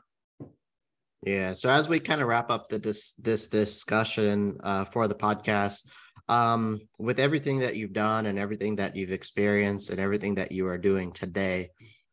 Yeah. 1.25 1.53
So 1.53 1.71
as 1.71 1.89
we 1.89 2.01
kind 2.01 2.21
of 2.21 2.27
wrap 2.27 2.51
up 2.51 2.69
the 2.69 2.79
this 2.79 3.13
this 3.15 3.49
discussion 3.49 4.59
uh, 4.63 4.85
for 4.85 5.07
the 5.07 5.15
podcast, 5.15 5.85
um, 6.29 6.81
with 6.99 7.21
everything 7.21 7.61
that 7.61 7.77
you've 7.77 7.93
done 7.93 8.27
and 8.27 8.39
everything 8.39 8.77
that 8.77 8.97
you've 8.97 9.13
experienced 9.13 9.91
and 9.91 10.01
everything 10.01 10.35
that 10.37 10.53
you 10.53 10.67
are 10.67 10.79
doing 10.79 11.13
today, 11.13 11.71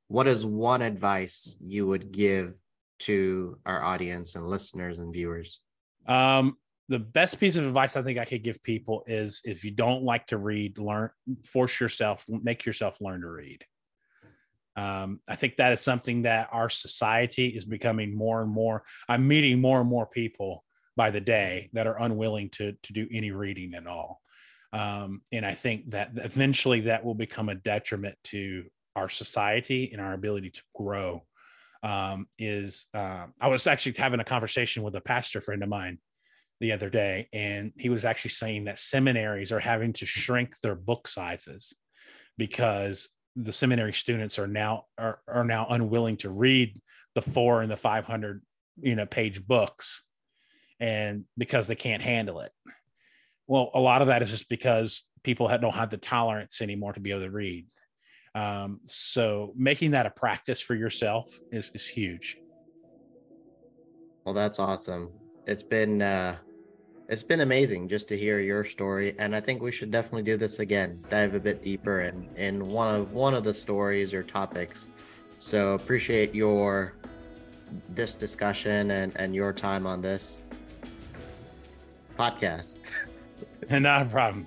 what 0.07 0.27
is 0.27 0.45
one 0.45 0.81
advice 0.81 1.55
you 1.59 1.87
would 1.87 2.11
give 2.11 2.55
to 2.99 3.57
our 3.65 3.83
audience 3.83 4.35
and 4.35 4.45
listeners 4.45 4.99
and 4.99 5.13
viewers? 5.13 5.61
Um, 6.05 6.57
the 6.87 6.99
best 6.99 7.39
piece 7.39 7.55
of 7.55 7.65
advice 7.65 7.95
I 7.95 8.01
think 8.01 8.19
I 8.19 8.25
could 8.25 8.43
give 8.43 8.61
people 8.63 9.03
is 9.07 9.41
if 9.45 9.63
you 9.63 9.71
don't 9.71 10.03
like 10.03 10.27
to 10.27 10.37
read, 10.37 10.77
learn, 10.79 11.11
force 11.45 11.79
yourself, 11.79 12.25
make 12.27 12.65
yourself 12.65 12.97
learn 12.99 13.21
to 13.21 13.29
read. 13.29 13.63
Um, 14.75 15.19
I 15.27 15.35
think 15.35 15.57
that 15.57 15.73
is 15.73 15.81
something 15.81 16.23
that 16.23 16.49
our 16.51 16.69
society 16.69 17.47
is 17.47 17.65
becoming 17.65 18.15
more 18.15 18.41
and 18.41 18.51
more. 18.51 18.83
I'm 19.07 19.27
meeting 19.27 19.59
more 19.59 19.81
and 19.81 19.89
more 19.89 20.05
people 20.05 20.63
by 20.95 21.09
the 21.09 21.21
day 21.21 21.69
that 21.73 21.87
are 21.87 22.01
unwilling 22.01 22.49
to 22.51 22.73
to 22.83 22.93
do 22.93 23.07
any 23.11 23.31
reading 23.31 23.73
at 23.73 23.87
all, 23.87 24.21
um, 24.73 25.21
and 25.31 25.45
I 25.45 25.53
think 25.53 25.91
that 25.91 26.11
eventually 26.15 26.81
that 26.81 27.03
will 27.03 27.15
become 27.15 27.49
a 27.49 27.55
detriment 27.55 28.15
to 28.25 28.65
our 28.95 29.09
society 29.09 29.89
and 29.91 30.01
our 30.01 30.13
ability 30.13 30.51
to 30.51 30.61
grow. 30.75 31.23
Um, 31.81 32.27
is 32.37 32.87
uh, 32.93 33.27
I 33.39 33.47
was 33.47 33.65
actually 33.65 33.95
having 33.97 34.19
a 34.19 34.25
conversation 34.25 34.83
with 34.83 34.95
a 34.95 35.01
pastor 35.01 35.39
friend 35.39 35.63
of 35.63 35.69
mine 35.69 35.99
the 36.59 36.73
other 36.73 36.89
day, 36.89 37.29
and 37.31 37.71
he 37.77 37.87
was 37.87 38.03
actually 38.03 38.31
saying 38.31 38.65
that 38.65 38.79
seminaries 38.79 39.53
are 39.53 39.61
having 39.61 39.93
to 39.93 40.05
shrink 40.05 40.59
their 40.59 40.75
book 40.75 41.07
sizes 41.07 41.73
because 42.37 43.09
the 43.41 43.51
seminary 43.51 43.93
students 43.93 44.37
are 44.37 44.47
now 44.47 44.85
are, 44.97 45.19
are 45.27 45.45
now 45.45 45.65
unwilling 45.69 46.17
to 46.17 46.29
read 46.29 46.79
the 47.15 47.21
four 47.21 47.61
and 47.61 47.71
the 47.71 47.77
500 47.77 48.41
you 48.81 48.95
know 48.95 49.05
page 49.05 49.45
books 49.45 50.03
and 50.79 51.25
because 51.37 51.67
they 51.67 51.75
can't 51.75 52.03
handle 52.03 52.41
it. 52.41 52.51
Well 53.47 53.71
a 53.73 53.79
lot 53.79 54.01
of 54.01 54.07
that 54.07 54.21
is 54.21 54.29
just 54.29 54.49
because 54.49 55.03
people 55.23 55.47
don't 55.47 55.73
have 55.73 55.89
the 55.89 55.97
tolerance 55.97 56.61
anymore 56.61 56.93
to 56.93 56.99
be 56.99 57.11
able 57.11 57.21
to 57.21 57.31
read. 57.31 57.67
Um, 58.35 58.81
so 58.85 59.53
making 59.55 59.91
that 59.91 60.05
a 60.05 60.11
practice 60.11 60.61
for 60.61 60.75
yourself 60.75 61.27
is, 61.51 61.71
is 61.73 61.87
huge. 61.87 62.37
Well 64.25 64.35
that's 64.35 64.59
awesome. 64.59 65.11
It's 65.47 65.63
been 65.63 66.01
uh 66.01 66.37
it's 67.09 67.23
been 67.23 67.41
amazing 67.41 67.89
just 67.89 68.07
to 68.07 68.15
hear 68.15 68.39
your 68.39 68.63
story 68.63 69.15
and 69.17 69.35
i 69.35 69.39
think 69.39 69.61
we 69.61 69.71
should 69.71 69.91
definitely 69.91 70.21
do 70.21 70.37
this 70.37 70.59
again 70.59 71.03
dive 71.09 71.33
a 71.33 71.39
bit 71.39 71.61
deeper 71.61 72.01
in 72.01 72.29
in 72.35 72.69
one 72.69 72.93
of 72.95 73.11
one 73.11 73.33
of 73.33 73.43
the 73.43 73.53
stories 73.53 74.13
or 74.13 74.23
topics. 74.23 74.91
So 75.35 75.73
appreciate 75.73 76.35
your 76.35 76.93
this 77.89 78.15
discussion 78.15 78.91
and 78.91 79.15
and 79.15 79.33
your 79.33 79.53
time 79.53 79.87
on 79.87 80.01
this 80.01 80.41
podcast. 82.17 82.75
Not 83.69 84.03
a 84.03 84.05
problem. 84.05 84.45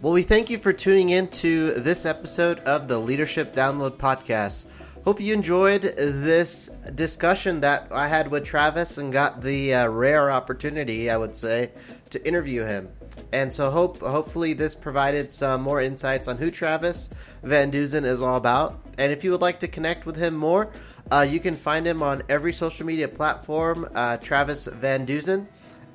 Well 0.00 0.12
we 0.12 0.22
thank 0.22 0.50
you 0.50 0.58
for 0.58 0.72
tuning 0.72 1.10
in 1.10 1.28
to 1.28 1.74
this 1.74 2.06
episode 2.06 2.58
of 2.60 2.88
the 2.88 2.98
leadership 2.98 3.54
download 3.54 3.92
podcast 3.98 4.66
Hope 5.04 5.20
you 5.20 5.34
enjoyed 5.34 5.82
this 5.82 6.70
discussion 6.94 7.60
that 7.62 7.88
I 7.90 8.06
had 8.06 8.30
with 8.30 8.44
Travis 8.44 8.98
and 8.98 9.12
got 9.12 9.42
the 9.42 9.74
uh, 9.74 9.88
rare 9.88 10.30
opportunity, 10.30 11.10
I 11.10 11.16
would 11.16 11.34
say, 11.34 11.72
to 12.10 12.24
interview 12.24 12.62
him. 12.62 12.88
And 13.32 13.52
so 13.52 13.68
hope 13.68 13.98
hopefully 13.98 14.52
this 14.52 14.76
provided 14.76 15.32
some 15.32 15.60
more 15.60 15.80
insights 15.80 16.28
on 16.28 16.38
who 16.38 16.52
Travis 16.52 17.10
Vandeusen 17.42 18.04
is 18.04 18.22
all 18.22 18.36
about. 18.36 18.80
And 18.96 19.10
if 19.10 19.24
you 19.24 19.32
would 19.32 19.40
like 19.40 19.58
to 19.60 19.68
connect 19.68 20.06
with 20.06 20.14
him 20.14 20.36
more, 20.36 20.70
uh, 21.10 21.26
you 21.28 21.40
can 21.40 21.56
find 21.56 21.84
him 21.84 22.00
on 22.00 22.22
every 22.28 22.52
social 22.52 22.86
media 22.86 23.08
platform, 23.08 23.88
uh, 23.96 24.18
Travis 24.18 24.68
Vandeusen, 24.68 25.48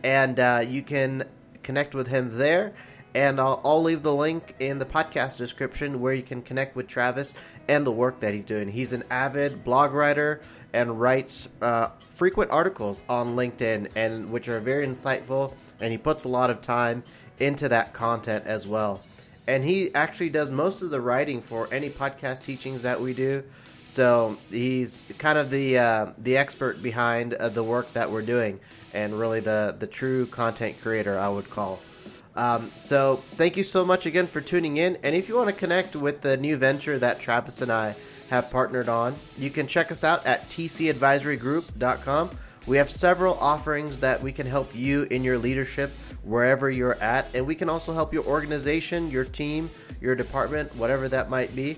and 0.03 0.37
uh, 0.37 0.65
you 0.67 0.81
can 0.81 1.23
connect 1.63 1.95
with 1.95 2.07
him 2.07 2.37
there 2.37 2.73
and 3.17 3.39
I'll, 3.39 3.59
I'll, 3.65 3.81
leave 3.81 4.03
the 4.03 4.13
link 4.13 4.53
in 4.59 4.77
the 4.77 4.85
podcast 4.85 5.37
description 5.39 6.01
where 6.01 6.13
you 6.13 6.21
can 6.21 6.43
connect 6.43 6.75
with 6.75 6.85
Travis 6.85 7.33
and 7.67 7.83
the 7.83 7.91
work 7.91 8.19
that 8.19 8.35
he's 8.35 8.43
doing. 8.43 8.69
He's 8.69 8.93
an 8.93 9.05
avid 9.09 9.63
blog 9.63 9.93
writer 9.93 10.39
and 10.71 11.01
writes 11.01 11.49
uh, 11.59 11.89
frequent 12.11 12.51
articles 12.51 13.01
on 13.09 13.35
LinkedIn, 13.35 13.89
and 13.95 14.31
which 14.31 14.47
are 14.47 14.59
very 14.59 14.85
insightful. 14.85 15.53
And 15.79 15.91
he 15.91 15.97
puts 15.97 16.25
a 16.25 16.29
lot 16.29 16.51
of 16.51 16.61
time 16.61 17.03
into 17.39 17.67
that 17.69 17.91
content 17.91 18.45
as 18.45 18.67
well. 18.67 19.01
And 19.47 19.63
he 19.63 19.95
actually 19.95 20.29
does 20.29 20.51
most 20.51 20.83
of 20.83 20.91
the 20.91 21.01
writing 21.01 21.41
for 21.41 21.67
any 21.71 21.89
podcast 21.89 22.43
teachings 22.43 22.83
that 22.83 23.01
we 23.01 23.15
do. 23.15 23.43
So 23.89 24.37
he's 24.51 25.01
kind 25.17 25.39
of 25.39 25.49
the 25.49 25.79
uh, 25.79 26.07
the 26.19 26.37
expert 26.37 26.83
behind 26.83 27.33
uh, 27.33 27.49
the 27.49 27.63
work 27.63 27.91
that 27.93 28.11
we're 28.11 28.21
doing, 28.21 28.59
and 28.93 29.19
really 29.19 29.39
the 29.39 29.75
the 29.79 29.87
true 29.87 30.27
content 30.27 30.79
creator, 30.83 31.17
I 31.17 31.29
would 31.29 31.49
call. 31.49 31.79
Um, 32.37 32.71
so 32.83 33.23
thank 33.35 33.57
you 33.57 33.63
so 33.63 33.83
much 33.83 34.05
again 34.05 34.27
for 34.27 34.41
tuning 34.41 34.77
in. 34.77 34.97
And 35.01 35.15
if 35.15 35.27
you 35.27 35.35
want 35.35 35.49
to 35.49 35.55
connect 35.55 35.95
with 35.95 36.21
the 36.21 36.37
new 36.37 36.55
venture 36.55 36.99
that 36.99 37.19
Travis 37.19 37.61
and 37.61 37.71
I 37.71 37.95
have 38.29 38.51
partnered 38.51 38.87
on, 38.87 39.15
you 39.37 39.49
can 39.49 39.65
check 39.67 39.91
us 39.91 40.03
out 40.03 40.23
at 40.25 40.47
tcadvisorygroup.com. 40.49 42.29
We 42.67 42.77
have 42.77 42.91
several 42.91 43.33
offerings 43.39 43.97
that 43.99 44.21
we 44.21 44.31
can 44.31 44.45
help 44.45 44.75
you 44.75 45.03
in 45.03 45.23
your 45.23 45.39
leadership 45.39 45.91
wherever 46.23 46.69
you're 46.69 47.01
at, 47.01 47.33
and 47.33 47.47
we 47.47 47.55
can 47.55 47.69
also 47.69 47.93
help 47.93 48.13
your 48.13 48.25
organization, 48.25 49.09
your 49.09 49.23
team, 49.23 49.71
your 49.99 50.13
department, 50.13 50.75
whatever 50.75 51.09
that 51.09 51.29
might 51.29 51.55
be. 51.55 51.77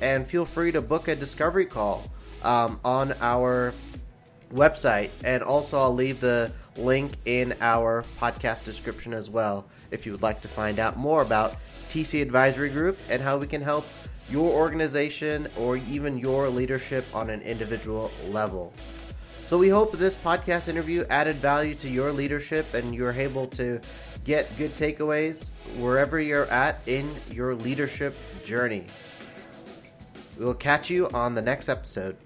And 0.00 0.26
feel 0.26 0.46
free 0.46 0.72
to 0.72 0.80
book 0.80 1.06
a 1.08 1.14
discovery 1.14 1.66
call 1.66 2.10
um, 2.42 2.80
on 2.84 3.14
our 3.20 3.74
website, 4.52 5.10
and 5.22 5.42
also 5.42 5.78
I'll 5.78 5.94
leave 5.94 6.20
the 6.20 6.52
link 6.76 7.12
in 7.24 7.54
our 7.60 8.04
podcast 8.18 8.64
description 8.64 9.12
as 9.12 9.28
well 9.28 9.66
if 9.90 10.06
you 10.06 10.12
would 10.12 10.22
like 10.22 10.40
to 10.42 10.48
find 10.48 10.78
out 10.78 10.96
more 10.96 11.22
about 11.22 11.56
TC 11.88 12.22
Advisory 12.22 12.70
Group 12.70 12.98
and 13.08 13.20
how 13.20 13.36
we 13.36 13.46
can 13.46 13.60
help 13.60 13.86
your 14.30 14.50
organization 14.50 15.48
or 15.58 15.76
even 15.76 16.18
your 16.18 16.48
leadership 16.48 17.04
on 17.14 17.30
an 17.30 17.42
individual 17.42 18.10
level. 18.28 18.72
So 19.48 19.58
we 19.58 19.68
hope 19.68 19.90
this 19.92 20.14
podcast 20.14 20.68
interview 20.68 21.04
added 21.10 21.36
value 21.36 21.74
to 21.76 21.88
your 21.88 22.12
leadership 22.12 22.72
and 22.72 22.94
you're 22.94 23.12
able 23.12 23.48
to 23.48 23.80
get 24.24 24.56
good 24.56 24.70
takeaways 24.76 25.50
wherever 25.78 26.20
you're 26.20 26.46
at 26.46 26.80
in 26.86 27.10
your 27.30 27.56
leadership 27.56 28.14
journey. 28.44 28.84
We 30.38 30.44
will 30.44 30.54
catch 30.54 30.88
you 30.88 31.08
on 31.08 31.34
the 31.34 31.42
next 31.42 31.68
episode. 31.68 32.16